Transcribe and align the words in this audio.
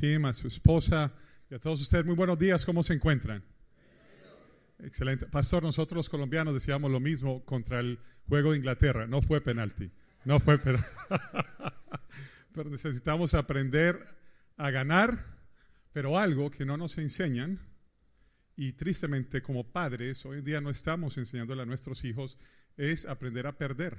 A 0.00 0.32
su 0.32 0.48
esposa 0.48 1.12
y 1.50 1.54
a 1.54 1.58
todos 1.58 1.78
ustedes. 1.82 2.06
Muy 2.06 2.14
buenos 2.14 2.38
días, 2.38 2.64
¿cómo 2.64 2.82
se 2.82 2.94
encuentran? 2.94 3.44
Excelente. 4.78 5.26
Pastor, 5.26 5.62
nosotros 5.62 6.08
colombianos 6.08 6.54
decíamos 6.54 6.90
lo 6.90 7.00
mismo 7.00 7.44
contra 7.44 7.80
el 7.80 7.98
juego 8.26 8.52
de 8.52 8.56
Inglaterra. 8.56 9.06
No 9.06 9.20
fue 9.20 9.42
penalti. 9.42 9.90
No 10.24 10.40
fue 10.40 10.56
penalti. 10.64 10.88
pero 12.54 12.70
necesitamos 12.70 13.34
aprender 13.34 14.08
a 14.56 14.70
ganar, 14.70 15.22
pero 15.92 16.18
algo 16.18 16.50
que 16.50 16.64
no 16.64 16.78
nos 16.78 16.96
enseñan, 16.96 17.60
y 18.56 18.72
tristemente 18.72 19.42
como 19.42 19.70
padres 19.70 20.24
hoy 20.24 20.38
en 20.38 20.44
día 20.44 20.62
no 20.62 20.70
estamos 20.70 21.18
enseñándole 21.18 21.60
a 21.60 21.66
nuestros 21.66 22.04
hijos, 22.06 22.38
es 22.78 23.04
aprender 23.04 23.46
a 23.46 23.58
perder. 23.58 23.98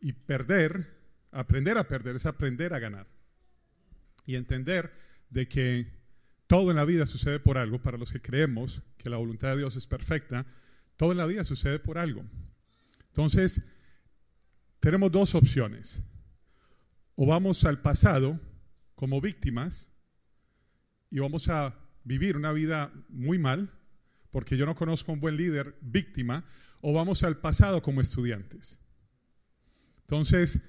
Y 0.00 0.14
perder, 0.14 0.98
aprender 1.30 1.78
a 1.78 1.86
perder 1.86 2.16
es 2.16 2.26
aprender 2.26 2.74
a 2.74 2.80
ganar. 2.80 3.19
Y 4.30 4.36
entender 4.36 4.92
de 5.28 5.48
que 5.48 5.92
todo 6.46 6.70
en 6.70 6.76
la 6.76 6.84
vida 6.84 7.04
sucede 7.04 7.40
por 7.40 7.58
algo, 7.58 7.82
para 7.82 7.98
los 7.98 8.12
que 8.12 8.22
creemos 8.22 8.80
que 8.96 9.10
la 9.10 9.16
voluntad 9.16 9.48
de 9.48 9.56
Dios 9.56 9.74
es 9.74 9.88
perfecta, 9.88 10.46
todo 10.96 11.10
en 11.10 11.18
la 11.18 11.26
vida 11.26 11.42
sucede 11.42 11.80
por 11.80 11.98
algo. 11.98 12.24
Entonces, 13.08 13.60
tenemos 14.78 15.10
dos 15.10 15.34
opciones. 15.34 16.04
O 17.16 17.26
vamos 17.26 17.64
al 17.64 17.82
pasado 17.82 18.38
como 18.94 19.20
víctimas 19.20 19.90
y 21.10 21.18
vamos 21.18 21.48
a 21.48 21.76
vivir 22.04 22.36
una 22.36 22.52
vida 22.52 22.92
muy 23.08 23.36
mal, 23.36 23.72
porque 24.30 24.56
yo 24.56 24.64
no 24.64 24.76
conozco 24.76 25.10
un 25.10 25.18
buen 25.18 25.36
líder 25.36 25.76
víctima, 25.80 26.44
o 26.82 26.92
vamos 26.92 27.24
al 27.24 27.38
pasado 27.38 27.82
como 27.82 28.00
estudiantes. 28.00 28.78
Entonces, 30.02 30.60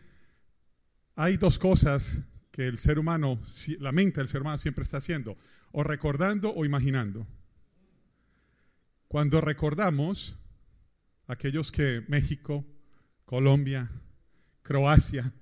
hay 1.15 1.37
dos 1.37 1.59
cosas 1.59 2.23
que 2.51 2.67
el 2.67 2.77
ser 2.77 2.99
humano, 2.99 3.39
la 3.79 3.91
mente 3.91 4.19
del 4.19 4.27
ser 4.27 4.41
humano 4.41 4.57
siempre 4.57 4.83
está 4.83 4.97
haciendo, 4.97 5.37
o 5.71 5.83
recordando 5.83 6.53
o 6.53 6.65
imaginando. 6.65 7.25
Cuando 9.07 9.41
recordamos, 9.41 10.37
aquellos 11.27 11.71
que 11.71 12.03
México, 12.07 12.65
Colombia, 13.25 13.89
Croacia, 14.61 15.33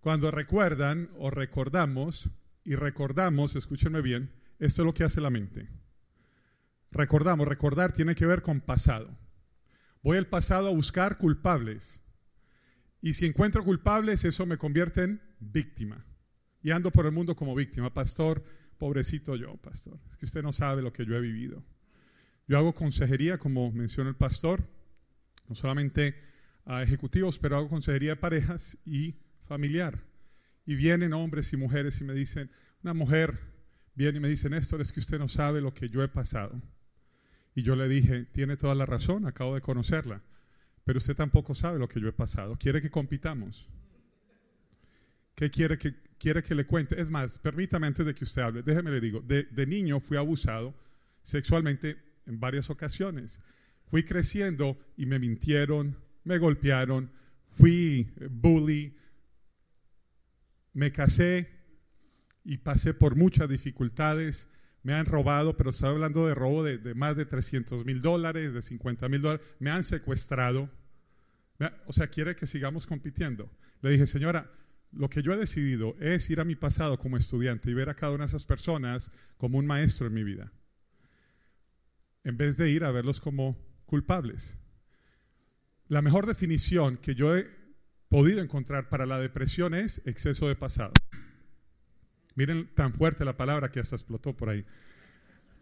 cuando 0.00 0.30
recuerdan 0.30 1.10
o 1.16 1.30
recordamos, 1.30 2.30
y 2.64 2.74
recordamos, 2.74 3.56
escúchenme 3.56 4.02
bien, 4.02 4.32
esto 4.58 4.82
es 4.82 4.86
lo 4.86 4.94
que 4.94 5.04
hace 5.04 5.20
la 5.20 5.30
mente. 5.30 5.68
Recordamos, 6.90 7.48
recordar 7.48 7.92
tiene 7.92 8.14
que 8.14 8.26
ver 8.26 8.42
con 8.42 8.60
pasado. 8.60 9.16
Voy 10.02 10.18
al 10.18 10.26
pasado 10.26 10.68
a 10.68 10.72
buscar 10.72 11.18
culpables. 11.18 12.02
Y 13.02 13.14
si 13.14 13.26
encuentro 13.26 13.64
culpables, 13.64 14.24
eso 14.24 14.46
me 14.46 14.58
convierte 14.58 15.02
en 15.02 15.20
víctima. 15.38 16.04
Y 16.62 16.70
ando 16.70 16.90
por 16.90 17.06
el 17.06 17.12
mundo 17.12 17.34
como 17.34 17.54
víctima. 17.54 17.92
Pastor, 17.92 18.44
pobrecito 18.76 19.36
yo, 19.36 19.56
pastor. 19.56 19.98
Es 20.08 20.16
que 20.16 20.26
usted 20.26 20.42
no 20.42 20.52
sabe 20.52 20.82
lo 20.82 20.92
que 20.92 21.06
yo 21.06 21.16
he 21.16 21.20
vivido. 21.20 21.64
Yo 22.46 22.58
hago 22.58 22.74
consejería, 22.74 23.38
como 23.38 23.70
menciona 23.72 24.10
el 24.10 24.16
pastor, 24.16 24.68
no 25.48 25.54
solamente 25.54 26.16
a 26.64 26.82
ejecutivos, 26.82 27.38
pero 27.38 27.56
hago 27.56 27.68
consejería 27.68 28.10
de 28.10 28.16
parejas 28.16 28.76
y 28.84 29.16
familiar. 29.44 30.04
Y 30.66 30.74
vienen 30.74 31.12
hombres 31.12 31.52
y 31.52 31.56
mujeres 31.56 32.00
y 32.00 32.04
me 32.04 32.12
dicen, 32.12 32.50
una 32.82 32.94
mujer 32.94 33.38
viene 33.94 34.18
y 34.18 34.20
me 34.20 34.28
dice, 34.28 34.50
Néstor, 34.50 34.80
es 34.80 34.92
que 34.92 35.00
usted 35.00 35.18
no 35.18 35.28
sabe 35.28 35.60
lo 35.60 35.74
que 35.74 35.88
yo 35.88 36.02
he 36.02 36.08
pasado. 36.08 36.60
Y 37.54 37.62
yo 37.62 37.76
le 37.76 37.88
dije, 37.88 38.26
tiene 38.26 38.56
toda 38.56 38.74
la 38.74 38.86
razón, 38.86 39.26
acabo 39.26 39.54
de 39.54 39.60
conocerla, 39.60 40.22
pero 40.90 40.98
usted 40.98 41.14
tampoco 41.14 41.54
sabe 41.54 41.78
lo 41.78 41.86
que 41.86 42.00
yo 42.00 42.08
he 42.08 42.12
pasado. 42.12 42.56
¿Quiere 42.56 42.82
que 42.82 42.90
compitamos? 42.90 43.68
¿Qué 45.36 45.48
quiere 45.48 45.78
que, 45.78 45.94
quiere 46.18 46.42
que 46.42 46.52
le 46.52 46.66
cuente? 46.66 47.00
Es 47.00 47.08
más, 47.08 47.38
permítame 47.38 47.86
antes 47.86 48.04
de 48.04 48.12
que 48.12 48.24
usted 48.24 48.42
hable, 48.42 48.64
déjeme 48.64 48.90
le 48.90 49.00
digo, 49.00 49.20
de, 49.20 49.66
niño 49.68 50.00
fui 50.00 50.16
abusado 50.16 50.74
sexualmente 51.22 51.96
en 52.26 52.40
varias 52.40 52.70
ocasiones. 52.70 53.40
Fui 53.86 54.02
creciendo 54.02 54.76
y 54.96 55.06
me 55.06 55.20
mintieron, 55.20 55.96
me 56.24 56.38
golpearon, 56.38 57.12
fui 57.52 58.12
bully, 58.28 58.96
me 60.72 60.90
casé 60.90 61.50
y 62.42 62.56
pasé 62.56 62.94
por 62.94 63.14
muchas 63.14 63.48
dificultades. 63.48 64.48
Me 64.82 64.94
han 64.94 65.06
robado, 65.06 65.56
pero 65.56 65.70
estoy 65.70 65.90
hablando 65.90 66.26
de 66.26 66.34
robo 66.34 66.64
de, 66.64 66.94
más 66.96 67.14
de 67.14 67.26
300 67.26 67.84
mil 67.84 68.02
dólares, 68.02 68.52
de 68.52 68.60
50 68.60 69.08
mil 69.08 69.22
dólares. 69.22 69.46
Me 69.60 69.70
han 69.70 69.84
secuestrado. 69.84 70.68
O 71.86 71.92
sea, 71.92 72.08
quiere 72.08 72.34
que 72.36 72.46
sigamos 72.46 72.86
compitiendo. 72.86 73.50
Le 73.82 73.90
dije, 73.90 74.06
señora, 74.06 74.50
lo 74.92 75.08
que 75.08 75.22
yo 75.22 75.32
he 75.32 75.36
decidido 75.36 75.94
es 76.00 76.28
ir 76.30 76.40
a 76.40 76.44
mi 76.44 76.56
pasado 76.56 76.98
como 76.98 77.16
estudiante 77.16 77.70
y 77.70 77.74
ver 77.74 77.90
a 77.90 77.94
cada 77.94 78.12
una 78.12 78.24
de 78.24 78.28
esas 78.28 78.46
personas 78.46 79.10
como 79.36 79.58
un 79.58 79.66
maestro 79.66 80.06
en 80.06 80.14
mi 80.14 80.24
vida, 80.24 80.52
en 82.24 82.36
vez 82.36 82.56
de 82.56 82.70
ir 82.70 82.84
a 82.84 82.90
verlos 82.90 83.20
como 83.20 83.56
culpables. 83.86 84.56
La 85.88 86.02
mejor 86.02 86.26
definición 86.26 86.96
que 86.96 87.14
yo 87.14 87.36
he 87.36 87.48
podido 88.08 88.40
encontrar 88.40 88.88
para 88.88 89.06
la 89.06 89.18
depresión 89.18 89.74
es 89.74 90.02
exceso 90.04 90.48
de 90.48 90.56
pasado. 90.56 90.92
Miren 92.34 92.72
tan 92.74 92.92
fuerte 92.94 93.24
la 93.24 93.36
palabra 93.36 93.70
que 93.70 93.80
hasta 93.80 93.96
explotó 93.96 94.36
por 94.36 94.48
ahí. 94.48 94.64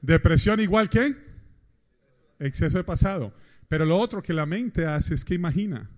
Depresión 0.00 0.60
igual 0.60 0.88
que 0.88 1.16
exceso 2.38 2.78
de 2.78 2.84
pasado. 2.84 3.34
Pero 3.68 3.84
lo 3.84 3.98
otro 3.98 4.22
que 4.22 4.32
la 4.32 4.46
mente 4.46 4.86
hace 4.86 5.14
es 5.14 5.24
que 5.24 5.34
imagina. 5.34 5.90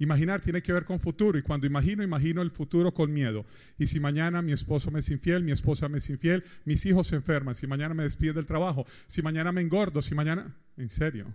Imaginar 0.00 0.40
tiene 0.40 0.62
que 0.62 0.72
ver 0.72 0.84
con 0.84 1.00
futuro 1.00 1.38
y 1.38 1.42
cuando 1.42 1.66
imagino, 1.66 2.02
imagino 2.02 2.42
el 2.42 2.50
futuro 2.50 2.92
con 2.92 3.12
miedo. 3.12 3.46
Y 3.78 3.86
si 3.86 3.98
mañana 3.98 4.42
mi 4.42 4.52
esposo 4.52 4.90
me 4.90 5.00
es 5.00 5.10
infiel, 5.10 5.42
mi 5.42 5.52
esposa 5.52 5.88
me 5.88 5.98
es 5.98 6.08
infiel, 6.08 6.44
mis 6.64 6.86
hijos 6.86 7.08
se 7.08 7.16
enferman, 7.16 7.54
si 7.54 7.66
mañana 7.66 7.94
me 7.94 8.04
despide 8.04 8.32
del 8.32 8.46
trabajo, 8.46 8.86
si 9.06 9.22
mañana 9.22 9.50
me 9.50 9.60
engordo, 9.60 10.02
si 10.02 10.14
mañana... 10.14 10.56
¿En 10.76 10.88
serio? 10.88 11.34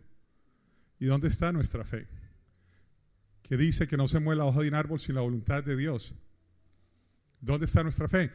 ¿Y 0.99 1.05
dónde 1.05 1.27
está 1.27 1.51
nuestra 1.51 1.83
fe? 1.83 2.07
que 3.43 3.57
dice 3.57 3.87
que 3.87 3.97
no 3.97 4.07
se 4.07 4.19
mueve 4.19 4.39
la 4.39 4.45
hoja 4.45 4.61
de 4.61 4.69
un 4.69 4.73
árbol 4.73 4.99
sin 4.99 5.15
la 5.15 5.21
voluntad 5.21 5.63
de 5.63 5.75
Dios. 5.75 6.15
¿Dónde 7.41 7.65
está 7.65 7.83
nuestra 7.83 8.07
fe? 8.07 8.31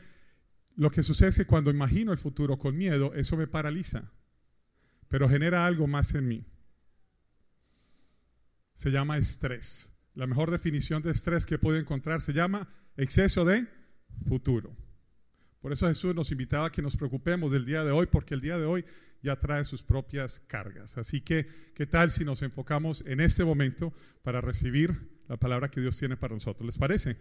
Lo 0.76 0.90
que 0.90 1.02
sucede 1.02 1.30
es 1.30 1.36
que 1.38 1.46
cuando 1.46 1.70
imagino 1.70 2.12
el 2.12 2.18
futuro 2.18 2.58
con 2.58 2.76
miedo, 2.76 3.14
eso 3.14 3.36
me 3.36 3.46
paraliza, 3.46 4.12
pero 5.08 5.28
genera 5.28 5.66
algo 5.66 5.86
más 5.86 6.14
en 6.14 6.28
mí. 6.28 6.44
Se 8.78 8.92
llama 8.92 9.18
estrés. 9.18 9.92
La 10.14 10.28
mejor 10.28 10.52
definición 10.52 11.02
de 11.02 11.10
estrés 11.10 11.44
que 11.44 11.58
puedo 11.58 11.76
encontrar 11.78 12.20
se 12.20 12.32
llama 12.32 12.68
exceso 12.96 13.44
de 13.44 13.66
futuro. 14.28 14.72
Por 15.60 15.72
eso 15.72 15.88
Jesús 15.88 16.14
nos 16.14 16.30
invitaba 16.30 16.66
a 16.66 16.70
que 16.70 16.80
nos 16.80 16.96
preocupemos 16.96 17.50
del 17.50 17.64
día 17.64 17.82
de 17.82 17.90
hoy, 17.90 18.06
porque 18.06 18.34
el 18.34 18.40
día 18.40 18.56
de 18.56 18.66
hoy 18.66 18.84
ya 19.20 19.34
trae 19.34 19.64
sus 19.64 19.82
propias 19.82 20.38
cargas. 20.38 20.96
Así 20.96 21.22
que, 21.22 21.48
¿qué 21.74 21.86
tal 21.86 22.12
si 22.12 22.24
nos 22.24 22.40
enfocamos 22.42 23.02
en 23.04 23.18
este 23.18 23.44
momento 23.44 23.92
para 24.22 24.40
recibir 24.40 25.10
la 25.26 25.36
palabra 25.36 25.72
que 25.72 25.80
Dios 25.80 25.98
tiene 25.98 26.16
para 26.16 26.34
nosotros? 26.34 26.64
¿Les 26.64 26.78
parece? 26.78 27.16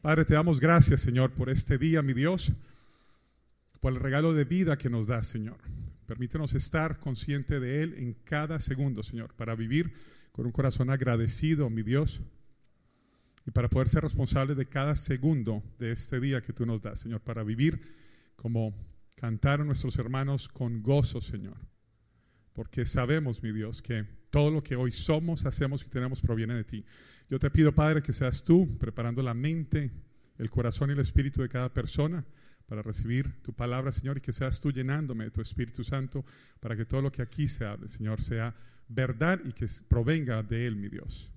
Padre, 0.00 0.24
te 0.24 0.34
damos 0.34 0.58
gracias, 0.58 1.00
Señor, 1.00 1.30
por 1.30 1.48
este 1.48 1.78
día, 1.78 2.02
mi 2.02 2.12
Dios, 2.12 2.52
por 3.80 3.92
el 3.92 4.00
regalo 4.00 4.34
de 4.34 4.42
vida 4.42 4.76
que 4.76 4.90
nos 4.90 5.06
da, 5.06 5.22
Señor. 5.22 5.58
Permítenos 6.06 6.54
estar 6.54 6.98
consciente 6.98 7.60
de 7.60 7.84
Él 7.84 7.94
en 7.98 8.14
cada 8.24 8.58
segundo, 8.58 9.04
Señor, 9.04 9.32
para 9.36 9.54
vivir 9.54 9.94
con 10.32 10.46
un 10.46 10.52
corazón 10.52 10.90
agradecido, 10.90 11.70
mi 11.70 11.82
Dios, 11.82 12.22
y 13.46 13.50
para 13.50 13.68
poder 13.68 13.88
ser 13.88 14.02
responsable 14.02 14.54
de 14.54 14.66
cada 14.66 14.96
segundo 14.96 15.62
de 15.78 15.92
este 15.92 16.20
día 16.20 16.40
que 16.40 16.52
tú 16.52 16.64
nos 16.64 16.80
das, 16.82 17.00
Señor, 17.00 17.20
para 17.20 17.42
vivir 17.42 17.80
como 18.36 18.74
cantaron 19.16 19.66
nuestros 19.66 19.98
hermanos 19.98 20.48
con 20.48 20.82
gozo, 20.82 21.20
Señor. 21.20 21.56
Porque 22.52 22.84
sabemos, 22.84 23.42
mi 23.42 23.52
Dios, 23.52 23.82
que 23.82 24.04
todo 24.30 24.50
lo 24.50 24.62
que 24.62 24.76
hoy 24.76 24.92
somos, 24.92 25.44
hacemos 25.46 25.84
y 25.84 25.88
tenemos 25.88 26.20
proviene 26.20 26.54
de 26.54 26.64
ti. 26.64 26.84
Yo 27.28 27.38
te 27.38 27.50
pido, 27.50 27.72
Padre, 27.72 28.02
que 28.02 28.12
seas 28.12 28.44
tú 28.44 28.78
preparando 28.78 29.22
la 29.22 29.34
mente, 29.34 29.90
el 30.38 30.50
corazón 30.50 30.90
y 30.90 30.92
el 30.92 31.00
espíritu 31.00 31.42
de 31.42 31.48
cada 31.48 31.72
persona 31.72 32.24
para 32.66 32.82
recibir 32.82 33.42
tu 33.42 33.52
palabra, 33.52 33.92
Señor, 33.92 34.18
y 34.18 34.20
que 34.20 34.32
seas 34.32 34.60
tú 34.60 34.70
llenándome 34.70 35.24
de 35.24 35.30
tu 35.30 35.40
Espíritu 35.40 35.84
Santo 35.84 36.24
para 36.60 36.76
que 36.76 36.86
todo 36.86 37.02
lo 37.02 37.12
que 37.12 37.22
aquí 37.22 37.48
se 37.48 37.64
hable, 37.64 37.88
Señor, 37.88 38.22
sea 38.22 38.54
verdad 38.88 39.40
y 39.44 39.52
que 39.52 39.66
provenga 39.88 40.42
de 40.42 40.66
Él, 40.66 40.76
mi 40.76 40.88
Dios. 40.88 41.30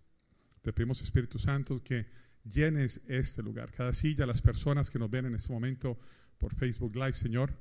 Te 0.61 0.73
pedimos, 0.73 1.01
Espíritu 1.01 1.39
Santo, 1.39 1.83
que 1.83 2.05
llenes 2.43 3.01
este 3.07 3.41
lugar, 3.43 3.71
cada 3.71 3.93
silla, 3.93 4.25
las 4.25 4.41
personas 4.41 4.89
que 4.89 4.99
nos 4.99 5.09
ven 5.09 5.25
en 5.25 5.35
este 5.35 5.51
momento 5.51 5.99
por 6.37 6.53
Facebook 6.53 6.95
Live, 6.95 7.13
Señor 7.13 7.53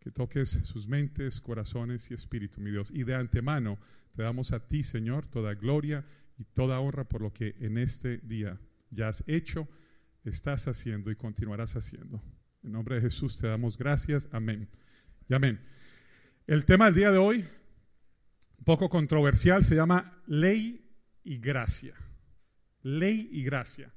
que 0.00 0.10
toques 0.10 0.50
sus 0.62 0.88
mentes, 0.88 1.40
corazones 1.40 2.10
y 2.10 2.14
espíritu, 2.14 2.60
mi 2.60 2.70
Dios. 2.70 2.90
Y 2.92 3.04
de 3.04 3.14
antemano 3.14 3.78
te 4.14 4.22
damos 4.22 4.52
a 4.52 4.66
ti, 4.66 4.82
Señor, 4.82 5.26
toda 5.26 5.54
gloria 5.54 6.04
y 6.38 6.44
toda 6.44 6.80
honra 6.80 7.08
por 7.08 7.20
lo 7.20 7.32
que 7.32 7.56
en 7.60 7.78
este 7.78 8.18
día 8.18 8.58
ya 8.90 9.08
has 9.08 9.24
hecho, 9.26 9.68
estás 10.24 10.68
haciendo 10.68 11.10
y 11.10 11.16
continuarás 11.16 11.76
haciendo. 11.76 12.22
En 12.62 12.72
nombre 12.72 12.96
de 12.96 13.02
Jesús 13.02 13.38
te 13.38 13.48
damos 13.48 13.76
gracias. 13.76 14.28
Amén. 14.32 14.68
Y 15.28 15.34
amén. 15.34 15.60
El 16.46 16.64
tema 16.64 16.86
del 16.86 16.94
día 16.94 17.10
de 17.12 17.18
hoy, 17.18 17.44
poco 18.68 18.90
controversial, 18.90 19.64
se 19.64 19.76
llama 19.76 20.20
ley 20.26 20.86
y 21.24 21.38
gracia. 21.38 21.94
Ley 22.82 23.30
y 23.32 23.42
gracia. 23.42 23.94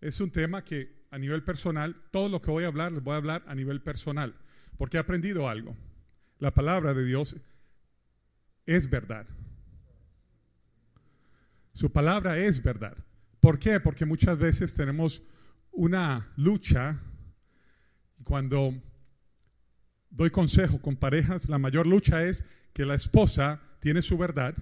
Es 0.00 0.20
un 0.20 0.30
tema 0.30 0.62
que 0.62 1.06
a 1.10 1.18
nivel 1.18 1.42
personal. 1.42 1.96
Todo 2.12 2.28
lo 2.28 2.40
que 2.40 2.52
voy 2.52 2.62
a 2.62 2.68
hablar, 2.68 2.92
les 2.92 3.02
voy 3.02 3.14
a 3.14 3.16
hablar 3.16 3.42
a 3.48 3.54
nivel 3.56 3.82
personal, 3.82 4.36
porque 4.78 4.96
he 4.96 5.00
aprendido 5.00 5.48
algo. 5.48 5.76
La 6.38 6.54
palabra 6.54 6.94
de 6.94 7.04
Dios 7.04 7.34
es 8.64 8.88
verdad. 8.88 9.26
Su 11.72 11.90
palabra 11.90 12.38
es 12.38 12.62
verdad. 12.62 12.96
¿Por 13.40 13.58
qué? 13.58 13.80
Porque 13.80 14.04
muchas 14.04 14.38
veces 14.38 14.72
tenemos 14.72 15.24
una 15.72 16.28
lucha 16.36 17.00
cuando 18.22 18.72
doy 20.10 20.30
consejo 20.30 20.80
con 20.80 20.94
parejas, 20.94 21.48
la 21.48 21.58
mayor 21.58 21.88
lucha 21.88 22.22
es 22.22 22.44
que 22.72 22.86
la 22.86 22.94
esposa 22.94 23.60
tiene 23.82 24.00
su 24.00 24.16
verdad, 24.16 24.54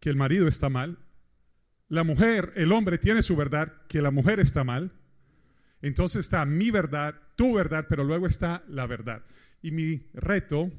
que 0.00 0.10
el 0.10 0.16
marido 0.16 0.46
está 0.46 0.68
mal, 0.68 0.98
la 1.88 2.04
mujer, 2.04 2.52
el 2.54 2.72
hombre 2.72 2.98
tiene 2.98 3.22
su 3.22 3.36
verdad, 3.36 3.72
que 3.88 4.02
la 4.02 4.10
mujer 4.10 4.38
está 4.38 4.64
mal. 4.64 4.92
Entonces 5.80 6.26
está 6.26 6.44
mi 6.44 6.70
verdad, 6.70 7.14
tu 7.36 7.54
verdad, 7.54 7.86
pero 7.88 8.04
luego 8.04 8.26
está 8.26 8.62
la 8.68 8.86
verdad. 8.86 9.24
Y 9.62 9.70
mi 9.70 10.10
reto 10.12 10.70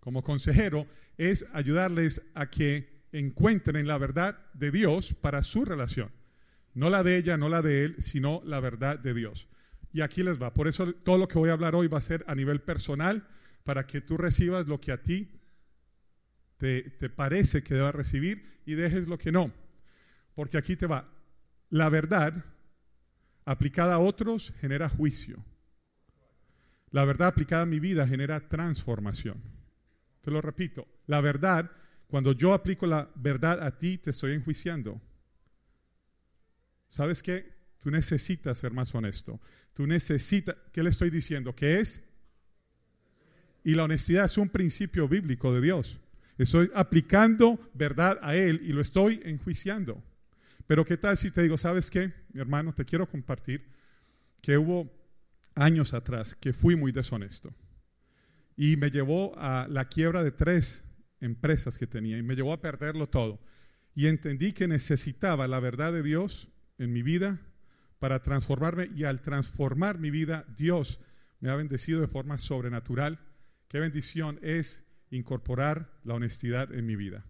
como 0.00 0.24
consejero 0.24 0.88
es 1.16 1.46
ayudarles 1.52 2.22
a 2.34 2.50
que 2.50 3.04
encuentren 3.12 3.86
la 3.86 3.96
verdad 3.96 4.36
de 4.52 4.72
Dios 4.72 5.14
para 5.14 5.44
su 5.44 5.64
relación. 5.64 6.10
No 6.72 6.90
la 6.90 7.04
de 7.04 7.18
ella, 7.18 7.36
no 7.36 7.48
la 7.48 7.62
de 7.62 7.84
él, 7.84 7.96
sino 8.00 8.42
la 8.44 8.58
verdad 8.58 8.98
de 8.98 9.14
Dios. 9.14 9.48
Y 9.92 10.00
aquí 10.00 10.24
les 10.24 10.42
va. 10.42 10.52
Por 10.52 10.66
eso 10.66 10.92
todo 10.92 11.18
lo 11.18 11.28
que 11.28 11.38
voy 11.38 11.50
a 11.50 11.52
hablar 11.52 11.76
hoy 11.76 11.86
va 11.86 11.98
a 11.98 12.00
ser 12.00 12.24
a 12.26 12.34
nivel 12.34 12.62
personal, 12.62 13.28
para 13.62 13.86
que 13.86 14.00
tú 14.00 14.16
recibas 14.16 14.66
lo 14.66 14.80
que 14.80 14.90
a 14.90 15.00
ti 15.00 15.30
te, 16.56 16.90
parece 17.10 17.62
que 17.62 17.74
debas 17.74 17.94
recibir 17.94 18.60
y 18.64 18.74
dejes 18.74 19.06
lo 19.06 19.18
que 19.18 19.32
no. 19.32 19.52
Porque 20.34 20.58
aquí 20.58 20.76
te 20.76 20.86
va. 20.86 21.08
La 21.70 21.88
verdad 21.88 22.44
aplicada 23.44 23.94
a 23.94 23.98
otros 23.98 24.52
genera 24.60 24.88
juicio. 24.88 25.44
La 26.90 27.04
verdad 27.04 27.28
aplicada 27.28 27.62
a 27.62 27.66
mi 27.66 27.80
vida 27.80 28.06
genera 28.06 28.48
transformación. 28.48 29.42
Te 30.20 30.30
lo 30.30 30.40
repito. 30.40 30.86
La 31.06 31.20
verdad, 31.20 31.70
cuando 32.06 32.32
yo 32.32 32.54
aplico 32.54 32.86
la 32.86 33.10
verdad 33.16 33.62
a 33.62 33.76
ti, 33.76 33.98
te 33.98 34.10
estoy 34.10 34.32
enjuiciando. 34.32 35.00
¿Sabes 36.88 37.22
qué? 37.22 37.52
Tú 37.82 37.90
necesitas 37.90 38.56
ser 38.56 38.72
más 38.72 38.94
honesto. 38.94 39.40
Tú 39.74 39.86
necesitas, 39.86 40.56
¿qué 40.72 40.82
le 40.82 40.90
estoy 40.90 41.10
diciendo? 41.10 41.54
¿Qué 41.54 41.80
es? 41.80 42.02
Y 43.64 43.74
la 43.74 43.84
honestidad 43.84 44.26
es 44.26 44.38
un 44.38 44.48
principio 44.48 45.08
bíblico 45.08 45.52
de 45.52 45.60
Dios. 45.60 46.00
Estoy 46.36 46.70
aplicando 46.74 47.58
verdad 47.74 48.18
a 48.22 48.34
Él 48.34 48.60
y 48.64 48.72
lo 48.72 48.80
estoy 48.80 49.20
enjuiciando. 49.24 50.02
Pero 50.66 50.84
¿qué 50.84 50.96
tal 50.96 51.16
si 51.16 51.30
te 51.30 51.42
digo, 51.42 51.58
sabes 51.58 51.90
qué, 51.90 52.12
mi 52.32 52.40
hermano, 52.40 52.72
te 52.72 52.84
quiero 52.84 53.08
compartir 53.08 53.66
que 54.40 54.58
hubo 54.58 54.90
años 55.54 55.94
atrás 55.94 56.34
que 56.34 56.52
fui 56.52 56.76
muy 56.76 56.90
deshonesto 56.90 57.54
y 58.56 58.76
me 58.76 58.90
llevó 58.90 59.38
a 59.38 59.66
la 59.68 59.88
quiebra 59.88 60.22
de 60.22 60.32
tres 60.32 60.84
empresas 61.20 61.78
que 61.78 61.86
tenía 61.86 62.18
y 62.18 62.22
me 62.22 62.34
llevó 62.34 62.52
a 62.52 62.60
perderlo 62.60 63.08
todo. 63.08 63.40
Y 63.94 64.06
entendí 64.06 64.52
que 64.52 64.68
necesitaba 64.68 65.46
la 65.46 65.60
verdad 65.60 65.92
de 65.92 66.02
Dios 66.02 66.48
en 66.78 66.92
mi 66.92 67.02
vida 67.02 67.40
para 67.98 68.22
transformarme 68.22 68.90
y 68.94 69.04
al 69.04 69.22
transformar 69.22 69.98
mi 69.98 70.10
vida, 70.10 70.44
Dios 70.56 71.00
me 71.40 71.50
ha 71.50 71.56
bendecido 71.56 72.00
de 72.00 72.08
forma 72.08 72.38
sobrenatural. 72.38 73.18
Qué 73.68 73.80
bendición 73.80 74.38
es 74.42 74.83
incorporar 75.16 75.90
la 76.04 76.14
honestidad 76.14 76.72
en 76.72 76.86
mi 76.86 76.96
vida. 76.96 77.24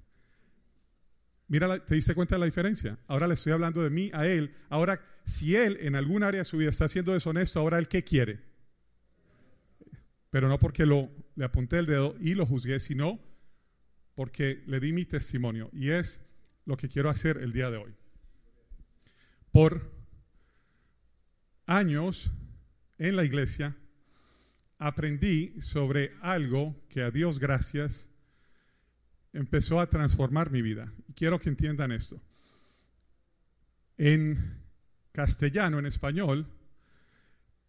Mira, 1.47 1.85
¿te 1.85 1.95
diste 1.95 2.15
cuenta 2.15 2.37
de 2.37 2.41
la 2.41 2.47
diferencia? 2.47 2.99
Ahora 3.07 3.29
le 3.29 3.35
estoy 3.35 3.53
hablando 3.53 3.83
de 3.83 3.91
mí 3.91 4.11
a 4.15 4.27
él. 4.27 4.55
Ahora, 4.71 5.01
si 5.25 5.55
él 5.55 5.77
en 5.81 5.95
algún 5.95 6.23
área 6.23 6.41
de 6.41 6.45
su 6.45 6.57
vida 6.57 6.71
está 6.71 6.89
siendo 6.89 7.13
deshonesto, 7.13 7.61
ahora 7.61 7.79
él 7.79 7.89
qué 7.89 8.03
quiere? 8.03 8.41
Pero 10.31 10.49
no 10.49 10.59
porque 10.59 10.87
le 10.87 11.45
apunté 11.45 11.79
el 11.79 11.87
dedo 11.87 12.17
y 12.19 12.35
lo 12.35 12.47
juzgué, 12.47 12.81
sino 12.81 13.21
porque 14.15 14.63
le 14.67 14.81
di 14.81 14.93
mi 14.93 15.05
testimonio. 15.05 15.71
Y 15.73 15.91
es 15.91 16.23
lo 16.65 16.77
que 16.77 16.89
quiero 16.89 17.11
hacer 17.11 17.37
el 17.39 17.53
día 17.53 17.71
de 17.71 17.77
hoy. 17.77 17.95
Por 19.53 19.93
años 21.67 22.33
en 22.99 23.17
la 23.17 23.25
iglesia 23.25 23.77
aprendí 24.79 25.61
sobre 25.61 26.13
algo 26.21 26.75
que 26.89 27.03
a 27.03 27.11
Dios 27.11 27.39
gracias 27.39 28.09
empezó 29.33 29.81
a 29.81 29.89
transformar 29.89 30.51
mi 30.51 30.63
vida. 30.63 30.93
Quiero 31.15 31.39
que 31.39 31.49
entiendan 31.49 31.93
esto. 31.93 32.21
En 33.97 34.63
castellano, 35.13 35.79
en 35.79 35.87
español, 35.87 36.49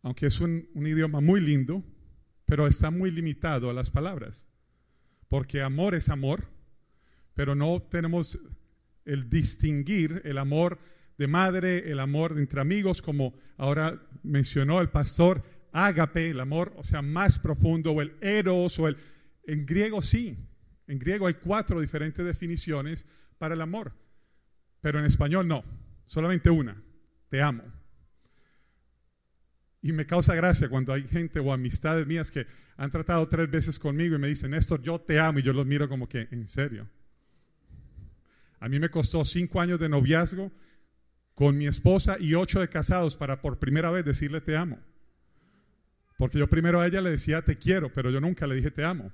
aunque 0.02 0.28
es 0.28 0.40
un, 0.42 0.68
un, 0.74 0.88
idioma 0.88 1.22
muy 1.22 1.42
lindo, 1.42 1.84
pero 2.46 2.68
está 2.68 2.92
muy 2.92 3.12
limitado 3.12 3.70
a 3.70 3.74
las 3.74 3.90
palabras. 3.90 4.48
Porque 5.28 5.62
amor 5.62 5.96
es 5.96 6.10
amor, 6.10 6.48
pero 7.34 7.56
no 7.56 7.82
tenemos 7.82 8.40
el 9.06 9.30
distinguir 9.30 10.22
el 10.26 10.38
amor 10.38 10.80
de 11.18 11.28
madre, 11.28 11.92
el 11.92 12.00
amor 12.00 12.38
entre 12.38 12.62
amigos, 12.62 13.02
como 13.02 13.36
ahora 13.58 14.02
mencionó 14.24 14.82
el 14.82 14.90
pastor, 14.90 15.44
ágape, 15.76 16.30
el 16.30 16.40
amor, 16.40 16.74
o 16.78 16.84
sea, 16.84 17.02
más 17.02 17.38
profundo, 17.38 17.92
o 17.92 18.02
el 18.02 18.16
eros, 18.22 18.80
o 18.80 18.88
el... 18.88 18.98
En 19.44 19.66
griego 19.66 20.02
sí, 20.02 20.38
en 20.88 20.98
griego 20.98 21.28
hay 21.28 21.36
cuatro 21.36 21.82
diferentes 21.82 22.26
definiciones 22.26 23.06
para 23.38 23.56
el 23.56 23.62
amor, 23.62 23.94
pero 24.82 25.00
en 25.00 25.06
español 25.06 25.48
no, 25.48 25.64
solamente 26.06 26.50
una, 26.50 26.82
te 27.30 27.42
amo. 27.42 27.64
Y 29.82 29.92
me 29.92 30.06
causa 30.06 30.34
gracia 30.34 30.70
cuando 30.70 30.94
hay 30.94 31.04
gente 31.04 31.40
o 31.40 31.52
amistades 31.52 32.08
mías 32.08 32.32
que 32.32 32.48
han 32.78 32.90
tratado 32.90 33.28
tres 33.28 33.52
veces 33.52 33.78
conmigo 33.78 34.16
y 34.16 34.20
me 34.20 34.30
dicen, 34.30 34.52
Néstor, 34.52 34.82
yo 34.82 35.00
te 35.00 35.20
amo, 35.20 35.40
y 35.40 35.44
yo 35.44 35.52
los 35.52 35.66
miro 35.66 35.90
como 35.90 36.08
que, 36.08 36.30
¿en 36.32 36.48
serio? 36.48 36.90
A 38.60 38.70
mí 38.70 38.80
me 38.80 38.90
costó 38.90 39.26
cinco 39.26 39.60
años 39.60 39.80
de 39.80 39.90
noviazgo 39.90 40.52
con 41.34 41.58
mi 41.58 41.68
esposa 41.68 42.16
y 42.18 42.34
ocho 42.34 42.62
de 42.62 42.70
casados 42.70 43.18
para 43.18 43.42
por 43.42 43.60
primera 43.60 43.92
vez 43.92 44.06
decirle 44.06 44.40
te 44.40 44.56
amo. 44.56 44.80
Porque 46.18 46.40
yo 46.40 46.48
primero 46.48 46.80
a 46.80 46.88
ella 46.88 47.02
le 47.02 47.12
decía 47.12 47.42
te 47.42 47.58
quiero, 47.58 47.92
pero 47.92 48.10
yo 48.10 48.22
nunca 48.22 48.48
le 48.48 48.56
dije 48.56 48.72
te 48.72 48.84
amo. 48.84 49.12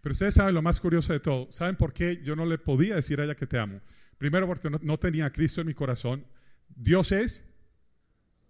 Pero 0.00 0.12
ustedes 0.12 0.34
saben 0.34 0.54
lo 0.54 0.62
más 0.62 0.80
curioso 0.80 1.12
de 1.12 1.20
todo. 1.20 1.50
¿Saben 1.50 1.76
por 1.76 1.92
qué 1.92 2.20
yo 2.22 2.36
no 2.36 2.44
le 2.44 2.58
podía 2.58 2.94
decir 2.94 3.20
a 3.20 3.24
ella 3.24 3.34
que 3.34 3.46
te 3.46 3.58
amo? 3.58 3.80
Primero 4.18 4.46
porque 4.46 4.68
no, 4.70 4.98
tenía 4.98 5.26
a 5.26 5.32
Cristo 5.32 5.60
en 5.62 5.66
mi 5.66 5.74
corazón. 5.74 6.26
Dios 6.76 7.10
es 7.12 7.44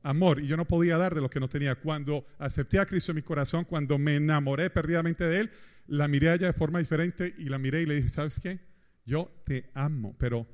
amor 0.03 0.41
y 0.41 0.47
yo 0.47 0.57
no 0.57 0.67
podía 0.67 0.99
dar 0.99 1.15
de 1.15 1.21
lo 1.21 1.31
que 1.31 1.41
no 1.41 1.49
tenía. 1.49 1.77
Cuando 1.77 2.27
acepté 2.39 2.79
a 2.79 2.87
Cristo 2.87 3.13
en 3.13 3.17
mi 3.17 3.23
corazón, 3.23 3.65
cuando 3.65 3.99
me 3.99 4.17
enamoré 4.17 4.69
perdidamente 4.69 5.25
de 5.25 5.41
Él, 5.41 5.51
la 5.87 6.09
miré 6.09 6.31
a 6.31 6.35
ella 6.35 6.49
de 6.49 6.53
forma 6.53 6.81
diferente 6.81 7.35
y 7.39 7.45
la 7.45 7.59
miré 7.59 7.83
y 7.83 7.87
le 7.87 7.97
dije, 7.97 8.09
¿sabes 8.09 8.41
qué? 8.41 8.59
Yo 9.07 9.31
te 9.45 9.71
amo, 9.75 10.17
pero 10.19 10.47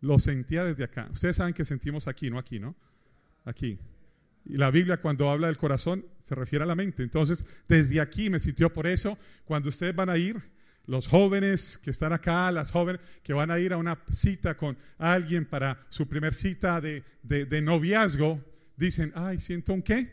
lo 0.00 0.18
sentía 0.18 0.64
desde 0.64 0.84
acá. 0.84 1.08
Ustedes 1.10 1.36
saben 1.36 1.54
que 1.54 1.64
sentimos 1.64 2.06
aquí, 2.06 2.30
no 2.30 2.38
aquí, 2.38 2.60
¿no? 2.60 2.76
Aquí. 3.44 3.78
Y 4.44 4.56
la 4.56 4.70
Biblia 4.70 4.98
cuando 4.98 5.30
habla 5.30 5.46
del 5.46 5.56
corazón 5.56 6.04
se 6.18 6.34
refiere 6.34 6.64
a 6.64 6.66
la 6.66 6.74
mente. 6.74 7.02
Entonces, 7.02 7.44
desde 7.68 8.00
aquí 8.00 8.28
me 8.30 8.38
sintió 8.38 8.72
por 8.72 8.86
eso. 8.86 9.18
Cuando 9.44 9.68
ustedes 9.70 9.94
van 9.94 10.10
a 10.10 10.18
ir, 10.18 10.42
los 10.86 11.06
jóvenes 11.06 11.78
que 11.78 11.90
están 11.90 12.12
acá, 12.12 12.52
las 12.52 12.70
jóvenes 12.70 13.00
que 13.22 13.32
van 13.32 13.50
a 13.50 13.58
ir 13.58 13.72
a 13.72 13.78
una 13.78 13.98
cita 14.10 14.56
con 14.56 14.76
alguien 14.98 15.46
para 15.46 15.86
su 15.88 16.06
primer 16.06 16.34
cita 16.34 16.80
de, 16.80 17.04
de, 17.22 17.62
noviazgo, 17.62 18.44
dicen, 18.76 19.12
ay, 19.14 19.38
siento 19.38 19.72
un 19.72 19.82
qué? 19.82 20.12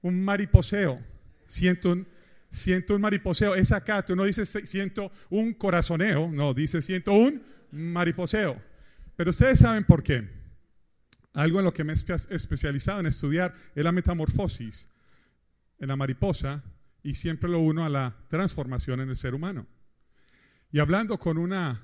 Un 0.00 0.24
mariposeo. 0.24 1.00
Siento 1.46 1.92
un, 1.92 2.06
siento 2.48 2.94
un 2.94 3.02
mariposeo. 3.02 3.54
Es 3.54 3.72
acá, 3.72 4.02
tú 4.02 4.16
no 4.16 4.24
dices 4.24 4.58
siento 4.64 5.12
un 5.28 5.52
corazoneo, 5.52 6.30
no, 6.30 6.54
dices 6.54 6.84
siento 6.84 7.12
un 7.12 7.42
mariposeo. 7.70 8.60
Pero 9.16 9.30
ustedes 9.30 9.58
saben 9.58 9.84
por 9.84 10.02
qué. 10.02 10.43
Algo 11.34 11.58
en 11.58 11.64
lo 11.64 11.74
que 11.74 11.84
me 11.84 11.92
he 11.92 11.96
especializado 11.96 13.00
en 13.00 13.06
estudiar 13.06 13.52
es 13.74 13.84
la 13.84 13.92
metamorfosis 13.92 14.88
en 15.78 15.88
la 15.88 15.96
mariposa 15.96 16.62
y 17.02 17.14
siempre 17.14 17.50
lo 17.50 17.58
uno 17.58 17.84
a 17.84 17.88
la 17.88 18.16
transformación 18.28 19.00
en 19.00 19.10
el 19.10 19.16
ser 19.16 19.34
humano. 19.34 19.66
Y 20.70 20.78
hablando 20.78 21.18
con 21.18 21.36
una 21.36 21.82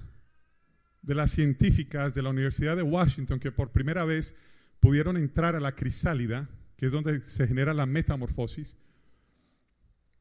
de 1.03 1.15
las 1.15 1.33
científicas 1.33 2.15
de 2.15 2.23
la 2.23 2.31
Universidad 2.31 2.77
de 2.77 2.83
Washington 2.83 3.41
que 3.41 3.51
por 3.51 3.73
primera 3.73 4.05
vez 4.05 4.37
pudieron 4.79 5.17
entrar 5.17 5.57
a 5.57 5.61
la 5.61 5.75
crisálida, 5.75 6.49
que 6.77 6.87
es 6.87 6.93
donde 6.93 7.21
se 7.21 7.47
genera 7.49 7.75
la 7.75 7.87
metamorfosis, 7.87 8.77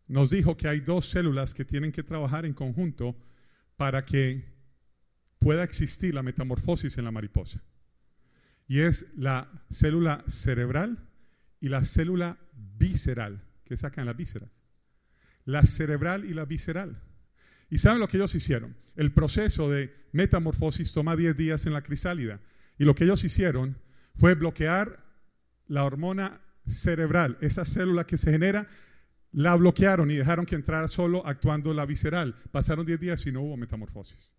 nos 0.07 0.31
dijo 0.31 0.57
que 0.57 0.67
hay 0.67 0.79
dos 0.79 1.05
células 1.05 1.53
que 1.53 1.65
tienen 1.65 1.91
que 1.91 2.03
trabajar 2.03 2.45
en 2.45 2.53
conjunto 2.53 3.15
para 3.77 4.03
que 4.05 4.43
pueda 5.38 5.63
existir 5.63 6.15
la 6.15 6.24
metamorfosis 6.24 6.98
en 6.98 7.05
la 7.05 7.12
mariposa. 7.12 7.63
Y 8.69 8.81
es 8.81 9.07
la 9.17 9.49
célula 9.71 10.23
cerebral 10.27 11.09
y 11.59 11.69
la 11.69 11.83
célula 11.83 12.38
visceral, 12.53 13.43
que 13.65 13.75
sacan 13.75 14.05
las 14.05 14.15
vísceras. 14.15 14.51
La 15.43 15.63
cerebral 15.63 16.23
y 16.23 16.35
la 16.35 16.45
visceral. 16.45 17.01
¿Y 17.71 17.79
saben 17.79 17.99
lo 17.99 18.07
que 18.07 18.17
ellos 18.17 18.35
hicieron? 18.35 18.77
El 18.95 19.11
proceso 19.11 19.71
de 19.71 19.91
metamorfosis 20.11 20.93
toma 20.93 21.15
10 21.15 21.35
días 21.35 21.65
en 21.65 21.73
la 21.73 21.81
crisálida. 21.81 22.41
Y 22.77 22.85
lo 22.85 22.93
que 22.93 23.05
ellos 23.05 23.23
hicieron 23.23 23.75
fue 24.15 24.35
bloquear 24.35 25.03
la 25.65 25.83
hormona 25.83 26.39
cerebral. 26.67 27.39
Esa 27.41 27.65
célula 27.65 28.05
que 28.05 28.17
se 28.17 28.31
genera 28.31 28.67
la 29.31 29.55
bloquearon 29.55 30.11
y 30.11 30.15
dejaron 30.15 30.45
que 30.45 30.53
entrara 30.53 30.88
solo 30.88 31.25
actuando 31.25 31.73
la 31.73 31.88
visceral. 31.88 32.35
Pasaron 32.51 32.85
10 32.85 32.99
días 32.99 33.25
y 33.25 33.31
no 33.31 33.41
hubo 33.41 33.57
metamorfosis. 33.57 34.31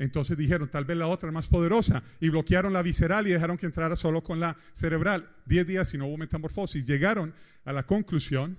Entonces 0.00 0.38
dijeron, 0.38 0.70
tal 0.70 0.86
vez 0.86 0.96
la 0.96 1.08
otra 1.08 1.28
es 1.28 1.34
más 1.34 1.46
poderosa 1.46 2.02
y 2.20 2.30
bloquearon 2.30 2.72
la 2.72 2.80
visceral 2.80 3.26
y 3.26 3.32
dejaron 3.32 3.58
que 3.58 3.66
entrara 3.66 3.94
solo 3.96 4.22
con 4.22 4.40
la 4.40 4.56
cerebral. 4.72 5.28
10 5.44 5.66
días 5.66 5.92
y 5.92 5.98
no 5.98 6.06
hubo 6.06 6.16
metamorfosis. 6.16 6.86
Llegaron 6.86 7.34
a 7.66 7.72
la 7.74 7.84
conclusión 7.84 8.56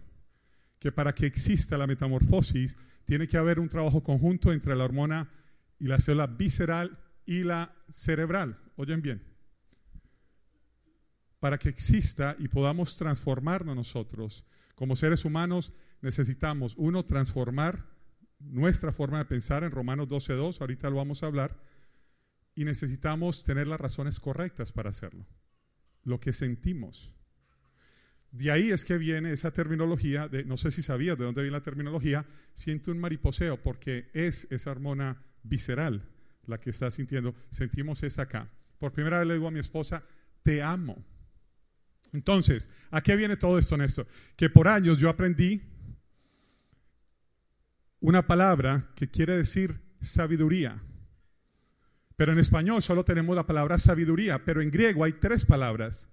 que 0.78 0.92
para 0.92 1.16
que 1.16 1.26
exista 1.26 1.80
la 1.80 1.88
metamorfosis 1.88 2.78
tiene 3.06 3.28
que 3.28 3.38
haber 3.38 3.60
un 3.60 3.70
trabajo 3.70 4.04
conjunto 4.04 4.54
entre 4.54 4.76
la 4.76 4.86
hormona 4.86 5.32
y 5.80 5.88
la 5.88 6.00
célula 6.00 6.28
visceral 6.28 7.00
y 7.26 7.44
la 7.44 7.74
cerebral. 7.90 8.60
Oyen 8.76 9.02
bien. 9.02 9.24
Para 11.40 11.58
que 11.58 11.70
exista 11.70 12.36
y 12.38 12.50
podamos 12.50 12.98
transformarnos 12.98 13.76
nosotros 13.76 14.46
como 14.76 14.96
seres 14.96 15.26
humanos, 15.26 15.74
necesitamos, 16.02 16.76
uno, 16.78 17.04
transformar 17.04 17.84
nuestra 18.44 18.92
forma 18.92 19.20
de 19.20 19.26
pensar 19.26 19.64
en 19.64 19.72
Romanos 19.72 20.08
12.2, 20.08 20.62
ahorita 20.62 20.90
lo 20.90 20.98
vamos 20.98 21.24
a 21.24 21.28
hablar, 21.28 21.58
y 22.56 22.66
necesitamos 22.66 23.44
tener 23.44 23.68
las 23.68 23.80
razones 23.80 24.20
correctas 24.20 24.72
para 24.72 24.90
hacerlo, 24.90 25.26
lo 26.04 26.20
que 26.20 26.34
sentimos. 26.34 27.14
De 28.32 28.52
ahí 28.52 28.72
es 28.72 28.86
que 28.86 28.98
viene 28.98 29.34
esa 29.34 29.52
terminología, 29.52 30.28
de, 30.28 30.46
no 30.46 30.58
sé 30.58 30.72
si 30.72 30.84
sabías 30.84 31.18
de 31.18 31.26
dónde 31.26 31.42
viene 31.42 31.58
la 31.58 31.64
terminología, 31.64 32.26
siento 32.54 32.92
un 32.92 33.00
mariposeo, 33.00 33.62
porque 33.62 34.10
es 34.14 34.48
esa 34.52 34.72
hormona 34.72 35.22
visceral 35.44 36.08
la 36.48 36.60
que 36.60 36.70
está 36.70 36.90
sintiendo, 36.92 37.36
sentimos 37.50 38.04
esa 38.04 38.24
acá. 38.24 38.50
Por 38.80 38.92
primera 38.92 39.20
vez 39.20 39.28
le 39.28 39.34
digo 39.36 39.48
a 39.48 39.52
mi 39.52 39.60
esposa, 39.60 40.04
te 40.44 40.62
amo. 40.62 41.04
Entonces, 42.14 42.70
¿a 42.90 43.02
qué 43.02 43.16
viene 43.16 43.38
todo 43.38 43.58
esto, 43.58 43.78
Néstor? 43.78 44.08
Que 44.36 44.50
por 44.50 44.68
años 44.68 44.98
yo 44.98 45.10
aprendí 45.10 45.62
una 48.01 48.27
palabra 48.27 48.89
que 48.96 49.10
quiere 49.10 49.38
decir 49.38 49.79
sabiduría. 50.01 50.81
Pero 52.17 52.34
en 52.34 52.39
español 52.39 52.81
solo 52.81 53.05
tenemos 53.05 53.36
la 53.36 53.48
palabra 53.48 53.77
sabiduría, 53.77 54.43
pero 54.43 54.62
en 54.62 54.72
griego 54.72 55.03
hay 55.03 55.13
tres 55.13 55.46
palabras 55.46 56.10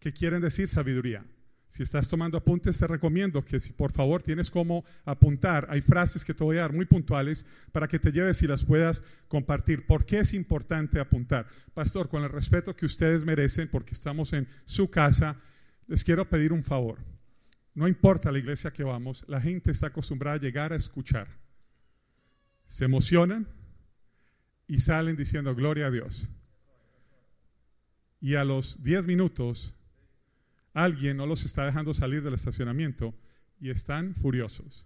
que 0.00 0.12
quieren 0.12 0.40
decir 0.40 0.66
sabiduría. 0.66 1.24
Si 1.68 1.82
estás 1.82 2.08
tomando 2.08 2.38
apuntes, 2.38 2.78
te 2.78 2.86
recomiendo 2.86 3.44
que 3.44 3.60
si 3.60 3.72
por 3.72 3.92
favor 3.92 4.22
tienes 4.22 4.50
como 4.50 4.84
apuntar, 5.04 5.66
hay 5.70 5.82
frases 5.82 6.24
que 6.24 6.32
te 6.32 6.42
voy 6.42 6.56
a 6.56 6.62
dar 6.62 6.72
muy 6.72 6.86
puntuales 6.86 7.44
para 7.72 7.86
que 7.86 7.98
te 7.98 8.10
lleves 8.10 8.42
y 8.42 8.46
las 8.46 8.64
puedas 8.64 9.02
compartir. 9.28 9.86
¿Por 9.86 10.06
qué 10.06 10.20
es 10.20 10.32
importante 10.32 10.98
apuntar? 10.98 11.46
Pastor, 11.74 12.08
con 12.08 12.24
el 12.24 12.30
respeto 12.30 12.74
que 12.74 12.86
ustedes 12.86 13.24
merecen, 13.24 13.68
porque 13.68 13.94
estamos 13.94 14.32
en 14.32 14.48
su 14.64 14.88
casa, 14.88 15.36
les 15.86 16.02
quiero 16.02 16.26
pedir 16.26 16.54
un 16.54 16.64
favor. 16.64 16.98
No 17.78 17.86
importa 17.86 18.32
la 18.32 18.40
iglesia 18.40 18.72
que 18.72 18.82
vamos, 18.82 19.24
la 19.28 19.40
gente 19.40 19.70
está 19.70 19.86
acostumbrada 19.86 20.34
a 20.34 20.40
llegar 20.40 20.72
a 20.72 20.76
escuchar. 20.76 21.28
Se 22.66 22.86
emocionan 22.86 23.46
y 24.66 24.80
salen 24.80 25.14
diciendo 25.14 25.54
gloria 25.54 25.86
a 25.86 25.90
Dios. 25.92 26.28
Y 28.20 28.34
a 28.34 28.42
los 28.42 28.82
10 28.82 29.06
minutos 29.06 29.76
alguien 30.74 31.18
no 31.18 31.24
los 31.24 31.44
está 31.44 31.66
dejando 31.66 31.94
salir 31.94 32.20
del 32.24 32.34
estacionamiento 32.34 33.14
y 33.60 33.70
están 33.70 34.16
furiosos. 34.16 34.84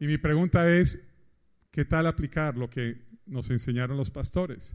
Y 0.00 0.08
mi 0.08 0.18
pregunta 0.18 0.68
es, 0.68 0.98
¿qué 1.70 1.84
tal 1.84 2.08
aplicar 2.08 2.56
lo 2.56 2.68
que 2.68 3.06
nos 3.24 3.50
enseñaron 3.50 3.96
los 3.96 4.10
pastores? 4.10 4.74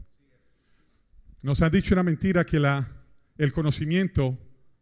Nos 1.42 1.60
han 1.60 1.70
dicho 1.70 1.94
una 1.94 2.02
mentira 2.02 2.46
que 2.46 2.58
la, 2.58 2.88
el 3.36 3.52
conocimiento 3.52 4.38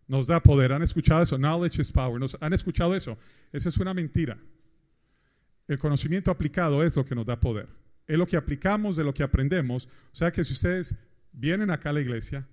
nos 0.08 0.26
da 0.26 0.42
poder. 0.42 0.72
¿Han 0.72 0.82
escuchado 0.82 1.22
eso? 1.22 1.36
Knowledge 1.36 1.80
is 1.80 1.92
power. 1.92 2.18
¿Nos, 2.18 2.36
¿Han 2.40 2.52
escuchado 2.54 2.96
eso? 2.96 3.16
Eso 3.52 3.68
es 3.68 3.76
una 3.76 3.94
mentira. 3.94 4.38
El 5.68 5.78
conocimiento 5.78 6.30
aplicado 6.30 6.82
es 6.82 6.96
lo 6.96 7.04
que 7.04 7.14
nos 7.14 7.26
da 7.26 7.38
poder. 7.38 7.68
Es 8.06 8.16
lo 8.16 8.26
que 8.26 8.38
aplicamos 8.38 8.96
de 8.96 9.04
lo 9.04 9.12
que 9.12 9.22
aprendemos. 9.22 9.86
O 10.12 10.16
sea 10.16 10.32
que 10.32 10.42
si 10.42 10.54
ustedes 10.54 10.96
vienen 11.32 11.70
acá 11.70 11.90
a 11.90 11.92
la 11.92 12.00
iglesia 12.00 12.48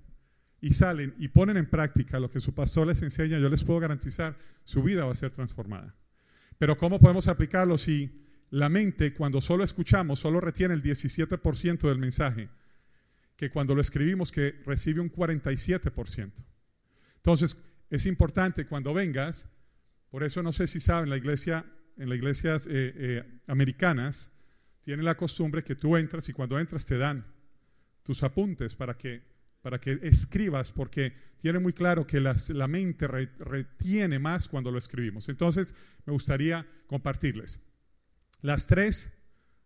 y 0.59 0.73
salen 0.73 1.15
y 1.17 1.29
ponen 1.29 1.55
en 1.55 1.69
práctica 1.69 2.19
lo 2.19 2.29
que 2.29 2.41
su 2.41 2.53
pastor 2.53 2.87
les 2.87 3.01
enseña, 3.01 3.39
yo 3.39 3.49
les 3.49 3.63
puedo 3.63 3.79
garantizar, 3.79 4.37
su 4.65 4.83
vida 4.83 5.05
va 5.05 5.13
a 5.13 5.15
ser 5.15 5.31
transformada. 5.31 5.95
Pero 6.57 6.77
¿cómo 6.77 6.99
podemos 6.99 7.29
aplicarlo 7.29 7.77
si 7.77 8.21
la 8.49 8.67
mente, 8.67 9.13
cuando 9.13 9.39
solo 9.39 9.63
escuchamos, 9.63 10.19
solo 10.19 10.41
retiene 10.41 10.73
el 10.73 10.83
17% 10.83 11.87
del 11.87 11.99
mensaje, 11.99 12.49
que 13.37 13.49
cuando 13.49 13.75
lo 13.75 13.81
escribimos, 13.81 14.31
que 14.31 14.61
recibe 14.65 14.99
un 14.99 15.11
47%? 15.11 16.31
Entonces, 17.25 17.57
es 17.89 18.05
importante 18.05 18.67
cuando 18.67 18.93
vengas, 18.93 19.49
por 20.11 20.23
eso 20.23 20.43
no 20.43 20.51
sé 20.51 20.67
si 20.67 20.79
saben, 20.79 21.09
la 21.09 21.17
iglesia, 21.17 21.65
en 21.97 22.07
las 22.07 22.19
iglesias 22.19 22.67
eh, 22.67 22.93
eh, 22.95 23.41
americanas, 23.47 24.31
tiene 24.81 25.01
la 25.01 25.17
costumbre 25.17 25.63
que 25.63 25.73
tú 25.73 25.97
entras 25.97 26.29
y 26.29 26.33
cuando 26.33 26.59
entras 26.59 26.85
te 26.85 26.99
dan 26.99 27.25
tus 28.03 28.21
apuntes 28.21 28.75
para 28.75 28.95
que, 28.95 29.23
para 29.63 29.81
que 29.81 29.97
escribas, 30.03 30.71
porque 30.71 31.15
tiene 31.41 31.57
muy 31.57 31.73
claro 31.73 32.05
que 32.05 32.19
la 32.19 32.67
mente 32.67 33.07
retiene 33.07 34.19
más 34.19 34.47
cuando 34.47 34.69
lo 34.69 34.77
escribimos. 34.77 35.27
Entonces, 35.27 35.73
me 36.05 36.13
gustaría 36.13 36.63
compartirles 36.85 37.59
las 38.41 38.67
tres 38.67 39.11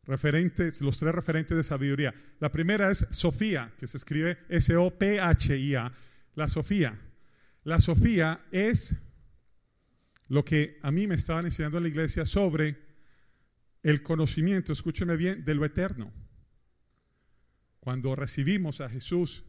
referentes, 0.05 0.79
los 0.79 0.97
tres 0.97 1.13
referentes 1.13 1.57
de 1.57 1.63
sabiduría. 1.63 2.15
La 2.39 2.53
primera 2.53 2.89
es 2.89 3.05
Sofía, 3.09 3.73
que 3.77 3.85
se 3.85 3.97
escribe 3.97 4.37
S-O-P-H-I-A. 4.47 5.91
La 6.35 6.47
Sofía. 6.47 6.97
La 7.69 7.79
Sofía 7.79 8.47
es 8.49 8.95
lo 10.27 10.43
que 10.43 10.79
a 10.81 10.89
mí 10.89 11.05
me 11.05 11.13
estaban 11.13 11.45
enseñando 11.45 11.77
en 11.77 11.83
la 11.83 11.89
iglesia 11.89 12.25
sobre 12.25 12.79
el 13.83 14.01
conocimiento, 14.01 14.73
escúcheme 14.73 15.15
bien, 15.15 15.45
de 15.45 15.53
lo 15.53 15.63
eterno. 15.63 16.11
Cuando 17.79 18.15
recibimos 18.15 18.81
a 18.81 18.89
Jesús 18.89 19.45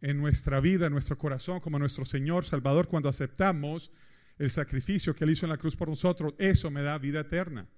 en 0.00 0.18
nuestra 0.18 0.60
vida, 0.60 0.86
en 0.86 0.92
nuestro 0.92 1.18
corazón, 1.18 1.58
como 1.58 1.76
nuestro 1.76 2.04
Señor 2.04 2.44
Salvador, 2.44 2.86
cuando 2.86 3.08
aceptamos 3.08 3.90
el 4.38 4.50
sacrificio 4.50 5.12
que 5.12 5.24
Él 5.24 5.30
hizo 5.30 5.46
en 5.46 5.50
la 5.50 5.58
cruz 5.58 5.74
por 5.74 5.88
nosotros, 5.88 6.36
eso 6.38 6.70
me 6.70 6.84
da 6.84 6.96
vida 6.98 7.22
eterna. 7.22 7.68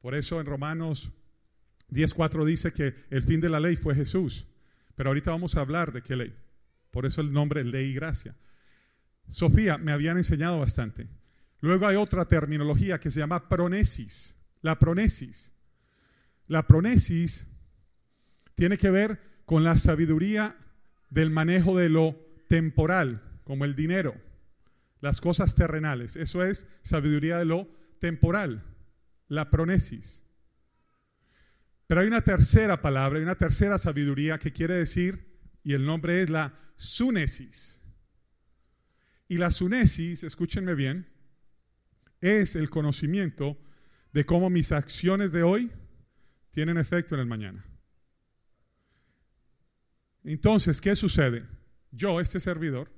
Por 0.00 0.14
eso 0.14 0.40
en 0.40 0.46
Romanos 0.46 1.12
10.4 1.90 2.46
dice 2.46 2.72
que 2.72 2.94
el 3.10 3.22
fin 3.22 3.42
de 3.42 3.50
la 3.50 3.60
ley 3.60 3.76
fue 3.76 3.94
Jesús. 3.94 4.46
Pero 4.94 5.10
ahorita 5.10 5.32
vamos 5.32 5.54
a 5.54 5.60
hablar 5.60 5.92
de 5.92 6.00
qué 6.00 6.16
ley. 6.16 6.43
Por 6.94 7.06
eso 7.06 7.20
el 7.22 7.32
nombre 7.32 7.64
ley 7.64 7.90
y 7.90 7.94
gracia. 7.94 8.36
Sofía 9.26 9.78
me 9.78 9.90
habían 9.90 10.16
enseñado 10.16 10.60
bastante. 10.60 11.08
Luego 11.58 11.88
hay 11.88 11.96
otra 11.96 12.26
terminología 12.26 13.00
que 13.00 13.10
se 13.10 13.18
llama 13.18 13.48
pronesis. 13.48 14.36
La 14.62 14.78
pronesis. 14.78 15.52
La 16.46 16.68
pronesis 16.68 17.48
tiene 18.54 18.78
que 18.78 18.90
ver 18.90 19.20
con 19.44 19.64
la 19.64 19.76
sabiduría 19.76 20.56
del 21.10 21.32
manejo 21.32 21.76
de 21.76 21.88
lo 21.88 22.16
temporal, 22.48 23.40
como 23.42 23.64
el 23.64 23.74
dinero, 23.74 24.14
las 25.00 25.20
cosas 25.20 25.56
terrenales. 25.56 26.14
Eso 26.14 26.44
es 26.44 26.68
sabiduría 26.82 27.38
de 27.38 27.44
lo 27.44 27.68
temporal, 27.98 28.62
la 29.26 29.50
pronesis. 29.50 30.22
Pero 31.88 32.02
hay 32.02 32.06
una 32.06 32.22
tercera 32.22 32.80
palabra, 32.80 33.18
hay 33.18 33.24
una 33.24 33.34
tercera 33.34 33.78
sabiduría 33.78 34.38
que 34.38 34.52
quiere 34.52 34.74
decir 34.74 35.34
y 35.64 35.72
el 35.72 35.84
nombre 35.84 36.22
es 36.22 36.30
la 36.30 36.54
sunesis. 36.76 37.80
Y 39.28 39.38
la 39.38 39.50
sunesis, 39.50 40.22
escúchenme 40.22 40.74
bien, 40.74 41.08
es 42.20 42.56
el 42.56 42.70
conocimiento 42.70 43.58
de 44.12 44.24
cómo 44.24 44.50
mis 44.50 44.72
acciones 44.72 45.32
de 45.32 45.42
hoy 45.42 45.70
tienen 46.50 46.78
efecto 46.78 47.14
en 47.14 47.20
el 47.20 47.26
mañana. 47.26 47.64
Entonces, 50.22 50.80
¿qué 50.80 50.96
sucede? 50.96 51.44
Yo, 51.90 52.20
este 52.20 52.40
servidor, 52.40 52.90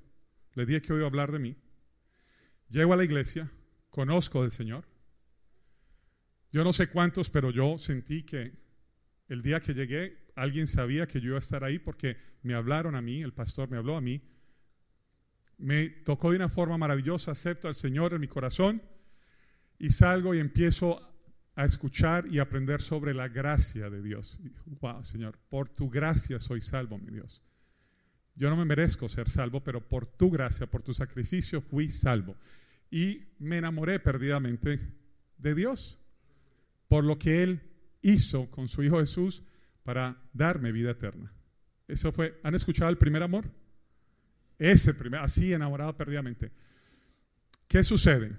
le 0.55 0.67
dije 0.67 0.83
que 0.83 0.93
a 0.93 1.07
hablar 1.07 1.33
de 1.33 1.39
mí, 1.39 1.57
llego 2.69 2.93
a 2.93 2.97
la 2.97 3.05
iglesia, 3.05 3.51
conozco 3.91 4.43
del 4.43 4.51
Señor. 4.51 4.87
Yo 6.53 6.65
no 6.65 6.73
sé 6.73 6.89
cuántos, 6.89 7.31
pero 7.31 7.51
yo 7.51 7.79
sentí 7.79 8.23
que 8.25 8.53
el 9.29 9.43
día 9.43 9.61
que 9.61 9.75
llegué 9.75 10.26
alguien 10.37 10.67
sabía 10.67 11.09
que 11.09 11.21
yo 11.21 11.29
iba 11.29 11.37
a 11.37 11.41
estar 11.41 11.65
ahí 11.65 11.79
porque 11.79 12.17
me 12.43 12.55
hablaron 12.55 12.95
a 12.95 13.03
mí, 13.03 13.23
el 13.23 13.33
pastor 13.33 13.69
me 13.69 13.79
habló 13.79 13.97
a 13.97 14.01
mí. 14.01 14.23
Me 15.59 15.89
tocó 15.89 16.31
de 16.31 16.37
una 16.37 16.51
forma 16.51 16.77
maravillosa, 16.79 17.33
acepto 17.33 17.67
al 17.67 17.75
Señor 17.75 18.13
en 18.13 18.21
mi 18.21 18.29
corazón 18.29 18.83
y 19.79 19.91
salgo 19.91 20.35
y 20.35 20.39
empiezo 20.39 21.01
a 21.55 21.65
escuchar 21.65 22.27
y 22.31 22.39
aprender 22.39 22.83
sobre 22.83 23.15
la 23.15 23.29
gracia 23.29 23.89
de 23.89 24.03
Dios. 24.03 24.39
Wow, 24.81 25.03
Señor, 25.03 25.39
por 25.49 25.71
tu 25.71 25.89
gracia 25.89 26.39
soy 26.39 26.61
salvo, 26.61 26.99
mi 26.99 27.11
Dios. 27.11 27.43
Yo 28.35 28.51
no 28.51 28.57
me 28.57 28.67
merezco 28.67 29.09
ser 29.09 29.31
salvo, 29.31 29.65
pero 29.65 29.89
por 29.89 30.07
tu 30.07 30.31
gracia, 30.31 30.67
por 30.67 30.83
tu 30.83 30.93
sacrificio 30.93 31.63
fui 31.63 31.89
salvo. 31.89 32.37
Y 32.91 33.23
me 33.39 33.57
enamoré 33.57 33.99
perdidamente 33.99 34.79
de 35.39 35.55
Dios, 35.55 35.99
por 36.89 37.05
lo 37.05 37.19
que 37.19 37.43
Él 37.43 37.63
hizo 38.03 38.51
con 38.51 38.69
su 38.69 38.83
Hijo 38.83 39.01
Jesús 39.01 39.43
para 39.87 40.17
darme 40.33 40.73
vida 40.73 40.91
eterna. 40.91 41.33
Eso 41.87 42.11
fue, 42.11 42.41
¿han 42.43 42.57
escuchado 42.57 42.91
el 42.91 42.99
primer 42.99 43.23
amor? 43.23 43.49
Ese 44.59 44.93
primer, 44.93 45.21
así 45.21 45.53
enamorado 45.53 45.97
perdidamente. 45.97 46.51
¿Qué 47.69 47.85
sucede? 47.85 48.33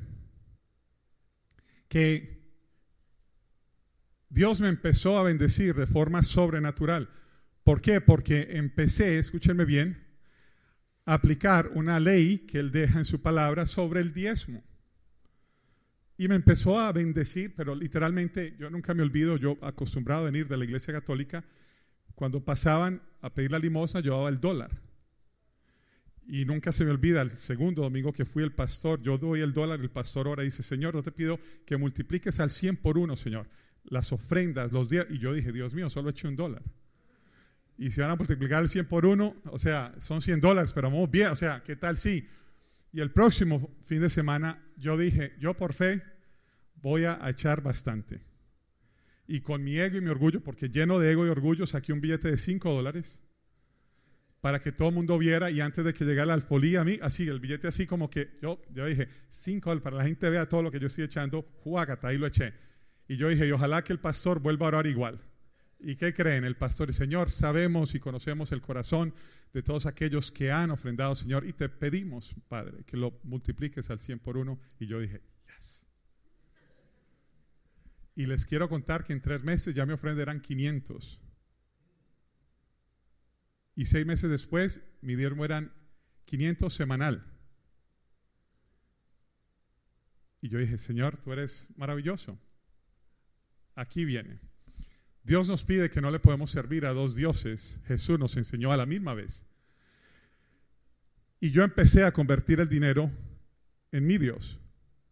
Que 1.88 2.38
Dios 4.28 4.60
me 4.60 4.68
empezó 4.68 5.18
a 5.18 5.24
bendecir 5.24 5.74
de 5.74 5.88
forma 5.88 6.22
sobrenatural. 6.22 7.10
¿Por 7.64 7.80
qué? 7.80 8.02
Porque 8.02 8.58
empecé, 8.58 9.18
escúchenme 9.18 9.64
bien, 9.64 10.06
a 11.06 11.14
aplicar 11.14 11.72
una 11.76 12.02
ley 12.02 12.40
que 12.40 12.60
Él 12.60 12.74
deja 12.74 13.00
en 13.00 13.06
su 13.06 13.22
palabra 13.22 13.68
sobre 13.68 14.02
el 14.02 14.14
diezmo. 14.14 14.66
Y 16.18 16.28
me 16.28 16.36
empezó 16.36 16.80
a 16.80 16.92
bendecir, 16.92 17.54
pero 17.56 17.76
literalmente 17.76 18.56
yo 18.60 18.70
nunca 18.70 18.94
me 18.94 19.04
olvido, 19.04 19.38
yo 19.38 19.58
acostumbrado 19.62 20.24
a 20.24 20.26
venir 20.26 20.48
de 20.48 20.58
la 20.58 20.66
iglesia 20.66 20.94
católica, 20.94 21.46
cuando 22.16 22.44
pasaban 22.44 23.02
a 23.22 23.32
pedir 23.32 23.52
la 23.52 23.60
limosna, 23.60 24.00
yo 24.00 24.14
daba 24.14 24.30
el 24.30 24.40
dólar. 24.40 24.72
Y 26.26 26.44
nunca 26.46 26.72
se 26.72 26.84
me 26.84 26.92
olvida, 26.92 27.22
el 27.22 27.30
segundo 27.30 27.84
domingo 27.84 28.12
que 28.12 28.26
fui 28.26 28.44
el 28.44 28.52
pastor, 28.52 29.02
yo 29.02 29.18
doy 29.18 29.42
el 29.42 29.54
dólar, 29.54 29.80
el 29.80 29.92
pastor 29.92 30.28
ahora 30.28 30.44
dice, 30.44 30.64
Señor, 30.64 30.96
yo 30.96 31.04
te 31.04 31.12
pido 31.12 31.40
que 31.66 31.78
multipliques 31.78 32.40
al 32.40 32.50
100 32.50 32.78
por 32.78 32.98
uno, 32.98 33.16
Señor, 33.16 33.48
las 33.84 34.12
ofrendas, 34.12 34.72
los 34.72 34.90
días. 34.90 35.06
Y 35.10 35.20
yo 35.20 35.34
dije, 35.34 35.54
Dios 35.54 35.74
mío, 35.76 35.90
solo 35.90 36.10
he 36.10 36.12
hecho 36.12 36.28
un 36.28 36.36
dólar. 36.36 36.64
Y 37.78 37.92
si 37.92 38.02
van 38.02 38.10
a 38.10 38.16
multiplicar 38.16 38.64
el 38.64 38.68
100 38.68 38.88
por 38.88 39.06
uno, 39.06 39.36
o 39.46 39.60
sea, 39.60 39.94
son 40.00 40.22
100 40.22 40.42
dólares, 40.42 40.74
pero 40.74 40.90
vamos 40.90 41.10
bien, 41.10 41.28
o 41.28 41.36
sea, 41.36 41.62
¿qué 41.64 41.76
tal 41.76 41.96
si? 41.96 42.28
Y 42.92 43.00
el 43.00 43.12
próximo 43.12 43.70
fin 43.86 44.02
de 44.02 44.10
semana 44.10 44.67
yo 44.78 44.98
dije, 44.98 45.34
yo 45.40 45.56
por 45.56 45.74
fe 45.74 46.02
voy 46.76 47.06
a 47.06 47.20
echar 47.30 47.62
bastante. 47.62 48.22
Y 49.28 49.42
con 49.42 49.64
mi 49.64 49.78
ego 49.78 49.98
y 49.98 50.02
mi 50.02 50.10
orgullo, 50.10 50.42
porque 50.42 50.70
lleno 50.70 51.00
de 51.00 51.12
ego 51.12 51.26
y 51.26 51.30
orgullo, 51.30 51.66
saqué 51.66 51.92
un 51.92 52.00
billete 52.00 52.32
de 52.32 52.38
5 52.38 52.72
dólares 52.72 53.22
para 54.40 54.62
que 54.62 54.72
todo 54.72 54.90
el 54.90 54.96
mundo 54.96 55.18
viera 55.18 55.52
y 55.52 55.60
antes 55.60 55.84
de 55.84 55.94
que 55.94 56.06
llegara 56.06 56.28
la 56.28 56.34
alfolía 56.36 56.82
a 56.82 56.84
mí, 56.86 57.00
así, 57.02 57.28
el 57.28 57.40
billete 57.40 57.68
así 57.68 57.86
como 57.86 58.10
que 58.10 58.38
yo, 58.42 58.62
yo 58.72 58.86
dije, 58.86 59.10
5 59.30 59.70
dólares, 59.70 59.84
para 59.84 59.98
la 59.98 60.04
gente 60.04 60.30
vea 60.30 60.48
todo 60.48 60.64
lo 60.64 60.72
que 60.72 60.80
yo 60.80 60.88
estoy 60.88 61.04
echando, 61.04 61.42
juágata, 61.64 62.08
ahí 62.08 62.18
lo 62.18 62.28
eché. 62.28 62.54
Y 63.08 63.18
yo 63.18 63.30
dije, 63.30 63.48
y 63.48 63.52
ojalá 63.52 63.84
que 63.84 63.92
el 63.92 64.00
pastor 64.00 64.40
vuelva 64.40 64.68
a 64.68 64.70
orar 64.70 64.88
igual. 64.88 65.20
¿Y 65.80 65.96
qué 65.96 66.14
creen? 66.14 66.44
El 66.44 66.56
pastor 66.56 66.90
y 66.90 66.94
Señor, 66.94 67.30
sabemos 67.30 67.94
y 67.94 68.00
conocemos 68.00 68.52
el 68.52 68.62
corazón 68.62 69.14
de 69.54 69.62
todos 69.62 69.86
aquellos 69.86 70.32
que 70.32 70.52
han 70.52 70.72
ofrendado, 70.72 71.14
Señor, 71.16 71.46
y 71.46 71.54
te 71.54 71.70
pedimos, 71.70 72.36
Padre, 72.48 72.84
que 72.86 72.98
lo 72.98 73.20
multipliques 73.24 73.90
al 73.92 74.00
100 74.00 74.20
por 74.20 74.38
uno. 74.38 74.60
Y 74.80 74.88
yo 74.88 75.00
dije, 75.00 75.22
yes. 75.46 75.86
Y 78.16 78.26
les 78.26 78.46
quiero 78.46 78.68
contar 78.70 79.04
que 79.04 79.14
en 79.14 79.22
tres 79.22 79.44
meses 79.44 79.76
ya 79.76 79.86
mi 79.86 79.94
ofrenda 79.94 80.24
eran 80.24 80.42
500. 80.42 81.22
Y 83.76 83.86
seis 83.86 84.06
meses 84.08 84.30
después, 84.32 84.82
mi 85.02 85.16
diezmo 85.16 85.46
eran 85.46 85.72
500 86.26 86.74
semanal. 86.74 87.24
Y 90.42 90.50
yo 90.50 90.58
dije, 90.58 90.80
Señor, 90.80 91.18
tú 91.18 91.32
eres 91.32 91.70
maravilloso. 91.78 92.40
Aquí 93.76 94.04
viene. 94.04 94.40
Dios 95.28 95.50
nos 95.50 95.66
pide 95.66 95.90
que 95.90 96.00
no 96.00 96.10
le 96.10 96.22
podemos 96.22 96.52
servir 96.52 96.86
a 96.86 96.94
dos 96.94 97.14
dioses. 97.14 97.82
Jesús 97.86 98.18
nos 98.18 98.38
enseñó 98.38 98.72
a 98.72 98.78
la 98.78 98.86
misma 98.86 99.14
vez. 99.14 99.46
Y 101.42 101.52
yo 101.52 101.64
empecé 101.64 102.06
a 102.06 102.14
convertir 102.14 102.62
el 102.62 102.70
dinero 102.70 103.12
en 103.92 104.08
mi 104.08 104.18
Dios, 104.18 104.58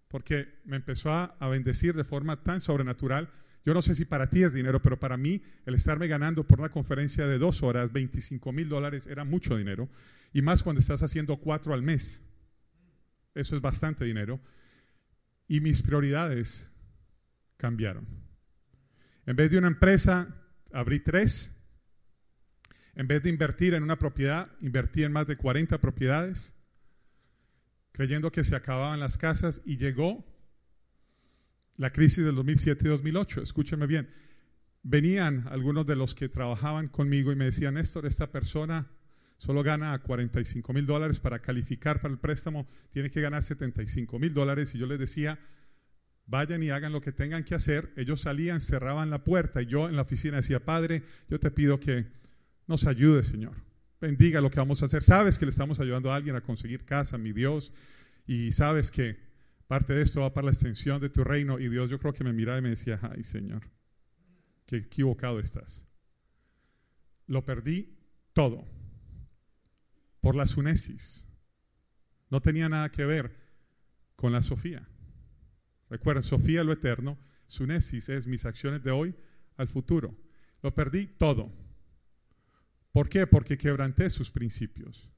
porque 0.07 0.61
me 0.63 0.77
empezó 0.77 1.11
a, 1.11 1.35
bendecir 1.49 1.95
de 1.95 2.05
forma 2.05 2.41
tan 2.43 2.61
sobrenatural. 2.61 3.29
Yo 3.65 3.73
no 3.73 3.81
sé 3.81 3.93
si 3.93 4.05
para 4.05 4.29
ti 4.29 4.43
es 4.43 4.53
dinero, 4.53 4.81
pero 4.81 4.97
para 4.97 5.17
mí 5.17 5.43
el 5.65 5.75
estarme 5.75 6.07
ganando 6.07 6.47
por 6.47 6.59
una 6.59 6.69
conferencia 6.69 7.27
de 7.27 7.37
dos 7.37 7.61
horas 7.61 7.91
25 7.91 8.53
mil 8.53 8.69
dólares 8.69 9.07
era 9.07 9.25
mucho 9.25 9.57
dinero. 9.57 9.89
Y 10.31 10.41
más 10.41 10.63
cuando 10.63 10.79
estás 10.79 11.03
haciendo 11.03 11.35
cuatro 11.41 11.73
al 11.73 11.81
mes. 11.81 12.23
Eso 13.33 13.53
es 13.57 13.61
bastante 13.61 14.05
dinero. 14.05 14.39
Y 15.49 15.59
mis 15.59 15.81
prioridades 15.81 16.69
cambiaron. 17.57 18.24
En 19.25 19.35
vez 19.35 19.51
de 19.51 19.57
una 19.57 19.67
empresa, 19.67 20.27
abrí 20.71 20.99
tres. 20.99 21.51
En 22.93 23.07
vez 23.07 23.23
de 23.23 23.29
invertir 23.29 23.73
en 23.73 23.83
una 23.83 23.97
propiedad, 23.97 24.51
invertí 24.61 25.03
en 25.03 25.11
más 25.11 25.27
de 25.27 25.35
40 25.35 25.79
propiedades, 25.81 26.55
creyendo 27.91 28.31
que 28.31 28.43
se 28.43 28.55
acababan 28.55 28.99
las 28.99 29.17
casas 29.17 29.61
y 29.65 29.77
llegó 29.77 30.25
la 31.75 31.91
crisis 31.91 32.23
del 32.23 32.35
2007 32.35 32.85
y 32.85 32.89
2008. 32.89 33.41
Escúcheme 33.41 33.87
bien. 33.87 34.09
Venían 34.83 35.47
algunos 35.49 35.85
de 35.85 35.95
los 35.95 36.15
que 36.15 36.29
trabajaban 36.29 36.87
conmigo 36.87 37.31
y 37.31 37.35
me 37.35 37.45
decían, 37.45 37.73
Néstor, 37.73 38.05
esta 38.05 38.31
persona 38.31 38.87
solo 39.37 39.63
gana 39.63 39.97
45 39.99 40.71
mil 40.71 40.85
dólares 40.85 41.19
para 41.19 41.39
calificar 41.39 41.99
para 41.99 42.13
el 42.13 42.19
préstamo, 42.19 42.67
tiene 42.91 43.09
que 43.09 43.19
ganar 43.19 43.43
75 43.43 44.19
mil 44.19 44.33
dólares. 44.33 44.73
Y 44.73 44.77
yo 44.77 44.85
les 44.85 44.99
decía, 44.99 45.39
vayan 46.27 46.63
y 46.63 46.69
hagan 46.69 46.91
lo 46.91 47.01
que 47.01 47.11
tengan 47.11 47.43
que 47.43 47.55
hacer. 47.55 47.93
Ellos 47.95 48.21
salían, 48.21 48.61
cerraban 48.61 49.09
la 49.09 49.23
puerta 49.23 49.61
y 49.61 49.67
yo 49.67 49.87
en 49.87 49.95
la 49.95 50.03
oficina 50.03 50.37
decía, 50.37 50.63
Padre, 50.63 51.03
yo 51.29 51.39
te 51.39 51.51
pido 51.51 51.79
que 51.79 52.05
nos 52.67 52.85
ayude, 52.85 53.23
Señor. 53.23 53.53
Bendiga 54.01 54.41
lo 54.41 54.49
que 54.49 54.59
vamos 54.59 54.81
a 54.83 54.87
hacer. 54.87 55.03
Sabes 55.03 55.39
que 55.39 55.45
le 55.45 55.51
estamos 55.51 55.79
ayudando 55.79 56.11
a 56.11 56.15
alguien 56.15 56.35
a 56.35 56.41
conseguir 56.41 56.85
casa, 56.85 57.17
mi 57.17 57.31
Dios, 57.31 57.73
y 58.27 58.51
sabes 58.51 58.91
que 58.91 59.17
parte 59.67 59.93
de 59.93 60.01
esto 60.01 60.21
va 60.21 60.33
para 60.33 60.45
la 60.45 60.51
extensión 60.51 60.99
de 60.99 61.09
tu 61.09 61.23
reino. 61.23 61.59
Y 61.59 61.69
Dios 61.69 61.89
yo 61.89 61.99
creo 61.99 62.13
que 62.13 62.23
me 62.23 62.33
miraba 62.33 62.59
y 62.59 62.61
me 62.61 62.69
decía, 62.69 62.99
ay, 63.01 63.23
Señor, 63.23 63.61
qué 64.65 64.77
equivocado 64.77 65.39
estás. 65.39 65.87
Lo 67.27 67.43
perdí 67.43 67.97
todo 68.33 68.65
por 70.21 70.35
la 70.35 70.45
sunesis. 70.45 71.27
No 72.29 72.41
tenía 72.41 72.67
nada 72.67 72.91
que 72.91 73.05
ver 73.05 73.35
con 74.15 74.31
la 74.31 74.41
Sofía. 74.41 74.87
Recuerda, 75.89 76.21
Sofía 76.21 76.63
lo 76.63 76.73
eterno, 76.73 77.17
Sunesis 77.47 78.09
es 78.09 78.27
mis 78.27 78.45
acciones 78.45 78.83
de 78.83 78.91
hoy 78.91 79.15
al 79.57 79.67
futuro. 79.67 80.15
Lo 80.61 80.73
perdí 80.73 81.07
todo. 81.07 81.51
¿Por 82.91 83.09
qué? 83.09 83.27
Porque 83.27 83.57
quebranté 83.57 84.09
sus 84.09 84.31
principios, 84.31 85.11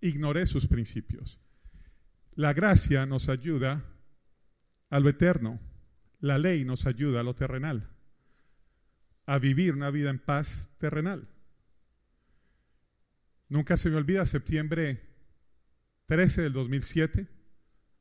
ignoré 0.00 0.46
sus 0.46 0.66
principios. 0.66 1.38
La 2.34 2.52
gracia 2.52 3.06
nos 3.06 3.28
ayuda 3.28 3.84
a 4.88 5.00
lo 5.00 5.08
eterno, 5.08 5.60
la 6.18 6.38
ley 6.38 6.64
nos 6.64 6.86
ayuda 6.86 7.20
a 7.20 7.22
lo 7.22 7.34
terrenal, 7.34 7.88
a 9.26 9.38
vivir 9.38 9.74
una 9.74 9.90
vida 9.90 10.10
en 10.10 10.18
paz 10.18 10.70
terrenal. 10.78 11.28
Nunca 13.48 13.76
se 13.76 13.90
me 13.90 13.96
olvida 13.96 14.26
septiembre 14.26 15.00
13 16.06 16.42
del 16.42 16.52
2007 16.52 17.39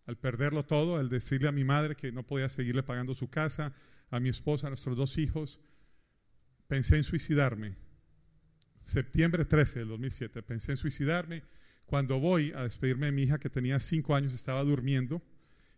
al 0.10 0.18
perderlo 0.18 0.66
todo, 0.66 0.98
al 0.98 1.08
decirle 1.08 1.50
a 1.50 1.52
mi 1.52 1.64
madre 1.64 1.96
que 1.96 2.12
no 2.12 2.24
podía 2.24 2.50
seguirle 2.50 2.82
pagando 2.82 3.14
su 3.14 3.30
casa, 3.30 3.76
a 4.10 4.20
mi 4.20 4.30
esposa, 4.30 4.66
a 4.66 4.72
nuestros 4.72 4.98
dos 4.98 5.20
hijos, 5.20 5.60
pensé 6.68 6.96
en 6.96 7.04
suicidarme. 7.04 7.76
Septiembre 8.80 9.46
13 9.46 9.80
del 9.80 9.90
2007, 9.90 10.42
pensé 10.42 10.72
en 10.72 10.78
suicidarme. 10.78 11.44
Cuando 11.86 12.20
voy 12.20 12.52
a 12.56 12.64
despedirme 12.64 13.06
de 13.06 13.12
mi 13.12 13.22
hija 13.22 13.38
que 13.38 13.52
tenía 13.52 13.80
cinco 13.80 14.16
años, 14.16 14.34
estaba 14.34 14.64
durmiendo, 14.64 15.22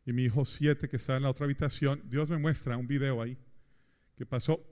y 0.05 0.13
mi 0.13 0.23
hijo 0.23 0.45
siete 0.45 0.87
que 0.87 0.95
estaba 0.95 1.17
en 1.17 1.23
la 1.23 1.29
otra 1.29 1.43
habitación, 1.43 2.01
Dios 2.05 2.29
me 2.29 2.37
muestra 2.37 2.77
un 2.77 2.87
video 2.87 3.21
ahí 3.21 3.37
que 4.15 4.25
pasó 4.25 4.65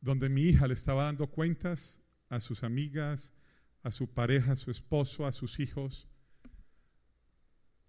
donde 0.00 0.30
mi 0.30 0.44
hija 0.44 0.66
le 0.66 0.72
estaba 0.72 1.04
dando 1.04 1.26
cuentas 1.26 2.00
a 2.30 2.40
sus 2.40 2.64
amigas, 2.64 3.34
a 3.82 3.90
su 3.90 4.08
pareja, 4.08 4.52
a 4.52 4.56
su 4.56 4.70
esposo, 4.70 5.26
a 5.26 5.32
sus 5.32 5.60
hijos, 5.60 6.08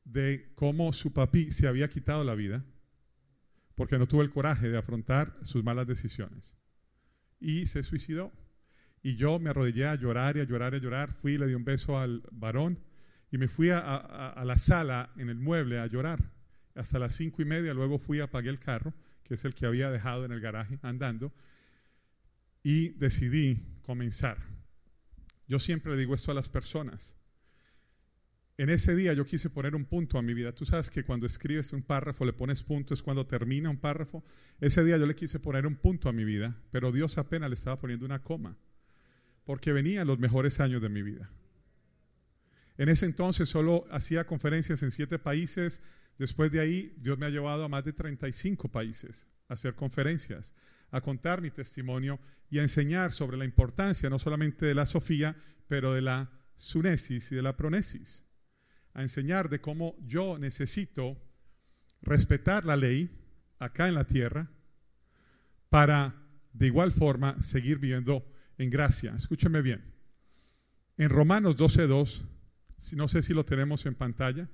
de 0.03 0.51
cómo 0.55 0.93
su 0.93 1.13
papi 1.13 1.51
se 1.51 1.67
había 1.67 1.89
quitado 1.89 2.23
la 2.23 2.35
vida 2.35 2.63
porque 3.75 3.97
no 3.97 4.05
tuvo 4.05 4.21
el 4.21 4.29
coraje 4.29 4.69
de 4.69 4.77
afrontar 4.77 5.37
sus 5.43 5.63
malas 5.63 5.87
decisiones 5.87 6.55
y 7.39 7.65
se 7.65 7.83
suicidó. 7.83 8.31
Y 9.03 9.15
yo 9.15 9.39
me 9.39 9.49
arrodillé 9.49 9.87
a 9.87 9.95
llorar 9.95 10.37
y 10.37 10.41
a 10.41 10.43
llorar 10.43 10.73
y 10.73 10.77
a 10.77 10.79
llorar, 10.79 11.13
fui 11.13 11.33
y 11.33 11.37
le 11.37 11.47
di 11.47 11.55
un 11.55 11.65
beso 11.65 11.97
al 11.97 12.21
varón 12.31 12.79
y 13.31 13.37
me 13.37 13.47
fui 13.47 13.69
a, 13.71 14.39
la 14.45 14.57
sala 14.57 15.11
en 15.17 15.29
el 15.29 15.37
mueble 15.37 15.79
a 15.79 15.87
llorar 15.87 16.31
hasta 16.75 16.99
las 16.99 17.15
cinco 17.15 17.41
y 17.41 17.45
media, 17.45 17.73
luego 17.73 17.97
fui, 17.97 18.19
apagué 18.19 18.49
el 18.49 18.59
carro, 18.59 18.93
que 19.23 19.33
es 19.33 19.45
el 19.45 19.55
que 19.55 19.65
había 19.65 19.89
dejado 19.89 20.25
en 20.25 20.31
el 20.31 20.39
garaje 20.39 20.79
andando, 20.83 21.33
y 22.63 22.89
decidí 22.89 23.79
comenzar. 23.81 24.37
Yo 25.47 25.59
siempre 25.59 25.97
digo 25.97 26.13
esto 26.15 26.31
a 26.31 26.35
las 26.35 26.49
personas, 26.49 27.17
en 28.61 28.69
ese 28.69 28.95
día 28.95 29.13
yo 29.13 29.25
quise 29.25 29.49
poner 29.49 29.73
un 29.73 29.85
punto 29.85 30.19
a 30.19 30.21
mi 30.21 30.35
vida. 30.35 30.51
Tú 30.51 30.65
sabes 30.65 30.91
que 30.91 31.03
cuando 31.03 31.25
escribes 31.25 31.73
un 31.73 31.81
párrafo 31.81 32.25
le 32.25 32.33
pones 32.33 32.61
punto, 32.61 32.93
es 32.93 33.01
cuando 33.01 33.25
termina 33.25 33.71
un 33.71 33.77
párrafo. 33.77 34.23
Ese 34.59 34.83
día 34.83 34.97
yo 34.97 35.07
le 35.07 35.15
quise 35.15 35.39
poner 35.39 35.65
un 35.65 35.75
punto 35.77 36.09
a 36.09 36.13
mi 36.13 36.23
vida, 36.23 36.55
pero 36.69 36.91
Dios 36.91 37.17
apenas 37.17 37.49
le 37.49 37.55
estaba 37.55 37.79
poniendo 37.79 38.05
una 38.05 38.21
coma, 38.21 38.55
porque 39.45 39.73
venían 39.73 40.05
los 40.05 40.19
mejores 40.19 40.59
años 40.59 40.79
de 40.79 40.89
mi 40.89 41.01
vida. 41.01 41.31
En 42.77 42.89
ese 42.89 43.07
entonces 43.07 43.49
solo 43.49 43.87
hacía 43.89 44.27
conferencias 44.27 44.83
en 44.83 44.91
siete 44.91 45.17
países. 45.17 45.81
Después 46.19 46.51
de 46.51 46.59
ahí, 46.59 46.93
Dios 46.97 47.17
me 47.17 47.25
ha 47.25 47.29
llevado 47.29 47.65
a 47.65 47.67
más 47.67 47.83
de 47.83 47.93
35 47.93 48.69
países 48.69 49.25
a 49.47 49.55
hacer 49.55 49.73
conferencias, 49.73 50.53
a 50.91 51.01
contar 51.01 51.41
mi 51.41 51.49
testimonio 51.49 52.19
y 52.51 52.59
a 52.59 52.61
enseñar 52.61 53.11
sobre 53.11 53.37
la 53.37 53.45
importancia 53.45 54.07
no 54.07 54.19
solamente 54.19 54.67
de 54.67 54.75
la 54.75 54.85
Sofía, 54.85 55.35
pero 55.67 55.93
de 55.93 56.03
la 56.03 56.29
sunesis 56.55 57.31
y 57.31 57.35
de 57.35 57.41
la 57.41 57.57
pronesis. 57.57 58.23
A 58.93 59.01
enseñar 59.01 59.49
de 59.49 59.61
cómo 59.61 59.95
yo 60.05 60.37
necesito 60.37 61.17
respetar 62.01 62.65
la 62.65 62.75
ley 62.75 63.09
acá 63.59 63.87
en 63.87 63.95
la 63.95 64.05
tierra 64.05 64.49
para 65.69 66.15
de 66.53 66.67
igual 66.67 66.91
forma 66.91 67.41
seguir 67.41 67.79
viviendo 67.79 68.25
en 68.57 68.69
gracia. 68.69 69.13
Escúcheme 69.15 69.61
bien. 69.61 69.93
En 70.97 71.09
Romanos 71.09 71.57
12.2, 71.57 72.23
si 72.77 72.95
no 72.95 73.07
sé 73.07 73.21
si 73.21 73.33
lo 73.33 73.45
tenemos 73.45 73.85
en 73.85 73.95
pantalla, 73.95 74.49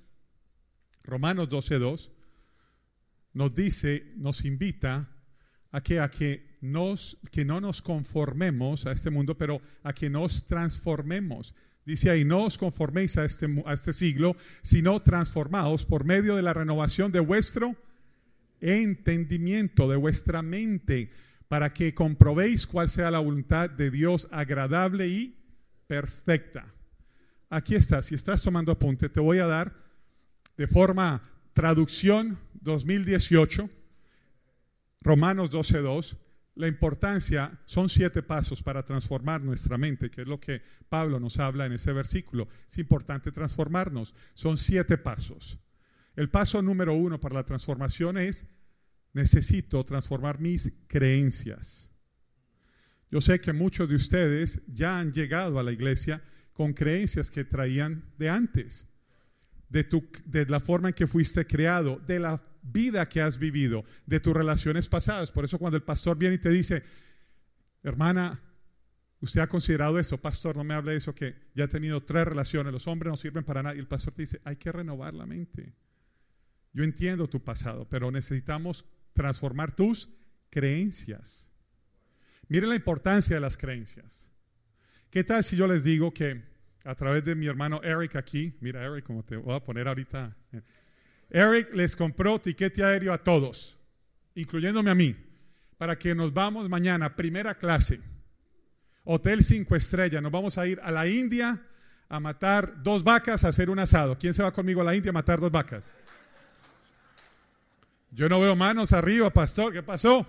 Romanos 1.03 1.49
12.2 1.49 2.11
nos 3.33 3.55
dice, 3.55 4.13
nos 4.17 4.45
invita 4.45 5.09
a 5.71 5.81
que, 5.81 5.99
a 5.99 6.09
que, 6.09 6.57
nos, 6.61 7.17
que 7.31 7.45
no 7.45 7.61
nos 7.61 7.81
conformemos 7.81 8.85
a 8.85 8.91
este 8.91 9.09
mundo, 9.09 9.37
pero 9.37 9.61
a 9.83 9.93
que 9.93 10.09
nos 10.09 10.45
transformemos. 10.45 11.55
Dice 11.87 12.09
ahí, 12.09 12.25
no 12.25 12.43
os 12.43 12.57
conforméis 12.57 13.17
a 13.17 13.23
este, 13.23 13.47
a 13.65 13.71
este 13.71 13.93
siglo, 13.93 14.35
sino 14.61 15.01
transformaos 15.01 15.85
por 15.85 16.03
medio 16.03 16.35
de 16.35 16.41
la 16.41 16.53
renovación 16.53 17.13
de 17.13 17.21
vuestro 17.21 17.77
entendimiento, 18.59 19.87
de 19.87 19.95
vuestra 19.95 20.41
mente, 20.41 21.11
para 21.47 21.71
que 21.71 21.93
comprobéis 21.93 22.67
cuál 22.67 22.89
sea 22.89 23.09
la 23.09 23.19
voluntad 23.19 23.69
de 23.69 23.89
Dios 23.89 24.27
agradable 24.31 25.07
y 25.07 25.37
perfecta. 25.87 26.65
Aquí 27.49 27.75
está, 27.75 28.01
si 28.01 28.15
estás 28.15 28.43
tomando 28.43 28.73
apunte, 28.73 29.07
te 29.07 29.21
voy 29.21 29.39
a 29.39 29.47
dar 29.47 29.73
de 30.57 30.67
forma 30.67 31.23
traducción 31.53 32.37
2018, 32.63 33.69
Romanos 34.99 35.51
12.2, 35.51 36.17
la 36.57 36.67
importancia, 36.67 37.59
son 37.65 37.89
siete 37.89 38.23
pasos 38.23 38.63
para 38.63 38.83
transformar 38.83 39.41
nuestra 39.41 39.77
mente, 39.77 40.09
que 40.09 40.21
es 40.21 40.27
lo 40.27 40.39
que 40.39 40.61
Pablo 40.89 41.19
nos 41.19 41.39
habla 41.39 41.65
en 41.65 41.73
ese 41.73 41.93
versículo. 41.93 42.47
Es 42.67 42.77
importante 42.77 43.31
transformarnos, 43.31 44.15
son 44.33 44.57
siete 44.57 44.97
pasos. 44.97 45.59
El 46.15 46.29
paso 46.29 46.61
número 46.61 46.93
uno 46.93 47.19
para 47.19 47.35
la 47.35 47.45
transformación 47.45 48.17
es, 48.17 48.45
necesito 49.13 49.83
transformar 49.83 50.39
mis 50.39 50.71
creencias. 50.87 51.89
Yo 53.09 53.21
sé 53.21 53.39
que 53.39 53.53
muchos 53.53 53.87
de 53.87 53.95
ustedes 53.95 54.61
ya 54.67 54.99
han 54.99 55.13
llegado 55.13 55.59
a 55.59 55.63
la 55.63 55.71
iglesia 55.71 56.21
con 56.53 56.73
creencias 56.73 57.31
que 57.31 57.45
traían 57.45 58.03
de 58.17 58.29
antes, 58.29 58.87
de, 59.69 59.83
tu, 59.83 60.09
de 60.25 60.45
la 60.45 60.59
forma 60.59 60.89
en 60.89 60.95
que 60.95 61.07
fuiste 61.07 61.45
creado, 61.45 62.01
de 62.07 62.19
la 62.19 62.41
vida 62.71 63.07
que 63.07 63.21
has 63.21 63.37
vivido, 63.37 63.85
de 64.05 64.19
tus 64.19 64.33
relaciones 64.33 64.87
pasadas. 64.87 65.31
Por 65.31 65.43
eso 65.43 65.59
cuando 65.59 65.77
el 65.77 65.83
pastor 65.83 66.17
viene 66.17 66.35
y 66.35 66.39
te 66.39 66.49
dice, 66.49 66.83
hermana, 67.83 68.41
usted 69.21 69.41
ha 69.41 69.47
considerado 69.47 69.99
eso, 69.99 70.19
pastor, 70.19 70.55
no 70.55 70.63
me 70.63 70.73
hable 70.73 70.91
de 70.91 70.97
eso, 70.97 71.13
que 71.15 71.35
ya 71.55 71.65
ha 71.65 71.67
tenido 71.67 72.03
tres 72.03 72.25
relaciones, 72.25 72.73
los 72.73 72.87
hombres 72.87 73.11
no 73.11 73.17
sirven 73.17 73.43
para 73.43 73.63
nada. 73.63 73.75
Y 73.75 73.79
el 73.79 73.87
pastor 73.87 74.13
te 74.13 74.23
dice, 74.23 74.41
hay 74.43 74.57
que 74.57 74.71
renovar 74.71 75.13
la 75.13 75.25
mente. 75.25 75.73
Yo 76.73 76.83
entiendo 76.83 77.27
tu 77.27 77.43
pasado, 77.43 77.87
pero 77.89 78.11
necesitamos 78.11 78.85
transformar 79.13 79.75
tus 79.75 80.09
creencias. 80.49 81.49
Miren 82.49 82.69
la 82.69 82.75
importancia 82.75 83.35
de 83.35 83.41
las 83.41 83.57
creencias. 83.57 84.29
¿Qué 85.09 85.23
tal 85.23 85.43
si 85.43 85.55
yo 85.55 85.67
les 85.67 85.83
digo 85.83 86.13
que 86.13 86.43
a 86.83 86.95
través 86.95 87.25
de 87.25 87.35
mi 87.35 87.47
hermano 87.47 87.81
Eric 87.83 88.15
aquí, 88.15 88.55
mira 88.61 88.85
Eric, 88.85 89.05
como 89.05 89.23
te 89.23 89.35
voy 89.35 89.55
a 89.55 89.63
poner 89.63 89.87
ahorita, 89.87 90.37
Eric 91.29 91.73
les 91.73 91.95
compró 91.95 92.39
tiquete 92.39 92.83
aéreo 92.83 93.13
a 93.13 93.17
todos, 93.17 93.77
incluyéndome 94.35 94.89
a 94.91 94.95
mí, 94.95 95.15
para 95.77 95.97
que 95.97 96.15
nos 96.15 96.33
vamos 96.33 96.69
mañana, 96.69 97.15
primera 97.15 97.55
clase, 97.55 97.99
hotel 99.03 99.43
cinco 99.43 99.75
estrellas, 99.75 100.21
nos 100.21 100.31
vamos 100.31 100.57
a 100.57 100.67
ir 100.67 100.79
a 100.83 100.91
la 100.91 101.07
India 101.07 101.61
a 102.09 102.19
matar 102.19 102.81
dos 102.81 103.03
vacas, 103.03 103.43
a 103.43 103.49
hacer 103.49 103.69
un 103.69 103.79
asado. 103.79 104.17
¿Quién 104.17 104.33
se 104.33 104.41
va 104.41 104.51
conmigo 104.51 104.81
a 104.81 104.85
la 104.85 104.95
India 104.95 105.09
a 105.09 105.13
matar 105.13 105.39
dos 105.39 105.51
vacas? 105.51 105.91
Yo 108.11 108.29
no 108.29 108.39
veo 108.39 108.55
manos 108.55 108.93
arriba, 108.93 109.29
pastor, 109.29 109.73
¿qué 109.73 109.83
pasó? 109.83 110.25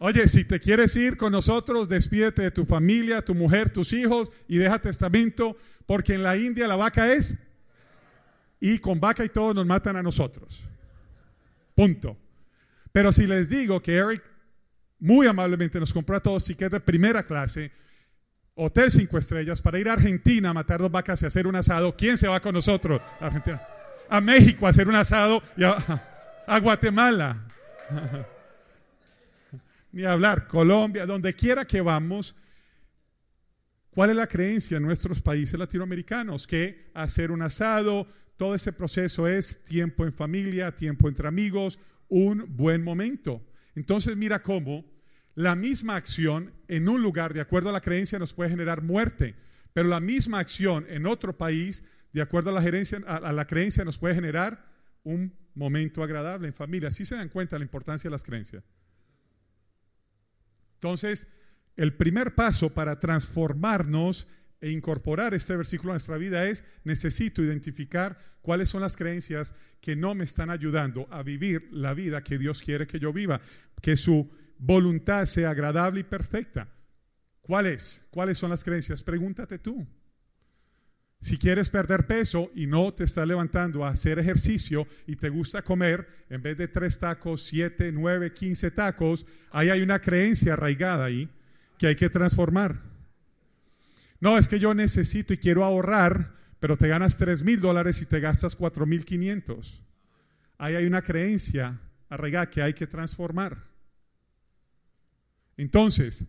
Oye, 0.00 0.26
si 0.26 0.44
te 0.44 0.58
quieres 0.58 0.96
ir 0.96 1.16
con 1.16 1.30
nosotros, 1.30 1.88
despídete 1.88 2.42
de 2.42 2.50
tu 2.50 2.66
familia, 2.66 3.24
tu 3.24 3.34
mujer, 3.34 3.70
tus 3.70 3.92
hijos 3.92 4.32
y 4.48 4.58
deja 4.58 4.80
testamento, 4.80 5.56
porque 5.86 6.14
en 6.14 6.24
la 6.24 6.36
India 6.36 6.66
la 6.66 6.76
vaca 6.76 7.12
es 7.12 7.36
y 8.60 8.78
con 8.78 9.00
vaca 9.00 9.24
y 9.24 9.28
todo 9.28 9.54
nos 9.54 9.66
matan 9.66 9.96
a 9.96 10.02
nosotros. 10.02 10.64
Punto. 11.74 12.16
Pero 12.92 13.12
si 13.12 13.26
les 13.26 13.48
digo 13.48 13.82
que 13.82 13.96
Eric 13.96 14.22
muy 14.98 15.26
amablemente 15.26 15.80
nos 15.80 15.92
compró 15.92 16.16
a 16.16 16.20
todos 16.20 16.44
tickets 16.44 16.70
de 16.70 16.80
primera 16.80 17.22
clase, 17.24 17.72
hotel 18.54 18.90
cinco 18.90 19.18
estrellas, 19.18 19.60
para 19.60 19.78
ir 19.78 19.88
a 19.88 19.94
Argentina 19.94 20.50
a 20.50 20.54
matar 20.54 20.80
dos 20.80 20.90
vacas 20.90 21.20
y 21.22 21.26
hacer 21.26 21.46
un 21.46 21.56
asado, 21.56 21.94
¿quién 21.96 22.16
se 22.16 22.28
va 22.28 22.40
con 22.40 22.54
nosotros? 22.54 23.00
A 23.20 23.26
Argentina. 23.26 23.60
A 24.08 24.20
México 24.20 24.66
a 24.66 24.70
hacer 24.70 24.88
un 24.88 24.94
asado 24.94 25.42
y 25.56 25.64
a, 25.64 25.76
a 26.46 26.60
Guatemala. 26.60 27.44
Ni 29.92 30.04
hablar, 30.04 30.46
Colombia, 30.46 31.06
donde 31.06 31.34
quiera 31.34 31.64
que 31.64 31.80
vamos, 31.80 32.34
¿Cuál 33.94 34.10
es 34.10 34.16
la 34.16 34.26
creencia 34.26 34.76
en 34.76 34.82
nuestros 34.82 35.22
países 35.22 35.56
latinoamericanos? 35.58 36.48
Que 36.48 36.90
hacer 36.94 37.30
un 37.30 37.42
asado, 37.42 38.08
todo 38.36 38.54
ese 38.54 38.72
proceso 38.72 39.26
es 39.28 39.62
tiempo 39.64 40.04
en 40.04 40.12
familia, 40.12 40.74
tiempo 40.74 41.08
entre 41.08 41.28
amigos, 41.28 41.78
un 42.08 42.56
buen 42.56 42.82
momento. 42.82 43.42
Entonces 43.74 44.16
mira 44.16 44.42
cómo 44.42 44.84
la 45.34 45.56
misma 45.56 45.96
acción 45.96 46.52
en 46.68 46.88
un 46.88 47.02
lugar, 47.02 47.34
de 47.34 47.40
acuerdo 47.40 47.68
a 47.68 47.72
la 47.72 47.80
creencia, 47.80 48.18
nos 48.18 48.32
puede 48.32 48.50
generar 48.50 48.82
muerte, 48.82 49.34
pero 49.72 49.88
la 49.88 50.00
misma 50.00 50.38
acción 50.38 50.86
en 50.88 51.06
otro 51.06 51.36
país, 51.36 51.84
de 52.12 52.22
acuerdo 52.22 52.50
a 52.50 52.52
la, 52.52 52.62
gerencia, 52.62 52.98
a, 53.06 53.32
la 53.32 53.46
creencia, 53.46 53.84
nos 53.84 53.98
puede 53.98 54.14
generar 54.14 54.64
un 55.02 55.34
momento 55.54 56.02
agradable 56.02 56.46
en 56.46 56.54
familia. 56.54 56.88
Así 56.88 57.04
se 57.04 57.16
dan 57.16 57.28
cuenta 57.28 57.58
la 57.58 57.64
importancia 57.64 58.08
de 58.08 58.12
las 58.12 58.22
creencias. 58.22 58.64
Entonces, 60.74 61.28
el 61.76 61.94
primer 61.94 62.34
paso 62.34 62.72
para 62.72 63.00
transformarnos 63.00 64.28
e 64.60 64.70
incorporar 64.70 65.34
este 65.34 65.56
versículo 65.56 65.92
a 65.92 65.94
nuestra 65.94 66.16
vida 66.16 66.46
es, 66.46 66.64
necesito 66.84 67.42
identificar 67.42 68.18
cuáles 68.40 68.68
son 68.68 68.80
las 68.80 68.96
creencias 68.96 69.54
que 69.80 69.96
no 69.96 70.14
me 70.14 70.24
están 70.24 70.50
ayudando 70.50 71.06
a 71.10 71.22
vivir 71.22 71.68
la 71.70 71.94
vida 71.94 72.22
que 72.22 72.38
Dios 72.38 72.62
quiere 72.62 72.86
que 72.86 72.98
yo 72.98 73.12
viva, 73.12 73.40
que 73.82 73.96
su 73.96 74.30
voluntad 74.58 75.26
sea 75.26 75.50
agradable 75.50 76.00
y 76.00 76.04
perfecta. 76.04 76.68
¿Cuáles? 77.40 78.06
¿Cuáles 78.10 78.38
son 78.38 78.50
las 78.50 78.64
creencias? 78.64 79.02
Pregúntate 79.02 79.58
tú. 79.58 79.86
Si 81.20 81.38
quieres 81.38 81.70
perder 81.70 82.06
peso 82.06 82.50
y 82.54 82.66
no 82.66 82.92
te 82.92 83.04
estás 83.04 83.26
levantando 83.26 83.84
a 83.84 83.90
hacer 83.90 84.18
ejercicio 84.18 84.86
y 85.06 85.16
te 85.16 85.30
gusta 85.30 85.62
comer, 85.62 86.06
en 86.28 86.42
vez 86.42 86.58
de 86.58 86.68
tres 86.68 86.98
tacos, 86.98 87.42
siete, 87.42 87.92
nueve, 87.92 88.32
quince 88.34 88.70
tacos, 88.70 89.26
ahí 89.50 89.70
hay 89.70 89.80
una 89.80 90.00
creencia 90.00 90.52
arraigada 90.52 91.06
ahí 91.06 91.30
que 91.78 91.86
hay 91.86 91.96
que 91.96 92.10
transformar. 92.10 92.93
No, 94.20 94.38
es 94.38 94.48
que 94.48 94.58
yo 94.58 94.74
necesito 94.74 95.34
y 95.34 95.38
quiero 95.38 95.64
ahorrar, 95.64 96.34
pero 96.60 96.76
te 96.76 96.88
ganas 96.88 97.18
3 97.18 97.42
mil 97.42 97.60
dólares 97.60 98.00
y 98.00 98.06
te 98.06 98.20
gastas 98.20 98.56
4 98.56 98.86
mil 98.86 99.04
500. 99.04 99.82
Ahí 100.58 100.76
hay 100.76 100.86
una 100.86 101.02
creencia 101.02 101.80
arraigada 102.08 102.48
que 102.48 102.62
hay 102.62 102.74
que 102.74 102.86
transformar. 102.86 103.64
Entonces, 105.56 106.26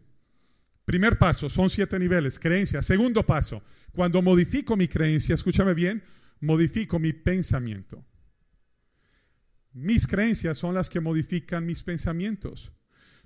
primer 0.84 1.18
paso, 1.18 1.50
son 1.50 1.70
siete 1.70 1.98
niveles, 1.98 2.40
creencia. 2.40 2.82
Segundo 2.82 3.26
paso, 3.26 3.64
cuando 3.92 4.22
modifico 4.22 4.76
mi 4.76 4.88
creencia, 4.88 5.36
escúchame 5.36 5.74
bien, 5.74 6.04
modifico 6.42 7.00
mi 7.00 7.14
pensamiento. 7.14 8.06
Mis 9.74 10.08
creencias 10.08 10.58
son 10.58 10.74
las 10.74 10.90
que 10.90 11.02
modifican 11.02 11.66
mis 11.66 11.84
pensamientos. 11.84 12.72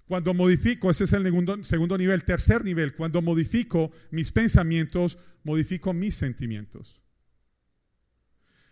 Cuando 0.10 0.34
modifico, 0.34 0.90
ese 0.90 1.04
es 1.04 1.14
el 1.14 1.22
segundo, 1.22 1.64
segundo 1.64 1.96
nivel. 1.96 2.24
Tercer 2.24 2.66
nivel, 2.66 2.96
cuando 2.96 3.22
modifico 3.22 3.92
mis 4.10 4.32
pensamientos, 4.32 5.20
modifico 5.44 5.94
mis 5.94 6.16
sentimientos. 6.16 7.00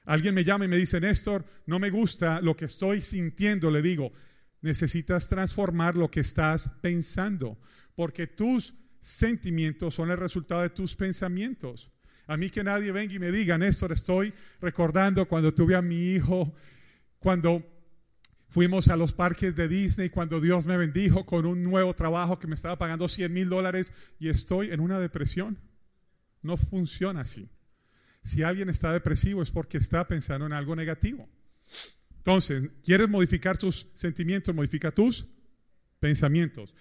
Alguien 0.06 0.34
me 0.34 0.44
llama 0.44 0.66
y 0.66 0.68
me 0.68 0.78
dice, 0.78 1.00
Néstor, 1.00 1.46
no 1.68 1.78
me 1.78 1.92
gusta 1.92 2.42
lo 2.42 2.56
que 2.56 2.66
estoy 2.66 3.04
sintiendo. 3.04 3.70
Le 3.70 3.84
digo, 3.84 4.14
necesitas 4.62 5.30
transformar 5.30 5.96
lo 5.96 6.10
que 6.10 6.22
estás 6.22 6.72
pensando, 6.82 7.60
porque 7.94 8.26
tus 8.26 8.74
sentimientos 9.00 9.94
son 9.94 10.10
el 10.10 10.18
resultado 10.18 10.64
de 10.64 10.72
tus 10.72 10.96
pensamientos. 10.96 11.92
A 12.26 12.36
mí 12.36 12.50
que 12.50 12.64
nadie 12.64 12.92
venga 12.92 13.14
y 13.14 13.20
me 13.20 13.32
diga, 13.32 13.60
Néstor, 13.60 13.92
estoy 13.92 14.34
recordando 14.60 15.28
cuando 15.28 15.54
tuve 15.54 15.76
a 15.76 15.84
mi 15.84 16.16
hijo, 16.16 16.56
cuando 17.20 17.77
Fuimos 18.50 18.88
a 18.88 18.96
los 18.96 19.14
parques 19.14 19.56
de 19.56 19.68
Disney 19.68 20.10
cuando 20.10 20.40
Dios 20.40 20.66
me 20.66 20.78
bendijo 20.78 21.26
con 21.26 21.46
un 21.46 21.64
nuevo 21.64 21.94
trabajo 21.94 22.40
que 22.40 22.48
me 22.48 22.56
estaba 22.56 22.78
pagando 22.78 23.08
100 23.08 23.34
mil 23.34 23.50
dólares 23.50 23.92
y 24.20 24.30
estoy 24.30 24.72
en 24.72 24.80
una 24.80 25.00
depresión. 25.00 25.60
No 26.42 26.56
funciona 26.56 27.22
así. 27.22 27.50
Si 28.24 28.44
alguien 28.44 28.70
está 28.70 28.94
depresivo 28.94 29.42
es 29.42 29.52
porque 29.52 29.78
está 29.78 30.08
pensando 30.08 30.46
en 30.46 30.54
algo 30.54 30.76
negativo. 30.76 31.28
Entonces, 32.18 32.70
¿quieres 32.84 33.10
modificar 33.10 33.58
tus 33.58 33.90
sentimientos? 33.94 34.56
Modifica 34.56 34.92
tus 34.92 35.28
pensamientos. 36.00 36.74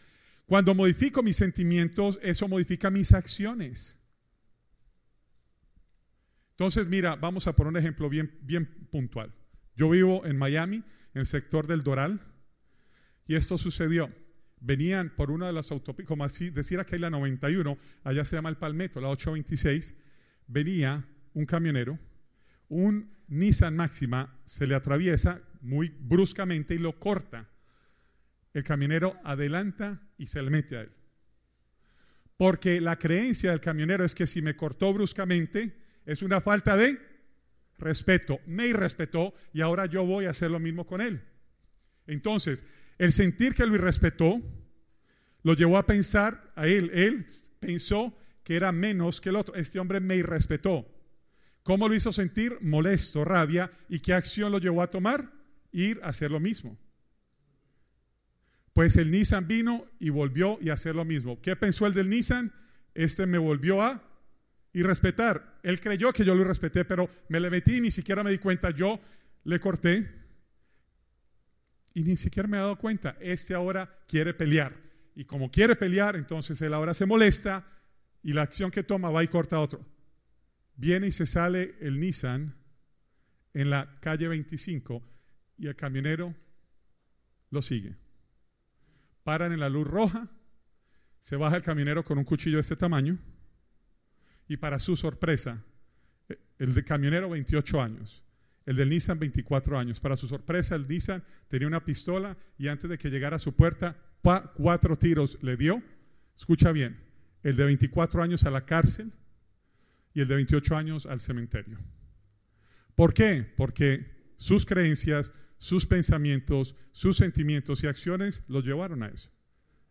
Cuando 0.47 0.75
modifico 0.75 1.23
mis 1.23 1.37
sentimientos, 1.37 2.19
eso 2.23 2.47
modifica 2.47 2.91
mis 2.91 3.13
acciones. 3.13 3.99
Entonces, 6.51 6.87
mira, 6.87 7.17
vamos 7.17 7.47
a 7.47 7.55
poner 7.55 7.71
un 7.71 7.77
ejemplo 7.77 8.09
bien, 8.09 8.39
bien 8.43 8.89
puntual. 8.91 9.35
Yo 9.75 9.91
vivo 9.91 10.25
en 10.25 10.39
Miami, 10.39 10.83
en 11.17 11.21
el 11.21 11.27
sector 11.27 11.67
del 11.67 11.83
Doral, 11.83 12.21
y 13.27 13.37
esto 13.37 13.57
sucedió. 13.57 14.13
Venían 14.61 15.09
por 15.17 15.31
una 15.31 15.47
de 15.47 15.55
las 15.55 15.71
autopistas, 15.71 16.07
como 16.07 16.25
así 16.25 16.51
decir 16.51 16.79
aquí 16.79 16.97
hay 16.97 17.01
la 17.01 17.09
91, 17.09 17.79
allá 18.05 18.23
se 18.27 18.37
llama 18.37 18.51
el 18.51 18.59
Palmetto, 18.59 19.01
la 19.01 19.09
826, 19.09 19.95
venía 20.47 21.09
un 21.33 21.47
camionero, 21.47 21.99
un 22.69 23.17
Nissan 23.29 23.77
Máxima 23.77 24.39
se 24.45 24.67
le 24.67 24.75
atraviesa 24.75 25.41
muy 25.63 25.89
bruscamente 25.89 26.75
y 26.75 26.79
lo 26.79 26.99
corta. 26.99 27.49
El 28.53 28.63
camionero 28.63 29.19
adelanta 29.25 30.03
y 30.19 30.27
se 30.27 30.43
le 30.43 30.51
mete 30.51 30.77
a 30.77 30.81
él. 30.83 30.93
Porque 32.37 32.79
la 32.83 32.99
creencia 32.99 33.53
del 33.53 33.63
camionero 33.63 34.05
es 34.05 34.15
que 34.15 34.27
si 34.27 34.43
me 34.43 34.55
cortó 34.55 34.93
bruscamente, 34.93 35.79
es 36.05 36.21
una 36.23 36.43
falta 36.43 36.77
de 36.77 37.01
respeto. 37.79 38.41
Me 38.47 38.67
irrespetó 38.69 39.35
y 39.53 39.61
ahora 39.61 39.87
yo 39.87 40.05
voy 40.05 40.27
a 40.27 40.31
hacer 40.31 40.51
lo 40.51 40.59
mismo 40.59 40.87
con 40.87 41.01
él. 41.01 41.23
Entonces, 42.07 42.65
el 42.99 43.13
sentir 43.13 43.55
que 43.55 43.67
lo 43.67 43.75
irrespetó 43.75 44.41
lo 45.43 45.55
llevó 45.55 45.79
a 45.79 45.87
pensar 45.87 46.53
a 46.57 46.67
él. 46.67 46.91
Él 46.93 47.27
pensó 47.61 48.17
que 48.43 48.57
era 48.57 48.73
menos 48.73 49.21
que 49.21 49.29
el 49.29 49.37
otro. 49.37 49.55
Este 49.55 49.79
hombre 49.79 50.01
me 50.01 50.17
irrespetó. 50.17 50.87
¿Cómo 51.63 51.89
lo 51.89 51.95
hizo 51.95 52.13
sentir? 52.13 52.59
Molesto, 52.61 53.25
rabia. 53.25 53.71
¿Y 53.89 54.01
qué 54.01 54.15
acción 54.15 54.53
lo 54.53 54.59
llevó 54.59 54.83
a 54.83 54.91
tomar? 54.91 55.33
Ir 55.73 56.01
a 56.03 56.09
hacer 56.09 56.31
lo 56.31 56.41
mismo. 56.41 56.79
Pues 58.73 58.97
el 58.97 59.11
Nissan 59.11 59.49
vino 59.49 59.87
y 59.99 60.11
volvió 60.11 60.59
y 60.61 60.71
hacer 60.71 60.95
lo 60.95 61.05
mismo. 61.05 61.41
¿Qué 61.41 61.57
pensó 61.57 61.87
el 61.87 61.95
del 61.95 62.11
Nissan? 62.11 62.53
Este 62.95 63.27
me 63.27 63.39
volvió 63.39 63.83
a 63.83 64.03
y 64.77 64.83
respetar. 64.83 65.59
Él 65.63 65.81
creyó 65.81 66.13
que 66.13 66.23
yo 66.23 66.35
lo 66.35 66.45
respeté, 66.45 66.85
pero 66.85 67.09
me 67.31 67.41
le 67.41 67.49
metí 67.49 67.77
y 67.77 67.81
ni 67.81 67.91
siquiera 67.91 68.23
me 68.23 68.31
di 68.31 68.37
cuenta. 68.37 68.69
Yo 68.69 69.01
le 69.45 69.59
corté 69.59 70.07
y 71.95 72.03
ni 72.03 72.15
siquiera 72.19 72.47
me 72.47 72.59
he 72.59 72.61
dado 72.61 72.77
cuenta. 72.77 73.17
Este 73.19 73.55
ahora 73.55 74.01
quiere 74.07 74.35
pelear. 74.35 74.77
Y 75.15 75.25
como 75.25 75.51
quiere 75.51 75.77
pelear, 75.77 76.15
entonces 76.15 76.61
él 76.61 76.75
ahora 76.75 76.93
se 76.93 77.07
molesta 77.07 77.67
y 78.23 78.35
la 78.35 78.43
acción 78.43 78.71
que 78.71 78.83
toma 78.83 79.09
va 79.09 79.25
y 79.25 79.29
corta 79.29 79.57
a 79.57 79.61
otro. 79.61 79.83
Viene 80.75 81.07
y 81.07 81.13
se 81.13 81.25
sale 81.25 81.77
el 81.81 81.99
Nissan 81.99 82.55
en 83.55 83.71
la 83.71 83.99
calle 84.01 84.29
25 84.29 85.03
y 85.57 85.69
el 85.69 85.75
camionero 85.75 86.35
lo 87.49 87.63
sigue. 87.63 87.97
Paran 89.25 89.53
en 89.53 89.61
la 89.61 89.71
luz 89.71 89.87
roja, 89.87 90.29
se 91.19 91.37
baja 91.37 91.57
el 91.57 91.63
camionero 91.63 92.05
con 92.05 92.19
un 92.19 92.25
cuchillo 92.25 92.59
de 92.59 92.61
este 92.61 92.77
tamaño 92.77 93.19
y 94.49 94.57
para 94.57 94.79
su 94.79 94.97
sorpresa, 94.97 95.63
el 96.59 96.75
de 96.75 96.85
camionero 96.85 97.31
28 97.31 97.81
años, 97.81 98.23
el 98.65 98.77
del 98.77 98.89
Nissan 98.89 99.19
24 99.19 99.79
años. 99.79 100.01
Para 100.01 100.17
su 100.17 100.27
sorpresa, 100.27 100.75
el 100.75 100.89
Nissan 100.89 101.23
tenía 101.49 101.69
una 101.69 101.85
pistola 101.85 102.37
y 102.59 102.69
antes 102.69 102.91
de 102.91 102.99
que 102.99 103.11
llegara 103.11 103.37
a 103.37 103.41
su 103.41 103.55
puerta, 103.55 103.97
cuatro 104.57 104.97
tiros 104.97 105.39
le 105.43 105.57
dio. 105.57 105.83
Escucha 106.37 106.73
bien, 106.73 106.99
el 107.43 107.57
de 107.57 107.65
24 107.65 108.23
años 108.23 108.45
a 108.45 108.51
la 108.51 108.67
cárcel 108.67 109.13
y 110.13 110.21
el 110.21 110.29
de 110.29 110.35
28 110.35 110.77
años 110.77 111.07
al 111.07 111.21
cementerio. 111.21 111.79
¿Por 112.95 113.15
qué? 113.15 113.53
Porque 113.57 114.33
sus 114.37 114.67
creencias, 114.67 115.33
sus 115.59 115.87
pensamientos, 115.87 116.77
sus 116.93 117.17
sentimientos 117.17 117.85
y 117.85 117.87
acciones 117.87 118.43
los 118.49 118.65
llevaron 118.65 119.03
a 119.03 119.09
eso. 119.09 119.31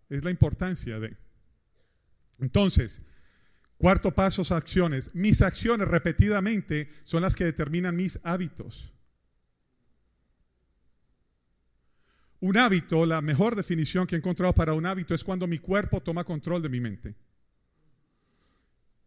Es 0.10 0.24
la 0.24 0.32
importancia 0.32 1.00
de. 1.00 1.16
Entonces, 2.40 3.02
Cuarto 3.78 4.12
paso, 4.12 4.42
acciones. 4.56 5.14
Mis 5.14 5.42
acciones 5.42 5.88
repetidamente 5.88 6.90
son 7.04 7.22
las 7.22 7.36
que 7.36 7.44
determinan 7.44 7.96
mis 7.96 8.20
hábitos. 8.24 8.92
Un 12.40 12.58
hábito, 12.58 13.06
la 13.06 13.22
mejor 13.22 13.56
definición 13.56 14.08
que 14.08 14.16
he 14.16 14.20
encontrado 14.20 14.54
para 14.54 14.74
un 14.74 14.86
hábito 14.86 15.14
es 15.14 15.24
cuando 15.24 15.48
mi 15.48 15.60
cuerpo 15.60 16.02
toma 16.02 16.24
control 16.24 16.62
de 16.62 16.70
mi 16.70 16.80
mente. 16.80 17.16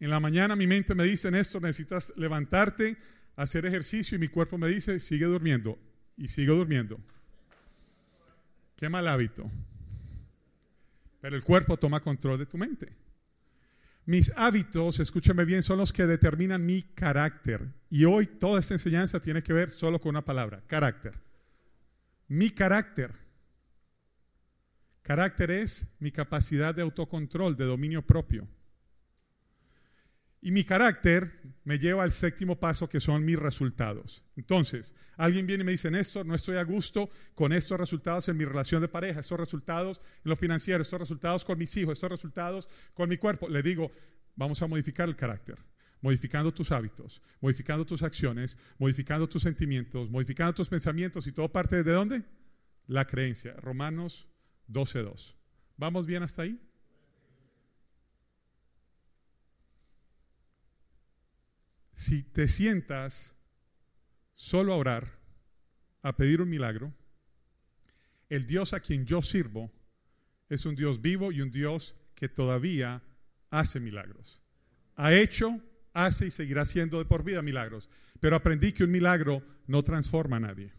En 0.01 0.11
la 0.11 0.21
mañana 0.21 0.55
mi 0.55 0.67
mente 0.67 0.95
me 0.95 1.05
dice, 1.05 1.31
Néstor, 1.31 1.63
necesitas 1.63 2.13
levantarte, 2.17 2.97
hacer 3.37 3.67
ejercicio 3.67 4.17
y 4.17 4.19
mi 4.19 4.29
cuerpo 4.29 4.59
me 4.59 4.69
dice, 4.69 5.01
sigue 5.01 5.27
durmiendo 5.27 5.79
y 6.17 6.29
sigo 6.29 6.55
durmiendo. 6.55 7.01
Qué 8.77 8.89
mal 8.89 9.09
hábito. 9.09 9.51
Pero 11.21 11.37
el 11.37 11.43
cuerpo 11.43 11.77
toma 11.77 12.01
control 12.01 12.39
de 12.39 12.47
tu 12.47 12.59
mente. 12.59 12.93
Mis 14.09 14.33
hábitos, 14.37 15.01
escúchame 15.01 15.45
bien, 15.45 15.63
son 15.63 15.77
los 15.77 15.93
que 15.93 16.07
determinan 16.07 16.65
mi 16.65 16.81
carácter. 16.81 17.75
Y 17.91 18.07
hoy 18.07 18.27
toda 18.27 18.59
esta 18.59 18.73
enseñanza 18.73 19.21
tiene 19.21 19.43
que 19.43 19.53
ver 19.53 19.71
solo 19.71 20.01
con 20.01 20.09
una 20.09 20.25
palabra, 20.25 20.63
carácter. 20.67 21.21
Mi 22.27 22.49
carácter. 22.49 23.13
Carácter 25.03 25.51
es 25.51 25.89
mi 25.99 26.11
capacidad 26.11 26.75
de 26.75 26.81
autocontrol, 26.81 27.55
de 27.55 27.67
dominio 27.67 28.01
propio. 28.01 28.49
Y 30.41 30.53
mi 30.53 30.65
carácter 30.65 31.41
me 31.65 31.79
lleva 31.79 32.05
al 32.05 32.13
séptimo 32.13 32.59
paso 32.59 32.89
que 32.89 33.01
son 33.01 33.25
mis 33.25 33.39
resultados. 33.39 34.23
Entonces, 34.37 34.95
alguien 35.17 35.47
viene 35.47 35.63
y 35.63 35.65
me 35.65 35.73
dice, 35.73 35.91
Néstor, 35.91 36.25
no 36.27 36.35
estoy 36.35 36.57
a 36.57 36.63
gusto 36.63 37.11
con 37.35 37.53
estos 37.53 37.79
resultados 37.79 38.29
en 38.29 38.37
mi 38.37 38.45
relación 38.45 38.81
de 38.81 38.89
pareja, 38.89 39.21
estos 39.21 39.41
resultados 39.41 40.01
en 40.25 40.31
lo 40.31 40.37
financiero, 40.37 40.83
estos 40.83 41.01
resultados 41.01 41.45
con 41.45 41.59
mis 41.59 41.77
hijos, 41.77 41.95
estos 41.95 42.11
resultados 42.11 42.69
con 42.95 43.09
mi 43.09 43.17
cuerpo. 43.17 43.49
Le 43.49 43.63
digo, 43.63 43.91
vamos 44.37 44.63
a 44.63 44.69
modificar 44.69 45.09
el 45.09 45.17
carácter, 45.17 45.59
modificando 46.01 46.55
tus 46.55 46.71
hábitos, 46.71 47.21
modificando 47.41 47.85
tus 47.85 48.05
acciones, 48.05 48.57
modificando 48.79 49.29
tus 49.29 49.43
sentimientos, 49.43 50.09
modificando 50.09 50.55
tus 50.55 50.69
pensamientos 50.69 51.27
y 51.27 51.33
todo 51.33 51.51
parte 51.51 51.83
de 51.83 51.93
dónde? 51.93 52.23
La 52.87 53.07
creencia. 53.07 53.55
Romanos 53.55 54.29
12.2. 54.69 55.35
¿Vamos 55.77 56.07
bien 56.07 56.23
hasta 56.23 56.43
ahí? 56.43 56.61
Si 61.99 62.23
te 62.23 62.47
sientas 62.47 63.35
solo 64.37 64.73
a 64.73 64.77
orar, 64.77 65.19
a 66.03 66.17
pedir 66.17 66.41
un 66.41 66.49
milagro, 66.49 66.95
el 68.29 68.47
Dios 68.47 68.73
a 68.73 68.79
quien 68.79 69.05
yo 69.05 69.21
sirvo 69.21 69.73
es 70.49 70.65
un 70.65 70.77
Dios 70.77 71.03
vivo 71.03 71.33
y 71.33 71.41
un 71.41 71.51
Dios 71.51 71.97
que 72.15 72.29
todavía 72.29 73.03
hace 73.51 73.81
milagros. 73.81 74.41
Ha 74.95 75.13
hecho, 75.13 75.61
hace 75.93 76.29
y 76.29 76.31
seguirá 76.31 76.63
haciendo 76.63 76.99
de 76.99 77.05
por 77.05 77.25
vida 77.25 77.43
milagros. 77.43 77.91
Pero 78.21 78.37
aprendí 78.37 78.73
que 78.73 78.85
un 78.85 78.93
milagro 78.93 79.43
no 79.67 79.83
transforma 79.83 80.37
a 80.37 80.41
nadie. 80.41 80.73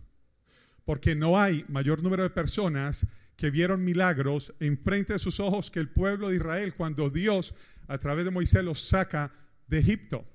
Porque 0.86 1.16
no 1.16 1.38
hay 1.38 1.66
mayor 1.68 2.02
número 2.02 2.24
de 2.24 2.30
personas 2.30 3.06
que 3.36 3.50
vieron 3.50 3.84
milagros 3.84 4.54
enfrente 4.62 5.12
de 5.12 5.20
sus 5.20 5.42
ojos 5.42 5.70
que 5.70 5.82
el 5.82 5.90
pueblo 5.90 6.30
de 6.30 6.38
Israel 6.38 6.76
cuando 6.76 7.10
Dios 7.10 7.56
a 7.90 7.98
través 7.98 8.24
de 8.24 8.32
Moisés 8.32 8.64
los 8.64 8.80
saca 8.80 9.34
de 9.68 9.80
Egipto. 9.80 10.26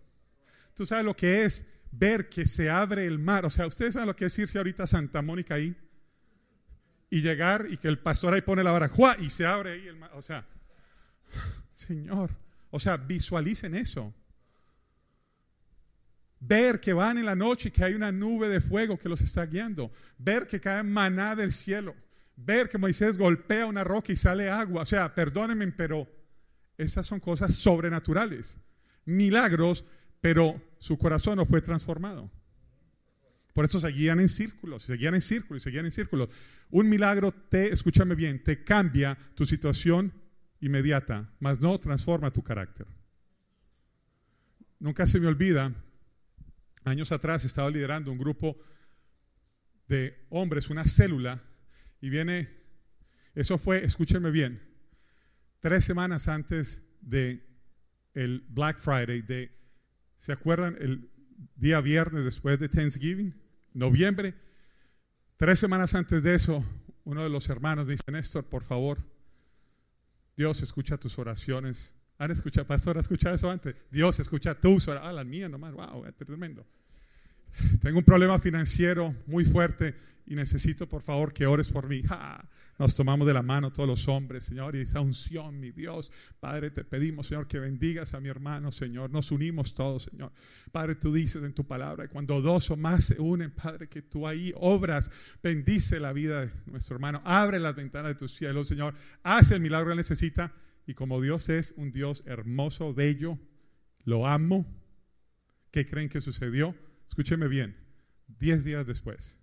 Tú 0.75 0.85
sabes 0.85 1.05
lo 1.05 1.15
que 1.15 1.45
es 1.45 1.67
ver 1.91 2.29
que 2.29 2.47
se 2.47 2.71
abre 2.71 3.07
el 3.07 3.19
mar. 3.19 3.47
O 3.47 3.51
sea, 3.51 3.67
ustedes 3.67 3.95
saben 3.95 4.09
lo 4.09 4.17
que 4.17 4.27
es 4.27 4.39
irse 4.39 4.59
ahorita 4.59 4.85
a 4.85 4.87
Santa 4.87 5.23
Mónica 5.23 5.55
ahí 5.55 5.77
y 7.11 7.23
llegar 7.23 7.67
y 7.71 7.77
que 7.77 7.89
el 7.89 7.99
pastor 7.99 8.35
ahí 8.35 8.41
pone 8.41 8.65
la 8.65 8.73
vara 8.73 8.91
y 9.21 9.31
se 9.31 9.47
abre 9.47 9.73
ahí 9.73 9.87
el 9.87 9.97
mar. 9.97 10.11
O 10.15 10.23
sea, 10.23 10.47
Señor, 11.71 12.31
o 12.71 12.81
sea, 12.81 12.97
visualicen 12.97 13.75
eso. 13.75 14.13
Ver 16.41 16.81
que 16.81 16.93
van 16.93 17.19
en 17.19 17.27
la 17.27 17.35
noche 17.35 17.69
y 17.69 17.73
que 17.73 17.85
hay 17.85 17.95
una 17.95 18.13
nube 18.13 18.49
de 18.49 18.61
fuego 18.61 18.99
que 18.99 19.09
los 19.09 19.21
está 19.21 19.47
guiando. 19.47 19.93
Ver 20.19 20.47
que 20.47 20.61
cae 20.61 20.83
maná 20.83 21.35
del 21.37 21.53
cielo. 21.53 21.95
Ver 22.37 22.69
que 22.69 22.79
Moisés 22.79 23.17
golpea 23.17 23.67
una 23.67 23.85
roca 23.85 24.13
y 24.13 24.17
sale 24.17 24.51
agua. 24.51 24.83
O 24.83 24.85
sea, 24.85 25.15
perdónenme, 25.15 25.73
pero 25.73 26.07
esas 26.77 27.07
son 27.07 27.21
cosas 27.21 27.55
sobrenaturales. 27.55 28.59
Milagros 29.05 29.85
pero 30.25 30.59
su 30.79 30.97
corazón 30.97 31.37
no 31.37 31.45
fue 31.45 31.61
transformado. 31.61 32.31
Por 33.53 33.67
eso 33.67 33.79
seguían 33.79 34.21
en 34.21 34.31
círculos, 34.31 34.85
seguían 34.85 35.15
en 35.15 35.21
círculos, 35.21 35.63
seguían 35.63 35.85
en 35.85 35.93
círculos. 35.93 36.31
Un 36.71 36.89
milagro 36.89 37.31
te, 37.31 37.71
escúchame 37.71 38.15
bien, 38.15 38.43
te 38.43 38.65
cambia 38.65 39.19
tu 39.35 39.45
situación 39.45 40.15
inmediata, 40.61 41.31
mas 41.41 41.61
no 41.61 41.79
transforma 41.79 42.33
tu 42.33 42.43
carácter. 42.43 42.87
Nunca 44.79 45.07
se 45.07 45.21
me 45.21 45.27
olvida, 45.27 45.75
años 46.85 47.13
atrás 47.13 47.45
estaba 47.45 47.69
liderando 47.69 48.11
un 48.11 48.17
grupo 48.17 48.57
de 49.89 50.25
hombres, 50.31 50.71
una 50.71 50.85
célula, 50.85 51.43
y 52.01 52.09
viene, 52.09 52.49
eso 53.35 53.59
fue, 53.59 53.85
escúchenme 53.85 54.31
bien, 54.31 54.63
tres 55.61 55.85
semanas 55.85 56.29
antes 56.29 56.81
de 57.03 57.47
el 58.15 58.43
Black 58.49 58.79
Friday, 58.79 59.21
de 59.21 59.64
¿Se 60.25 60.33
acuerdan 60.33 60.79
el 60.81 61.11
día 61.55 61.83
viernes 61.83 62.25
después 62.25 62.59
de 62.59 62.71
Thanksgiving? 62.71 63.35
Noviembre. 63.75 64.35
Tres 65.37 65.59
semanas 65.59 65.95
antes 65.95 66.23
de 66.23 66.35
eso, 66.35 66.65
uno 67.05 67.23
de 67.23 67.29
los 67.29 67.51
hermanos 67.51 67.85
me 67.85 67.93
dice, 67.93 68.11
Néstor, 68.11 68.47
por 68.47 68.63
favor, 68.65 69.05
Dios 70.35 70.63
escucha 70.63 70.97
tus 70.97 71.19
oraciones. 71.19 71.95
¿Han 72.17 72.31
escuchado, 72.31 72.67
pastor, 72.67 72.97
ha 72.97 73.01
escuchado 73.01 73.35
eso 73.35 73.51
antes? 73.51 73.77
Dios 73.91 74.19
escucha 74.19 74.59
tus 74.59 74.89
oraciones. 74.89 75.11
Ah, 75.11 75.13
la 75.13 75.25
mía 75.25 75.47
nomás, 75.47 75.75
wow, 75.75 76.11
tremendo. 76.13 76.65
Tengo 77.81 77.99
un 77.99 78.05
problema 78.05 78.39
financiero 78.39 79.15
muy 79.27 79.45
fuerte 79.45 79.95
y 80.27 80.35
necesito 80.35 80.89
por 80.89 81.03
favor 81.03 81.33
que 81.33 81.47
ores 81.47 81.71
por 81.71 81.89
mí. 81.89 82.03
Nos 82.79 82.97
tomamos 82.97 83.27
de 83.27 83.35
la 83.35 83.43
mano 83.43 83.73
todos 83.73 83.89
los 83.89 84.09
hombres, 84.09 84.45
Señor, 84.45 84.75
y 84.75 84.81
esa 84.81 85.01
unción, 85.01 85.61
mi 85.61 85.71
Dios. 85.71 86.11
Padre, 86.41 86.71
te 86.71 86.83
pedimos, 86.85 87.29
Señor, 87.29 87.47
que 87.47 87.61
bendigas 87.61 88.15
a 88.15 88.21
mi 88.21 88.29
hermano, 88.29 88.73
Señor. 88.73 89.11
Nos 89.11 89.31
unimos 89.31 89.75
todos, 89.75 90.05
Señor. 90.05 90.33
Padre, 90.73 90.97
tú 90.97 91.13
dices 91.13 91.43
en 91.45 91.53
tu 91.53 91.65
palabra, 91.67 92.09
cuando 92.09 92.41
dos 92.41 92.71
o 92.71 92.77
más 92.77 93.05
se 93.05 93.21
unen, 93.21 93.53
Padre, 93.53 93.89
que 93.89 94.03
tú 94.03 94.27
ahí 94.27 94.53
obras, 94.57 95.11
bendice 95.43 96.01
la 96.01 96.13
vida 96.13 96.47
de 96.47 96.53
nuestro 96.67 96.97
hermano. 96.97 97.21
Abre 97.25 97.61
las 97.61 97.77
ventanas 97.77 98.11
de 98.11 98.15
tu 98.17 98.29
cielo, 98.29 98.65
Señor. 98.65 98.95
Haz 99.23 99.51
el 99.53 99.61
milagro 99.61 99.91
que 99.91 99.97
necesita. 99.97 100.53
Y 100.87 100.95
como 100.95 101.21
Dios 101.21 101.49
es 101.49 101.73
un 101.77 101.93
Dios 101.93 102.25
hermoso, 102.27 102.93
bello, 102.93 103.39
lo 104.05 104.27
amo. 104.27 104.67
¿Qué 105.71 105.87
creen 105.87 106.09
que 106.09 106.21
sucedió? 106.21 106.75
Escúcheme 107.07 107.49
bien. 107.49 107.77
Diez 108.27 108.65
días 108.65 108.87
después, 108.87 109.39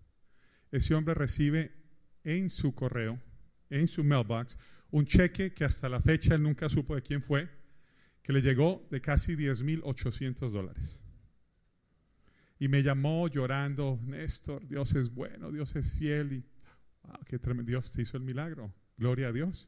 ese 0.72 0.96
hombre 0.96 1.14
recibe 1.14 1.72
en 2.24 2.50
su 2.50 2.74
correo, 2.74 3.20
en 3.70 3.88
su 3.88 4.04
mailbox, 4.04 4.58
un 4.90 5.06
cheque 5.06 5.54
que 5.54 5.64
hasta 5.64 5.88
la 5.90 6.02
fecha 6.02 6.36
él 6.36 6.44
nunca 6.44 6.68
supo 6.70 6.96
de 6.96 7.02
quién 7.02 7.22
fue, 7.22 7.50
que 8.22 8.34
le 8.34 8.42
llegó 8.42 8.88
de 8.92 9.02
casi 9.02 9.36
10.800 9.36 10.50
dólares. 10.50 11.04
Y 12.60 12.68
me 12.68 12.84
llamó 12.84 13.28
llorando, 13.28 14.00
Néstor, 14.04 14.68
Dios 14.68 14.94
es 14.94 15.12
bueno, 15.12 15.52
Dios 15.52 15.76
es 15.76 15.94
fiel. 15.94 16.34
Y 16.34 16.46
wow, 17.02 17.18
qué 17.26 17.40
tremendo, 17.40 17.70
Dios 17.72 17.92
te 17.92 18.04
hizo 18.04 18.18
el 18.18 18.24
milagro. 18.24 18.72
Gloria 18.98 19.30
a 19.30 19.32
Dios. 19.32 19.68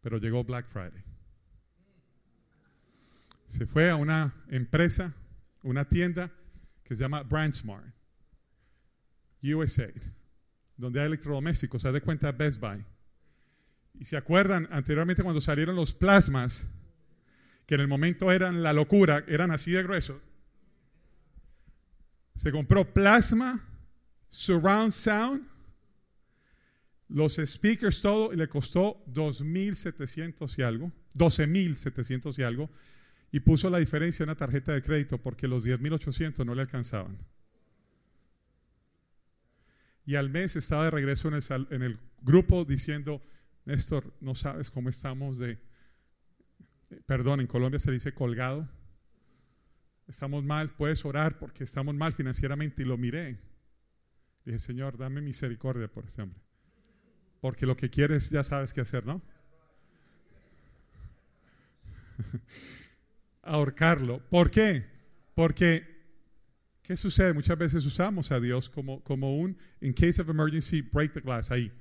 Pero 0.00 0.18
llegó 0.18 0.44
Black 0.44 0.68
Friday. 0.68 1.02
Se 3.46 3.66
fue 3.66 3.90
a 3.90 3.96
una 3.96 4.32
empresa, 4.48 5.12
una 5.64 5.88
tienda 5.88 6.30
que 6.84 6.94
se 6.94 7.02
llama 7.02 7.22
BrandsMart 7.22 7.92
USA, 9.42 9.92
donde 10.76 11.00
hay 11.00 11.06
electrodomésticos, 11.06 11.82
se 11.82 11.92
da 11.92 12.00
cuenta 12.00 12.32
Best 12.32 12.60
Buy. 12.60 12.84
Y 13.98 14.04
se 14.04 14.16
acuerdan 14.16 14.68
anteriormente 14.70 15.22
cuando 15.22 15.40
salieron 15.40 15.76
los 15.76 15.94
plasmas, 15.94 16.68
que 17.66 17.74
en 17.74 17.80
el 17.80 17.88
momento 17.88 18.30
eran 18.32 18.62
la 18.62 18.72
locura, 18.72 19.24
eran 19.26 19.50
así 19.50 19.72
de 19.72 19.82
gruesos. 19.82 20.20
Se 22.34 22.50
compró 22.50 22.92
plasma, 22.92 23.64
surround 24.28 24.92
sound, 24.92 25.46
los 27.08 27.36
speakers, 27.36 28.00
todo, 28.00 28.32
y 28.32 28.36
le 28.36 28.48
costó 28.48 29.04
2.700 29.06 30.58
y 30.58 30.62
algo, 30.62 30.92
12.700 31.14 32.38
y 32.38 32.42
algo, 32.42 32.70
y 33.34 33.40
puso 33.40 33.68
la 33.68 33.78
diferencia 33.78 34.22
en 34.22 34.28
una 34.28 34.36
tarjeta 34.36 34.72
de 34.72 34.80
crédito 34.80 35.18
porque 35.18 35.48
los 35.48 35.66
10.800 35.66 36.46
no 36.46 36.54
le 36.54 36.60
alcanzaban 36.60 37.18
y 40.06 40.14
al 40.14 40.30
mes 40.30 40.54
estaba 40.54 40.84
de 40.84 40.92
regreso 40.92 41.26
en 41.26 41.34
el, 41.34 41.42
en 41.70 41.82
el 41.82 41.98
grupo 42.20 42.64
diciendo, 42.64 43.20
Néstor, 43.64 44.14
no 44.20 44.36
sabes 44.36 44.70
cómo 44.70 44.88
estamos 44.88 45.40
de, 45.40 45.58
perdón, 47.06 47.40
en 47.40 47.48
Colombia 47.48 47.80
se 47.80 47.90
dice 47.90 48.14
colgado, 48.14 48.68
estamos 50.06 50.44
mal, 50.44 50.68
puedes 50.68 51.04
orar 51.04 51.36
porque 51.40 51.64
estamos 51.64 51.92
mal 51.96 52.12
financieramente 52.12 52.82
y 52.82 52.84
lo 52.84 52.96
miré. 52.96 53.40
Dije, 54.44 54.60
Señor, 54.60 54.96
dame 54.96 55.20
misericordia 55.22 55.88
por 55.88 56.04
este 56.04 56.22
hombre. 56.22 56.38
Porque 57.40 57.66
lo 57.66 57.76
que 57.76 57.90
quieres 57.90 58.30
ya 58.30 58.44
sabes 58.44 58.72
qué 58.72 58.82
hacer, 58.82 59.04
¿no? 59.04 59.20
Ahorcarlo. 63.44 64.20
¿Por 64.28 64.50
qué? 64.50 64.86
Porque 65.34 65.94
¿Qué 66.84 66.98
sucede? 66.98 67.32
Muchas 67.32 67.56
veces 67.56 67.86
usamos 67.86 68.30
a 68.30 68.38
Dios 68.38 68.68
como, 68.68 69.02
como 69.04 69.38
un, 69.38 69.56
in 69.80 69.94
case 69.94 70.20
of 70.20 70.28
emergency, 70.28 70.82
break 70.82 71.14
the 71.14 71.20
glass, 71.20 71.50
ahí. 71.50 71.72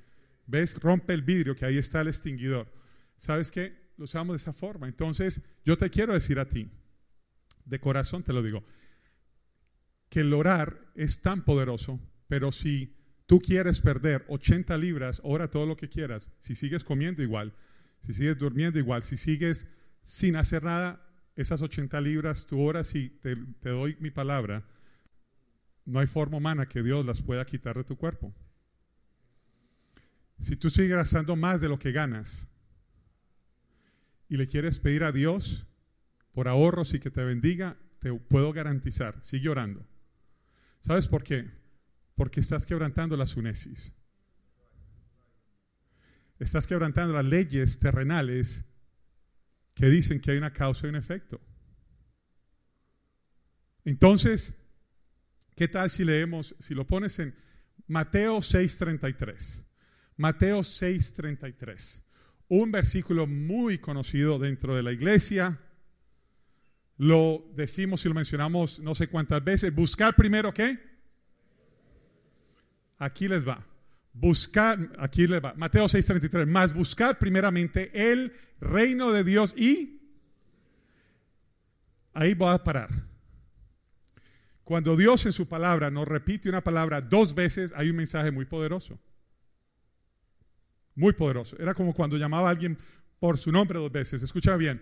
¿Ves? 0.48 0.80
Rompe 0.80 1.14
el 1.14 1.22
vidrio, 1.22 1.58
que 1.58 1.66
ahí 1.66 1.78
está 1.78 2.00
el 2.00 2.08
extinguidor. 2.08 2.72
¿Sabes 3.18 3.52
qué? 3.52 3.92
Lo 3.98 4.06
usamos 4.06 4.34
de 4.34 4.38
esa 4.38 4.54
forma. 4.54 4.88
Entonces, 4.88 5.42
yo 5.66 5.78
te 5.78 5.90
quiero 5.90 6.14
decir 6.14 6.40
a 6.40 6.48
ti, 6.48 6.72
de 7.66 7.80
corazón 7.82 8.24
te 8.24 8.32
lo 8.32 8.42
digo, 8.42 8.64
que 10.08 10.22
el 10.22 10.34
orar 10.34 10.80
es 10.96 11.22
tan 11.22 11.44
poderoso, 11.44 12.00
pero 12.30 12.54
si 12.54 12.96
tú 13.26 13.42
quieres 13.42 13.82
perder 13.82 14.24
80 14.30 14.78
libras, 14.78 15.20
ora 15.26 15.50
todo 15.50 15.66
lo 15.66 15.76
que 15.76 15.90
quieras. 15.90 16.32
Si 16.40 16.56
sigues 16.56 16.86
comiendo 16.86 17.22
igual, 17.22 17.54
si 18.00 18.14
sigues 18.14 18.38
durmiendo 18.38 18.80
igual, 18.80 19.04
si 19.04 19.18
sigues 19.18 19.68
sin 20.04 20.38
hacer 20.38 20.64
nada, 20.64 21.03
esas 21.36 21.62
80 21.62 22.00
libras, 22.02 22.46
tú 22.46 22.62
oras 22.62 22.94
y 22.96 23.10
te, 23.10 23.36
doy 23.62 23.98
mi 24.00 24.12
palabra, 24.12 24.64
no 25.86 26.00
hay 26.00 26.08
forma 26.08 26.38
humana 26.38 26.68
que 26.68 26.84
Dios 26.84 27.06
las 27.06 27.22
pueda 27.22 27.46
quitar 27.46 27.76
de 27.76 27.84
tu 27.84 27.98
cuerpo. 27.98 28.34
Si 30.40 30.56
tú 30.56 30.70
sigues 30.70 30.98
gastando 30.98 31.36
más 31.36 31.62
de 31.62 31.70
lo 31.70 31.80
que 31.80 31.92
ganas 31.92 32.48
y 34.28 34.38
le 34.38 34.48
quieres 34.48 34.80
pedir 34.80 35.04
a 35.04 35.12
Dios 35.12 35.66
por 36.34 36.48
ahorros 36.48 36.94
y 36.94 37.00
que 37.00 37.12
te 37.12 37.24
bendiga, 37.24 37.78
te 38.00 38.14
puedo 38.14 38.52
garantizar, 38.54 39.24
sigue 39.24 39.50
orando. 39.50 39.86
¿Sabes 40.82 41.08
por 41.08 41.24
qué? 41.24 41.50
Porque 42.16 42.42
estás 42.42 42.66
quebrantando 42.66 43.16
las 43.16 43.38
unesis. 43.38 43.94
Estás 46.40 46.68
quebrantando 46.68 47.14
las 47.14 47.26
leyes 47.26 47.80
terrenales 47.80 48.66
que 49.74 49.90
dicen 49.90 50.20
que 50.20 50.32
hay 50.32 50.38
una 50.38 50.54
causa 50.54 50.88
y 50.88 50.90
un 50.90 50.96
efecto. 50.96 51.42
Entonces, 53.86 54.56
¿Qué 55.56 55.68
tal 55.68 55.90
si 55.90 56.04
leemos, 56.04 56.56
si 56.60 56.74
lo 56.74 56.86
pones 56.86 57.20
en 57.20 57.36
Mateo 57.88 58.42
6:33? 58.42 59.66
Mateo 60.18 60.64
6:33. 60.64 62.02
Un 62.48 62.72
versículo 62.72 63.28
muy 63.28 63.78
conocido 63.78 64.40
dentro 64.40 64.76
de 64.76 64.84
la 64.84 64.92
iglesia. 64.92 65.60
Lo 66.98 67.52
decimos 67.56 68.06
y 68.06 68.10
lo 68.10 68.16
mencionamos 68.16 68.80
no 68.80 68.96
sé 68.96 69.08
cuántas 69.08 69.44
veces. 69.44 69.74
Buscar 69.74 70.16
primero 70.16 70.54
qué? 70.54 70.80
Aquí 72.98 73.28
les 73.28 73.48
va. 73.48 73.66
Buscar, 74.14 74.92
aquí 75.00 75.26
les 75.28 75.44
va. 75.44 75.54
Mateo 75.56 75.86
6:33. 75.86 76.46
Más 76.46 76.74
buscar 76.74 77.18
primeramente 77.18 78.12
el 78.12 78.34
reino 78.60 79.12
de 79.12 79.24
Dios 79.24 79.54
y... 79.58 80.00
Ahí 82.14 82.36
voy 82.36 82.54
a 82.54 82.64
parar. 82.64 82.90
Cuando 84.64 84.96
Dios 84.96 85.26
en 85.26 85.32
su 85.32 85.48
palabra 85.48 85.90
nos 85.90 86.08
repite 86.08 86.48
una 86.48 86.64
palabra 86.64 87.02
dos 87.02 87.34
veces, 87.34 87.74
hay 87.76 87.90
un 87.90 87.96
mensaje 87.96 88.30
muy 88.30 88.46
poderoso. 88.46 89.00
Muy 90.96 91.14
poderoso. 91.14 91.58
Era 91.60 91.74
como 91.74 91.92
cuando 91.94 92.16
llamaba 92.18 92.48
a 92.48 92.52
alguien 92.52 92.78
por 93.20 93.40
su 93.40 93.52
nombre 93.52 93.80
dos 93.80 93.92
veces. 93.92 94.22
Escucha 94.22 94.56
bien. 94.56 94.82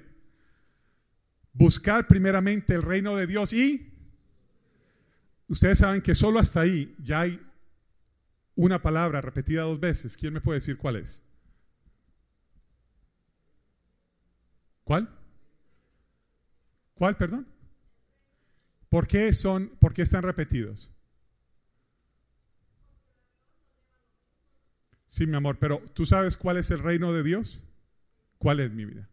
Buscar 1.53 2.05
primeramente 2.05 2.75
el 2.75 2.81
reino 2.81 3.15
de 3.15 3.27
Dios 3.27 3.53
y 3.53 3.93
ustedes 5.47 5.77
saben 5.77 6.01
que 6.01 6.15
solo 6.15 6.39
hasta 6.39 6.61
ahí 6.61 6.93
ya 6.99 7.21
hay 7.21 7.39
una 8.61 8.79
palabra 8.79 9.21
repetida 9.21 9.63
dos 9.63 9.79
veces. 9.79 10.15
¿Quién 10.15 10.33
me 10.33 10.41
puede 10.41 10.57
decir 10.59 10.77
cuál 10.77 10.97
es? 10.97 11.23
¿Cuál? 14.83 15.09
¿Cuál, 16.93 17.17
perdón? 17.17 17.47
¿Por 18.87 19.07
qué 19.07 19.33
son, 19.33 19.69
por 19.79 19.95
qué 19.95 20.03
están 20.03 20.21
repetidos? 20.21 20.91
Sí, 25.07 25.25
mi 25.25 25.37
amor, 25.37 25.57
pero 25.57 25.79
¿tú 25.93 26.05
sabes 26.05 26.37
cuál 26.37 26.57
es 26.57 26.69
el 26.69 26.79
reino 26.79 27.11
de 27.13 27.23
Dios? 27.23 27.63
¿Cuál 28.37 28.59
es 28.59 28.71
mi 28.71 28.85
vida? 28.85 29.09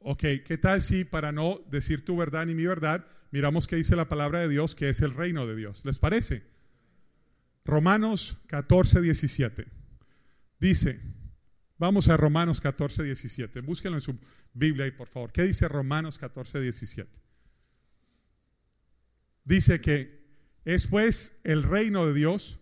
Ok, 0.00 0.24
¿qué 0.44 0.58
tal 0.60 0.82
si 0.82 1.04
para 1.04 1.32
no 1.32 1.60
decir 1.70 2.04
tu 2.04 2.18
verdad 2.18 2.44
ni 2.44 2.54
mi 2.54 2.66
verdad, 2.66 3.06
miramos 3.30 3.66
qué 3.66 3.76
dice 3.76 3.96
la 3.96 4.08
palabra 4.08 4.40
de 4.40 4.48
Dios, 4.48 4.74
que 4.74 4.88
es 4.88 5.00
el 5.00 5.14
reino 5.14 5.46
de 5.46 5.56
Dios? 5.56 5.84
¿Les 5.84 5.98
parece? 5.98 6.44
Romanos 7.64 8.38
14, 8.46 9.00
17. 9.00 9.66
Dice, 10.58 11.00
vamos 11.78 12.08
a 12.08 12.16
Romanos 12.16 12.60
14, 12.60 13.02
17. 13.04 13.60
Búsquenlo 13.60 13.96
en 13.96 14.02
su 14.02 14.18
Biblia 14.52 14.84
ahí, 14.84 14.90
por 14.90 15.08
favor. 15.08 15.32
¿Qué 15.32 15.42
dice 15.42 15.68
Romanos 15.68 16.18
14, 16.18 16.60
17? 16.60 17.20
Dice 19.44 19.80
que 19.80 20.20
es 20.64 20.86
pues 20.86 21.38
el 21.44 21.62
reino 21.62 22.06
de 22.06 22.14
Dios, 22.14 22.58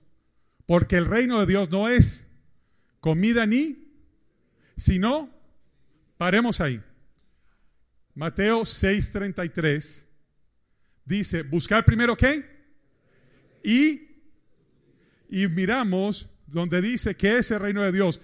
porque 0.66 0.96
el 0.96 1.06
reino 1.06 1.40
de 1.40 1.46
Dios 1.46 1.70
no 1.70 1.88
es 1.88 2.26
comida 3.00 3.46
ni, 3.46 3.88
sino, 4.76 5.30
paremos 6.16 6.60
ahí. 6.60 6.82
Mateo 8.14 8.62
6:33 8.62 10.07
dice, 11.08 11.42
buscar 11.42 11.84
primero 11.84 12.16
qué? 12.16 12.58
y, 13.64 14.02
y 15.28 15.48
miramos 15.48 16.28
donde 16.46 16.80
dice 16.80 17.16
que 17.16 17.38
ese 17.38 17.58
reino 17.58 17.82
de 17.82 17.92
Dios 17.92 18.20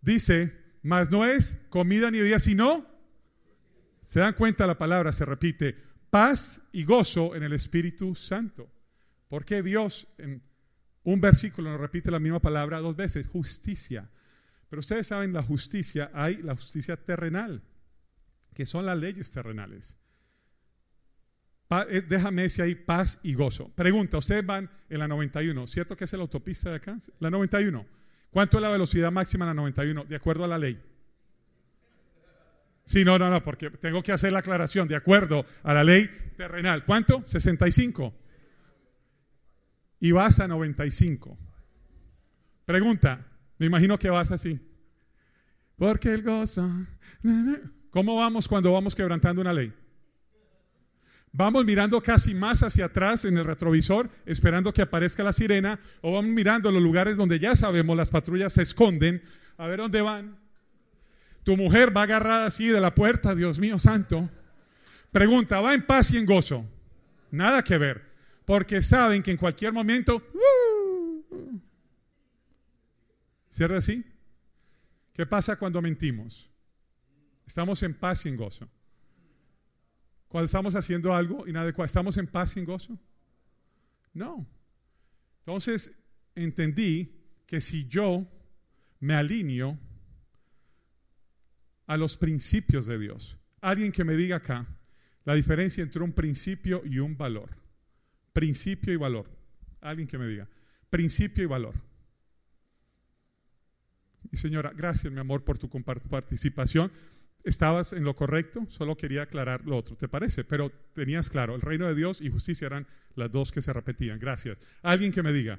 dice, 0.00 0.52
mas 0.82 1.10
no 1.10 1.24
es 1.24 1.60
comida 1.68 2.10
ni 2.10 2.18
bebida, 2.18 2.38
sino, 2.38 2.86
se 4.02 4.20
dan 4.20 4.34
cuenta 4.34 4.66
la 4.66 4.78
palabra, 4.78 5.12
se 5.12 5.24
repite, 5.24 5.76
paz 6.10 6.62
y 6.72 6.84
gozo 6.84 7.34
en 7.34 7.42
el 7.42 7.52
Espíritu 7.52 8.14
Santo. 8.14 8.68
Porque 9.28 9.62
Dios 9.62 10.08
en 10.18 10.42
un 11.04 11.20
versículo 11.20 11.70
nos 11.70 11.80
repite 11.80 12.10
la 12.10 12.18
misma 12.18 12.40
palabra 12.40 12.80
dos 12.80 12.96
veces, 12.96 13.26
justicia. 13.28 14.10
Pero 14.68 14.80
ustedes 14.80 15.06
saben, 15.06 15.32
la 15.32 15.42
justicia, 15.42 16.10
hay 16.12 16.38
la 16.38 16.54
justicia 16.54 16.96
terrenal, 16.96 17.62
que 18.54 18.66
son 18.66 18.86
las 18.86 18.98
leyes 18.98 19.30
terrenales. 19.30 19.96
Eh, 21.88 22.02
déjame 22.08 22.42
decir 22.42 22.64
ahí 22.64 22.74
paz 22.74 23.20
y 23.22 23.34
gozo. 23.34 23.70
Pregunta, 23.74 24.18
ustedes 24.18 24.44
van 24.44 24.68
en 24.88 24.98
la 24.98 25.06
91, 25.06 25.68
¿cierto 25.68 25.96
que 25.96 26.04
es 26.04 26.12
la 26.12 26.20
autopista 26.20 26.70
de 26.70 26.76
acá? 26.76 26.98
La 27.20 27.30
91. 27.30 27.86
¿Cuánto 28.30 28.58
es 28.58 28.62
la 28.62 28.70
velocidad 28.70 29.12
máxima 29.12 29.44
en 29.44 29.50
la 29.50 29.54
91? 29.54 30.04
De 30.04 30.16
acuerdo 30.16 30.44
a 30.44 30.48
la 30.48 30.58
ley. 30.58 30.80
Sí, 32.84 33.04
no, 33.04 33.18
no, 33.18 33.30
no, 33.30 33.44
porque 33.44 33.70
tengo 33.70 34.02
que 34.02 34.10
hacer 34.10 34.32
la 34.32 34.40
aclaración. 34.40 34.88
De 34.88 34.96
acuerdo 34.96 35.46
a 35.62 35.74
la 35.74 35.84
ley 35.84 36.10
terrenal. 36.36 36.84
¿Cuánto? 36.84 37.24
65. 37.24 38.12
Y 40.00 40.10
vas 40.10 40.40
a 40.40 40.48
95. 40.48 41.38
Pregunta, 42.64 43.26
me 43.58 43.66
imagino 43.66 43.96
que 43.96 44.10
vas 44.10 44.32
así. 44.32 44.58
Porque 45.76 46.12
el 46.12 46.22
gozo. 46.22 46.68
¿Cómo 47.90 48.16
vamos 48.16 48.48
cuando 48.48 48.72
vamos 48.72 48.96
quebrantando 48.96 49.40
una 49.40 49.52
ley? 49.52 49.72
Vamos 51.32 51.64
mirando 51.64 52.00
casi 52.00 52.34
más 52.34 52.62
hacia 52.62 52.86
atrás 52.86 53.24
en 53.24 53.38
el 53.38 53.44
retrovisor, 53.44 54.10
esperando 54.26 54.72
que 54.72 54.82
aparezca 54.82 55.22
la 55.22 55.32
sirena, 55.32 55.78
o 56.00 56.12
vamos 56.12 56.32
mirando 56.32 56.72
los 56.72 56.82
lugares 56.82 57.16
donde 57.16 57.38
ya 57.38 57.54
sabemos 57.54 57.96
las 57.96 58.10
patrullas 58.10 58.52
se 58.52 58.62
esconden, 58.62 59.22
a 59.56 59.66
ver 59.66 59.78
dónde 59.78 60.02
van. 60.02 60.38
Tu 61.44 61.56
mujer 61.56 61.96
va 61.96 62.02
agarrada 62.02 62.46
así 62.46 62.66
de 62.66 62.80
la 62.80 62.94
puerta, 62.94 63.34
Dios 63.34 63.58
mío 63.58 63.78
santo. 63.78 64.28
Pregunta, 65.12 65.60
¿va 65.60 65.74
en 65.74 65.86
paz 65.86 66.10
y 66.10 66.18
en 66.18 66.26
gozo? 66.26 66.66
Nada 67.30 67.62
que 67.62 67.78
ver, 67.78 68.10
porque 68.44 68.82
saben 68.82 69.22
que 69.22 69.30
en 69.30 69.36
cualquier 69.36 69.72
momento... 69.72 70.16
¡uh! 70.34 71.60
¿Cierto 73.50 73.76
así? 73.76 74.04
¿Qué 75.12 75.26
pasa 75.26 75.56
cuando 75.56 75.80
mentimos? 75.80 76.50
Estamos 77.46 77.82
en 77.82 77.94
paz 77.94 78.26
y 78.26 78.30
en 78.30 78.36
gozo. 78.36 78.68
Cuando 80.30 80.44
estamos 80.44 80.76
haciendo 80.76 81.12
algo 81.12 81.44
inadecuado, 81.48 81.86
¿estamos 81.86 82.16
en 82.16 82.28
paz 82.28 82.56
y 82.56 82.60
en 82.60 82.64
gozo? 82.64 82.96
No. 84.14 84.46
Entonces 85.40 85.90
entendí 86.36 87.20
que 87.48 87.60
si 87.60 87.88
yo 87.88 88.28
me 89.00 89.14
alineo 89.14 89.76
a 91.88 91.96
los 91.96 92.16
principios 92.16 92.86
de 92.86 93.00
Dios, 93.00 93.38
alguien 93.60 93.90
que 93.90 94.04
me 94.04 94.14
diga 94.14 94.36
acá 94.36 94.68
la 95.24 95.34
diferencia 95.34 95.82
entre 95.82 96.04
un 96.04 96.12
principio 96.12 96.82
y 96.84 97.00
un 97.00 97.16
valor. 97.16 97.50
Principio 98.32 98.92
y 98.92 98.96
valor. 98.96 99.28
Alguien 99.80 100.06
que 100.06 100.16
me 100.16 100.28
diga. 100.28 100.48
Principio 100.90 101.42
y 101.42 101.48
valor. 101.48 101.74
Y 104.30 104.36
señora, 104.36 104.72
gracias 104.76 105.12
mi 105.12 105.18
amor 105.18 105.42
por 105.42 105.58
tu 105.58 105.68
participación 105.68 106.92
estabas 107.44 107.92
en 107.92 108.04
lo 108.04 108.14
correcto, 108.14 108.66
solo 108.68 108.96
quería 108.96 109.22
aclarar 109.22 109.64
lo 109.66 109.76
otro, 109.76 109.96
¿te 109.96 110.08
parece? 110.08 110.44
Pero 110.44 110.70
tenías 110.94 111.30
claro, 111.30 111.54
el 111.54 111.60
reino 111.60 111.86
de 111.86 111.94
Dios 111.94 112.20
y 112.20 112.30
justicia 112.30 112.66
eran 112.66 112.86
las 113.14 113.30
dos 113.30 113.52
que 113.52 113.62
se 113.62 113.72
repetían. 113.72 114.18
Gracias. 114.18 114.60
Alguien 114.82 115.12
que 115.12 115.22
me 115.22 115.32
diga, 115.32 115.58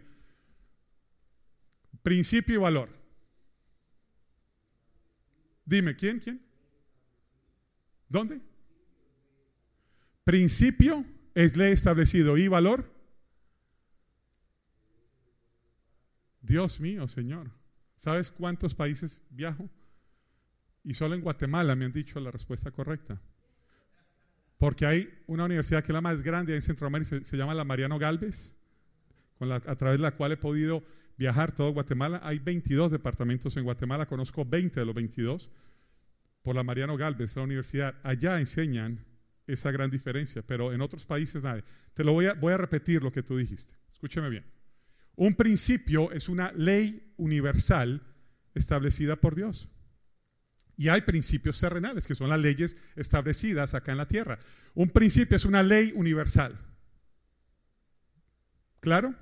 principio 2.03 2.55
y 2.55 2.59
valor. 2.59 2.89
Dime, 5.65 5.95
¿quién? 5.95 6.19
¿Quién? 6.19 6.41
¿Dónde? 8.09 8.41
Principio 10.23 11.05
es 11.33 11.55
ley 11.55 11.71
establecido 11.71 12.37
y 12.37 12.47
valor. 12.47 12.91
Dios 16.41 16.79
mío, 16.79 17.07
Señor. 17.07 17.51
¿Sabes 17.95 18.31
cuántos 18.31 18.75
países 18.75 19.21
viajo? 19.29 19.69
Y 20.83 20.93
solo 20.93 21.15
en 21.15 21.21
Guatemala 21.21 21.75
me 21.75 21.85
han 21.85 21.91
dicho 21.91 22.19
la 22.19 22.31
respuesta 22.31 22.71
correcta. 22.71 23.19
Porque 24.57 24.85
hay 24.85 25.09
una 25.27 25.45
universidad 25.45 25.83
que 25.83 25.91
es 25.91 25.93
la 25.93 26.01
más 26.01 26.21
grande 26.21 26.53
en 26.53 26.61
Centroamérica, 26.61 27.23
se, 27.23 27.37
llama 27.37 27.53
la 27.53 27.63
Mariano 27.63 27.97
Galvez, 27.97 28.55
a 29.39 29.75
través 29.75 29.97
de 29.97 30.03
la 30.03 30.11
cual 30.11 30.33
he 30.33 30.37
podido 30.37 30.83
viajar 31.17 31.51
todo 31.51 31.73
Guatemala. 31.73 32.19
Hay 32.23 32.39
22 32.39 32.91
departamentos 32.91 33.57
en 33.57 33.63
Guatemala, 33.63 34.05
conozco 34.05 34.45
20 34.45 34.79
de 34.79 34.85
los 34.85 34.93
22 34.93 35.49
por 36.43 36.55
la 36.55 36.63
Mariano 36.63 36.97
Galvez, 36.97 37.35
la 37.35 37.43
universidad. 37.43 37.95
Allá 38.03 38.39
enseñan 38.39 39.03
esa 39.47 39.71
gran 39.71 39.89
diferencia, 39.89 40.41
pero 40.41 40.73
en 40.73 40.81
otros 40.81 41.05
países 41.05 41.43
nada. 41.43 41.63
Te 41.93 42.03
lo 42.03 42.13
voy 42.13 42.27
a, 42.27 42.33
voy 42.33 42.53
a 42.53 42.57
repetir 42.57 43.03
lo 43.03 43.11
que 43.11 43.23
tú 43.23 43.37
dijiste. 43.37 43.75
Escúcheme 43.91 44.29
bien. 44.29 44.45
Un 45.15 45.35
principio 45.35 46.11
es 46.11 46.29
una 46.29 46.51
ley 46.53 47.13
universal 47.17 48.01
establecida 48.53 49.15
por 49.15 49.35
Dios. 49.35 49.69
Y 50.81 50.89
hay 50.89 51.01
principios 51.01 51.59
terrenales, 51.59 52.07
que 52.07 52.15
son 52.15 52.29
las 52.31 52.39
leyes 52.39 52.75
establecidas 52.95 53.75
acá 53.75 53.91
en 53.91 53.99
la 53.99 54.07
tierra. 54.07 54.39
Un 54.73 54.89
principio 54.89 55.37
es 55.37 55.45
una 55.45 55.61
ley 55.61 55.93
universal. 55.95 56.59
¿Claro? 58.79 59.13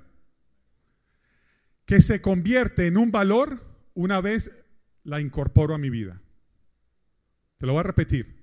Que 1.84 2.00
se 2.00 2.22
convierte 2.22 2.86
en 2.86 2.96
un 2.96 3.10
valor 3.10 3.62
una 3.92 4.22
vez 4.22 4.50
la 5.04 5.20
incorporo 5.20 5.74
a 5.74 5.78
mi 5.78 5.90
vida. 5.90 6.22
Te 7.58 7.66
lo 7.66 7.74
voy 7.74 7.80
a 7.80 7.82
repetir. 7.82 8.42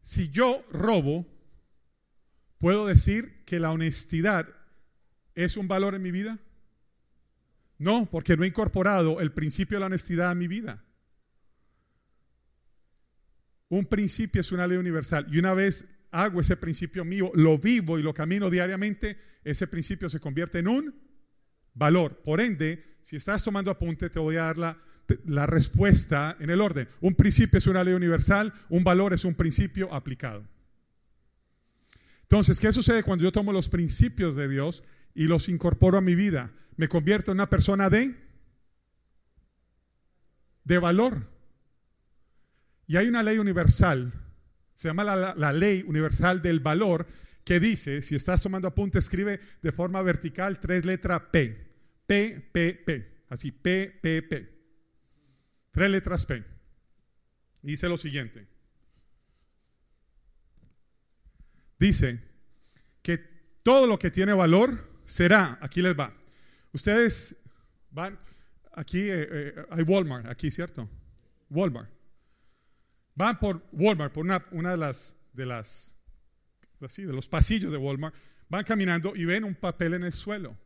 Si 0.00 0.30
yo 0.30 0.64
robo, 0.70 1.26
¿puedo 2.56 2.86
decir 2.86 3.44
que 3.44 3.60
la 3.60 3.72
honestidad 3.72 4.48
es 5.34 5.58
un 5.58 5.68
valor 5.68 5.94
en 5.94 6.00
mi 6.00 6.12
vida? 6.12 6.38
No, 7.76 8.08
porque 8.10 8.38
no 8.38 8.44
he 8.44 8.48
incorporado 8.48 9.20
el 9.20 9.32
principio 9.32 9.76
de 9.76 9.80
la 9.80 9.86
honestidad 9.88 10.30
a 10.30 10.34
mi 10.34 10.48
vida. 10.48 10.83
Un 13.74 13.86
principio 13.86 14.40
es 14.40 14.52
una 14.52 14.68
ley 14.68 14.78
universal 14.78 15.26
y 15.28 15.36
una 15.36 15.52
vez 15.52 15.84
hago 16.12 16.40
ese 16.40 16.56
principio 16.56 17.04
mío, 17.04 17.32
lo 17.34 17.58
vivo 17.58 17.98
y 17.98 18.04
lo 18.04 18.14
camino 18.14 18.48
diariamente, 18.48 19.18
ese 19.42 19.66
principio 19.66 20.08
se 20.08 20.20
convierte 20.20 20.60
en 20.60 20.68
un 20.68 20.94
valor. 21.74 22.22
Por 22.22 22.40
ende, 22.40 22.98
si 23.02 23.16
estás 23.16 23.42
tomando 23.42 23.72
apunte, 23.72 24.10
te 24.10 24.20
voy 24.20 24.36
a 24.36 24.42
dar 24.42 24.58
la, 24.58 24.78
la 25.24 25.46
respuesta 25.46 26.36
en 26.38 26.50
el 26.50 26.60
orden. 26.60 26.88
Un 27.00 27.16
principio 27.16 27.58
es 27.58 27.66
una 27.66 27.82
ley 27.82 27.94
universal, 27.94 28.52
un 28.68 28.84
valor 28.84 29.12
es 29.12 29.24
un 29.24 29.34
principio 29.34 29.92
aplicado. 29.92 30.46
Entonces, 32.22 32.60
¿qué 32.60 32.70
sucede 32.70 33.02
cuando 33.02 33.24
yo 33.24 33.32
tomo 33.32 33.52
los 33.52 33.68
principios 33.68 34.36
de 34.36 34.46
Dios 34.46 34.84
y 35.16 35.24
los 35.24 35.48
incorporo 35.48 35.98
a 35.98 36.00
mi 36.00 36.14
vida? 36.14 36.52
Me 36.76 36.86
convierto 36.86 37.32
en 37.32 37.38
una 37.38 37.50
persona 37.50 37.90
de, 37.90 38.14
de 40.62 40.78
valor. 40.78 41.33
Y 42.86 42.96
hay 42.96 43.08
una 43.08 43.22
ley 43.22 43.38
universal, 43.38 44.12
se 44.74 44.88
llama 44.88 45.04
la, 45.04 45.52
ley 45.52 45.84
universal 45.86 46.42
del 46.42 46.60
valor, 46.60 47.06
que 47.44 47.60
dice, 47.60 48.02
si 48.02 48.14
estás 48.14 48.42
tomando 48.42 48.68
apunte, 48.68 48.98
escribe 48.98 49.40
de 49.62 49.72
forma 49.72 50.02
vertical 50.02 50.60
tres 50.60 50.84
letras 50.84 51.22
P. 51.30 51.72
P, 52.06 52.50
P, 52.52 52.74
P. 52.74 53.24
Así, 53.28 53.52
P, 53.52 53.98
P, 54.02 54.22
P. 54.22 54.54
Tres 55.70 55.90
letras 55.90 56.24
P. 56.24 56.44
Dice 57.62 57.88
lo 57.88 57.96
siguiente. 57.96 58.46
Dice 61.78 62.20
que 63.02 63.18
todo 63.62 63.86
lo 63.86 63.98
que 63.98 64.10
tiene 64.10 64.32
valor 64.32 64.90
será, 65.04 65.58
aquí 65.60 65.82
les 65.82 65.98
va. 65.98 66.14
Ustedes 66.72 67.36
van, 67.90 68.18
aquí 68.72 69.00
eh, 69.00 69.28
eh, 69.30 69.66
hay 69.70 69.82
Walmart, 69.82 70.26
aquí, 70.26 70.50
¿cierto? 70.50 70.88
Walmart. 71.50 71.90
Van 73.14 73.38
por 73.38 73.64
Walmart, 73.72 74.12
por 74.12 74.24
una, 74.24 74.70
de 74.70 74.76
las, 74.76 75.14
de 75.32 75.46
las, 75.46 75.94
así, 76.80 77.04
de 77.04 77.12
los 77.12 77.28
pasillos 77.28 77.70
de 77.70 77.78
Walmart, 77.78 78.14
van 78.48 78.64
caminando 78.64 79.14
y 79.14 79.24
ven 79.24 79.44
un 79.44 79.54
papel 79.54 79.94
en 79.94 80.04
el 80.04 80.12
suelo. 80.12 80.56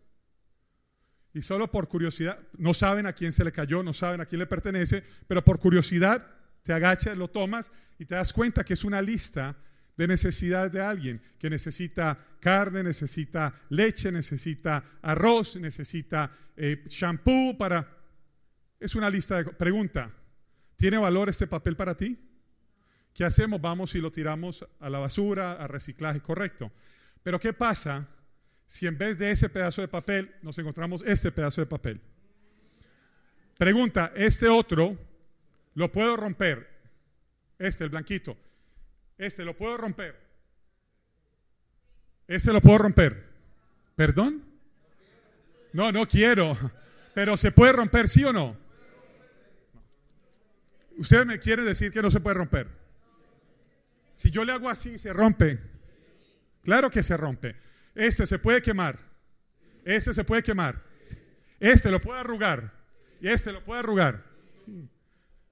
Y 1.34 1.42
solo 1.42 1.70
por 1.70 1.88
curiosidad, 1.88 2.38
no 2.56 2.72
saben 2.74 3.06
a 3.06 3.12
quién 3.12 3.32
se 3.32 3.44
le 3.44 3.52
cayó, 3.52 3.82
no 3.82 3.92
saben 3.92 4.20
a 4.20 4.26
quién 4.26 4.38
le 4.38 4.46
pertenece, 4.46 5.04
pero 5.26 5.44
por 5.44 5.58
curiosidad 5.58 6.26
te 6.62 6.72
agachas, 6.72 7.16
lo 7.16 7.28
tomas 7.28 7.70
y 7.98 8.06
te 8.06 8.14
das 8.14 8.32
cuenta 8.32 8.64
que 8.64 8.74
es 8.74 8.84
una 8.84 9.02
lista 9.02 9.56
de 9.96 10.06
necesidades 10.06 10.72
de 10.72 10.80
alguien 10.80 11.20
que 11.38 11.50
necesita 11.50 12.18
carne, 12.40 12.82
necesita 12.82 13.54
leche, 13.68 14.10
necesita 14.12 14.84
arroz, 15.02 15.56
necesita 15.56 16.30
eh, 16.56 16.84
shampoo 16.88 17.58
para... 17.58 17.96
Es 18.78 18.94
una 18.94 19.10
lista 19.10 19.42
de... 19.42 19.44
Pregunta, 19.50 20.12
¿tiene 20.76 20.98
valor 20.98 21.28
este 21.28 21.48
papel 21.48 21.76
para 21.76 21.96
ti? 21.96 22.16
¿Qué 23.18 23.24
hacemos? 23.24 23.60
Vamos 23.60 23.96
y 23.96 24.00
lo 24.00 24.12
tiramos 24.12 24.64
a 24.78 24.88
la 24.88 25.00
basura, 25.00 25.54
a 25.54 25.66
reciclaje, 25.66 26.20
correcto. 26.20 26.70
Pero 27.24 27.40
¿qué 27.40 27.52
pasa 27.52 28.06
si 28.64 28.86
en 28.86 28.96
vez 28.96 29.18
de 29.18 29.32
ese 29.32 29.48
pedazo 29.48 29.80
de 29.80 29.88
papel 29.88 30.36
nos 30.40 30.56
encontramos 30.56 31.02
este 31.04 31.32
pedazo 31.32 31.60
de 31.60 31.66
papel? 31.66 32.00
Pregunta, 33.56 34.12
¿este 34.14 34.46
otro 34.46 34.96
lo 35.74 35.90
puedo 35.90 36.16
romper? 36.16 36.68
Este, 37.58 37.82
el 37.82 37.90
blanquito. 37.90 38.36
Este, 39.16 39.44
¿lo 39.44 39.56
puedo 39.56 39.76
romper? 39.76 40.14
Este 42.28 42.52
lo 42.52 42.60
puedo 42.60 42.78
romper. 42.78 43.30
¿Perdón? 43.96 44.44
No, 45.72 45.90
no 45.90 46.06
quiero. 46.06 46.56
Pero 47.14 47.36
¿se 47.36 47.50
puede 47.50 47.72
romper, 47.72 48.06
sí 48.06 48.22
o 48.22 48.32
no? 48.32 48.56
Usted 50.98 51.26
me 51.26 51.40
quiere 51.40 51.64
decir 51.64 51.90
que 51.90 52.00
no 52.00 52.12
se 52.12 52.20
puede 52.20 52.34
romper. 52.34 52.77
Si 54.18 54.30
yo 54.32 54.44
le 54.44 54.50
hago 54.50 54.68
así, 54.68 54.98
se 54.98 55.12
rompe. 55.12 55.60
Claro 56.64 56.90
que 56.90 57.04
se 57.04 57.16
rompe. 57.16 57.54
Este 57.94 58.26
se 58.26 58.40
puede 58.40 58.60
quemar. 58.60 58.98
Este 59.84 60.12
se 60.12 60.24
puede 60.24 60.42
quemar. 60.42 60.82
Este 61.60 61.88
lo 61.92 62.00
puede 62.00 62.18
arrugar. 62.18 62.72
Y 63.20 63.28
este 63.28 63.52
lo 63.52 63.62
puede 63.62 63.78
arrugar. 63.78 64.24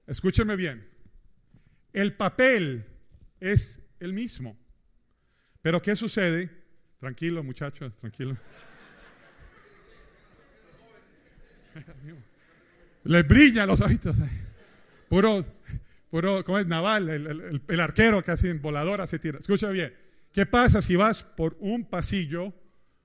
Escúchenme 0.05 0.57
bien. 0.57 0.85
El 1.93 2.17
papel 2.17 2.85
es 3.39 3.79
el 4.01 4.11
mismo. 4.11 4.59
Pero 5.61 5.81
¿qué 5.81 5.95
sucede? 5.95 6.51
Tranquilo, 6.99 7.45
muchachos, 7.45 7.95
tranquilo. 7.95 8.35
Le 13.05 13.23
brillan 13.23 13.69
los 13.69 13.79
ojitos. 13.79 14.17
Puro, 15.07 15.41
puro, 16.09 16.43
¿cómo 16.43 16.59
es? 16.59 16.67
Naval, 16.67 17.09
el, 17.09 17.79
arquero 17.79 18.23
que 18.23 18.31
hace 18.31 18.53
voladora 18.53 19.07
se 19.07 19.19
tira. 19.19 19.39
Escucha 19.39 19.69
bien. 19.69 19.93
¿Qué 20.31 20.45
pasa 20.45 20.81
si 20.81 20.95
vas 20.95 21.23
por 21.23 21.57
un 21.59 21.85
pasillo, 21.85 22.53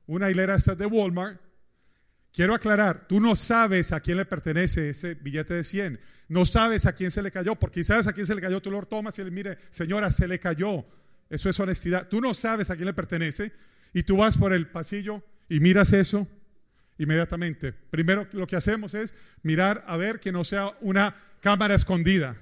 una 0.06 0.30
hilera 0.30 0.56
de 0.56 0.86
Walmart? 0.86 1.40
Quiero 2.32 2.54
aclarar, 2.54 3.06
tú 3.06 3.20
no 3.20 3.36
sabes 3.36 3.92
a 3.92 4.00
quién 4.00 4.16
le 4.16 4.24
pertenece 4.24 4.88
ese 4.88 5.14
billete 5.14 5.54
de 5.54 5.64
100. 5.64 6.00
No 6.28 6.46
sabes 6.46 6.86
a 6.86 6.94
quién 6.94 7.10
se 7.10 7.22
le 7.22 7.30
cayó, 7.30 7.56
porque 7.56 7.84
sabes 7.84 8.06
a 8.06 8.12
quién 8.12 8.26
se 8.26 8.34
le 8.34 8.40
cayó, 8.40 8.60
tú 8.62 8.70
lo 8.70 8.82
tomas 8.86 9.18
y 9.18 9.24
le 9.24 9.30
mire, 9.30 9.58
señora, 9.68 10.10
se 10.10 10.26
le 10.26 10.38
cayó. 10.38 10.86
Eso 11.28 11.50
es 11.50 11.60
honestidad. 11.60 12.08
Tú 12.08 12.20
no 12.20 12.32
sabes 12.32 12.70
a 12.70 12.76
quién 12.76 12.86
le 12.86 12.94
pertenece 12.94 13.52
y 13.92 14.02
tú 14.02 14.16
vas 14.16 14.38
por 14.38 14.52
el 14.52 14.66
pasillo 14.68 15.22
y 15.48 15.60
miras 15.60 15.92
eso 15.92 16.26
inmediatamente. 16.98 17.72
Primero 17.72 18.26
lo 18.32 18.46
que 18.46 18.56
hacemos 18.56 18.94
es 18.94 19.14
mirar 19.42 19.84
a 19.86 19.96
ver 19.96 20.20
que 20.20 20.32
no 20.32 20.44
sea 20.44 20.76
una 20.80 21.14
cámara 21.40 21.74
escondida. 21.74 22.36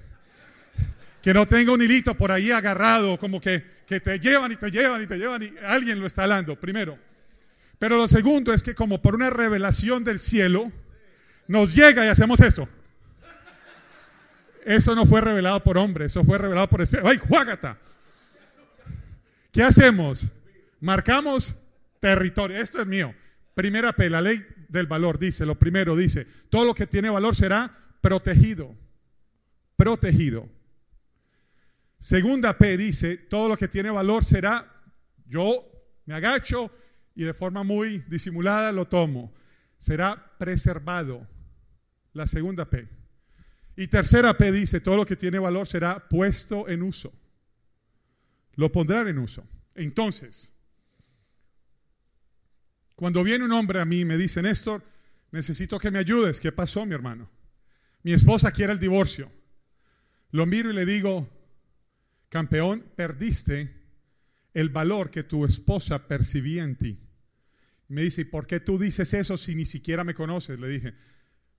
Que 1.21 1.33
no 1.33 1.47
tenga 1.47 1.71
un 1.71 1.81
hilito 1.81 2.15
por 2.15 2.31
ahí 2.31 2.51
agarrado, 2.51 3.17
como 3.17 3.39
que, 3.39 3.63
que 3.85 3.99
te 3.99 4.19
llevan 4.19 4.51
y 4.51 4.55
te 4.55 4.71
llevan 4.71 5.01
y 5.01 5.07
te 5.07 5.17
llevan 5.17 5.43
y 5.43 5.53
alguien 5.65 5.99
lo 5.99 6.07
está 6.07 6.23
hablando, 6.23 6.59
primero. 6.59 6.97
Pero 7.77 7.97
lo 7.97 8.07
segundo 8.07 8.53
es 8.53 8.63
que 8.63 8.75
como 8.75 9.01
por 9.01 9.15
una 9.15 9.29
revelación 9.29 10.03
del 10.03 10.19
cielo, 10.19 10.71
nos 11.47 11.73
llega 11.75 12.05
y 12.05 12.09
hacemos 12.09 12.39
esto. 12.39 12.67
Eso 14.65 14.95
no 14.95 15.05
fue 15.05 15.21
revelado 15.21 15.63
por 15.63 15.77
hombre, 15.77 16.05
eso 16.05 16.23
fue 16.23 16.37
revelado 16.37 16.67
por 16.69 16.81
espíritu. 16.81 17.07
¡Ay, 17.07 17.17
juágata! 17.17 17.77
¿Qué 19.51 19.63
hacemos? 19.63 20.31
Marcamos 20.79 21.55
territorio. 21.99 22.57
Esto 22.57 22.79
es 22.79 22.87
mío. 22.87 23.13
Primera 23.53 23.93
P, 23.93 24.09
la 24.09 24.21
ley 24.21 24.45
del 24.69 24.87
valor 24.87 25.19
dice, 25.19 25.45
lo 25.45 25.59
primero 25.59 25.95
dice, 25.95 26.25
todo 26.49 26.65
lo 26.65 26.73
que 26.73 26.87
tiene 26.87 27.09
valor 27.09 27.35
será 27.35 27.77
protegido. 27.99 28.73
Protegido. 29.75 30.47
Segunda 32.01 32.57
P 32.57 32.77
dice, 32.77 33.15
todo 33.15 33.47
lo 33.47 33.55
que 33.55 33.67
tiene 33.67 33.91
valor 33.91 34.25
será, 34.25 34.65
yo 35.27 35.71
me 36.07 36.15
agacho 36.15 36.71
y 37.13 37.23
de 37.23 37.33
forma 37.33 37.61
muy 37.61 37.99
disimulada 38.07 38.71
lo 38.71 38.85
tomo. 38.85 39.31
Será 39.77 40.35
preservado. 40.39 41.27
La 42.13 42.25
segunda 42.25 42.67
P. 42.67 42.89
Y 43.75 43.87
tercera 43.87 44.35
P 44.35 44.51
dice, 44.51 44.79
todo 44.81 44.97
lo 44.97 45.05
que 45.05 45.15
tiene 45.15 45.37
valor 45.37 45.67
será 45.67 46.09
puesto 46.09 46.67
en 46.67 46.81
uso. 46.81 47.13
Lo 48.55 48.71
pondrán 48.71 49.07
en 49.07 49.19
uso. 49.19 49.47
Entonces, 49.75 50.51
cuando 52.95 53.23
viene 53.23 53.45
un 53.45 53.51
hombre 53.51 53.79
a 53.79 53.85
mí 53.85 53.99
y 53.99 54.05
me 54.05 54.17
dice, 54.17 54.41
Néstor, 54.41 54.83
necesito 55.29 55.77
que 55.77 55.91
me 55.91 55.99
ayudes. 55.99 56.39
¿Qué 56.39 56.51
pasó, 56.51 56.83
mi 56.83 56.95
hermano? 56.95 57.29
Mi 58.01 58.13
esposa 58.13 58.51
quiere 58.51 58.73
el 58.73 58.79
divorcio. 58.79 59.31
Lo 60.31 60.47
miro 60.47 60.71
y 60.71 60.73
le 60.73 60.87
digo, 60.87 61.40
campeón, 62.31 62.85
perdiste 62.95 63.75
el 64.53 64.69
valor 64.69 65.11
que 65.11 65.23
tu 65.23 65.43
esposa 65.43 66.07
percibía 66.07 66.63
en 66.63 66.77
ti. 66.77 66.99
Me 67.89 68.03
dice, 68.03 68.21
¿y 68.21 68.25
por 68.25 68.47
qué 68.47 68.61
tú 68.61 68.79
dices 68.79 69.13
eso 69.13 69.35
si 69.35 69.53
ni 69.53 69.65
siquiera 69.65 70.05
me 70.05 70.13
conoces? 70.13 70.57
Le 70.57 70.69
dije, 70.69 70.93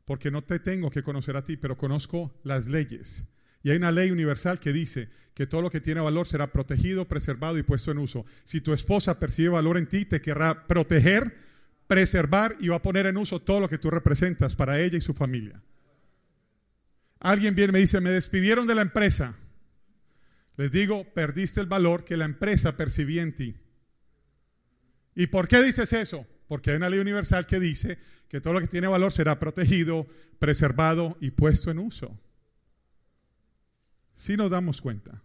porque 0.07 0.31
no 0.31 0.43
te 0.43 0.59
tengo 0.59 0.91
que 0.91 1.03
conocer 1.03 1.37
a 1.37 1.45
ti, 1.45 1.59
pero 1.59 1.77
conozco 1.77 2.41
las 2.43 2.69
leyes. 2.69 3.27
Y 3.63 3.71
hay 3.71 3.77
una 3.77 3.93
ley 3.93 4.11
universal 4.11 4.59
que 4.59 4.73
dice 4.73 5.11
que 5.35 5.47
todo 5.47 5.61
lo 5.61 5.71
que 5.71 5.83
tiene 5.83 6.01
valor 6.01 6.27
será 6.27 6.51
protegido, 6.51 7.07
preservado 7.07 7.59
y 7.59 7.63
puesto 7.63 7.91
en 7.91 7.99
uso. 7.99 8.25
Si 8.45 8.63
tu 8.63 8.73
esposa 8.73 9.19
percibe 9.19 9.51
valor 9.51 9.77
en 9.77 9.87
ti, 9.87 10.07
te 10.07 10.23
querrá 10.23 10.67
proteger, 10.67 11.37
preservar 11.87 12.57
y 12.61 12.69
va 12.69 12.77
a 12.77 12.83
poner 12.83 13.05
en 13.05 13.19
uso 13.19 13.41
todo 13.41 13.61
lo 13.61 13.69
que 13.69 13.79
tú 13.79 13.91
representas 13.91 14.57
para 14.57 14.81
ella 14.81 14.97
y 14.97 15.03
su 15.03 15.13
familia. 15.13 15.63
Alguien 17.21 17.55
viene 17.55 17.73
y 17.73 17.75
me 17.75 17.79
dice, 17.81 18.01
me 18.01 18.11
despidieron 18.11 18.67
de 18.67 18.75
la 18.75 18.83
empresa. 18.83 19.37
Les 20.57 20.71
digo, 20.71 21.05
perdiste 21.15 21.61
el 21.61 21.67
valor 21.67 22.05
que 22.05 22.17
la 22.17 22.25
empresa 22.25 22.77
percibía 22.77 23.23
en 23.23 23.35
ti. 23.35 23.57
¿Y 25.15 25.27
por 25.29 25.49
qué 25.49 25.63
dices 25.63 25.93
eso? 25.93 26.27
Porque 26.49 26.71
hay 26.71 26.77
una 26.77 26.91
ley 26.91 27.01
universal 27.01 27.47
que 27.47 27.61
dice 27.61 27.99
que 28.29 28.41
todo 28.41 28.55
lo 28.55 28.61
que 28.61 28.67
tiene 28.67 28.87
valor 28.87 29.13
será 29.13 29.39
protegido, 29.39 30.07
preservado 30.39 31.17
y 31.21 31.31
puesto 31.31 31.71
en 31.71 31.79
uso. 31.79 32.19
Si 34.15 34.37
nos 34.37 34.51
damos 34.51 34.81
cuenta 34.81 35.23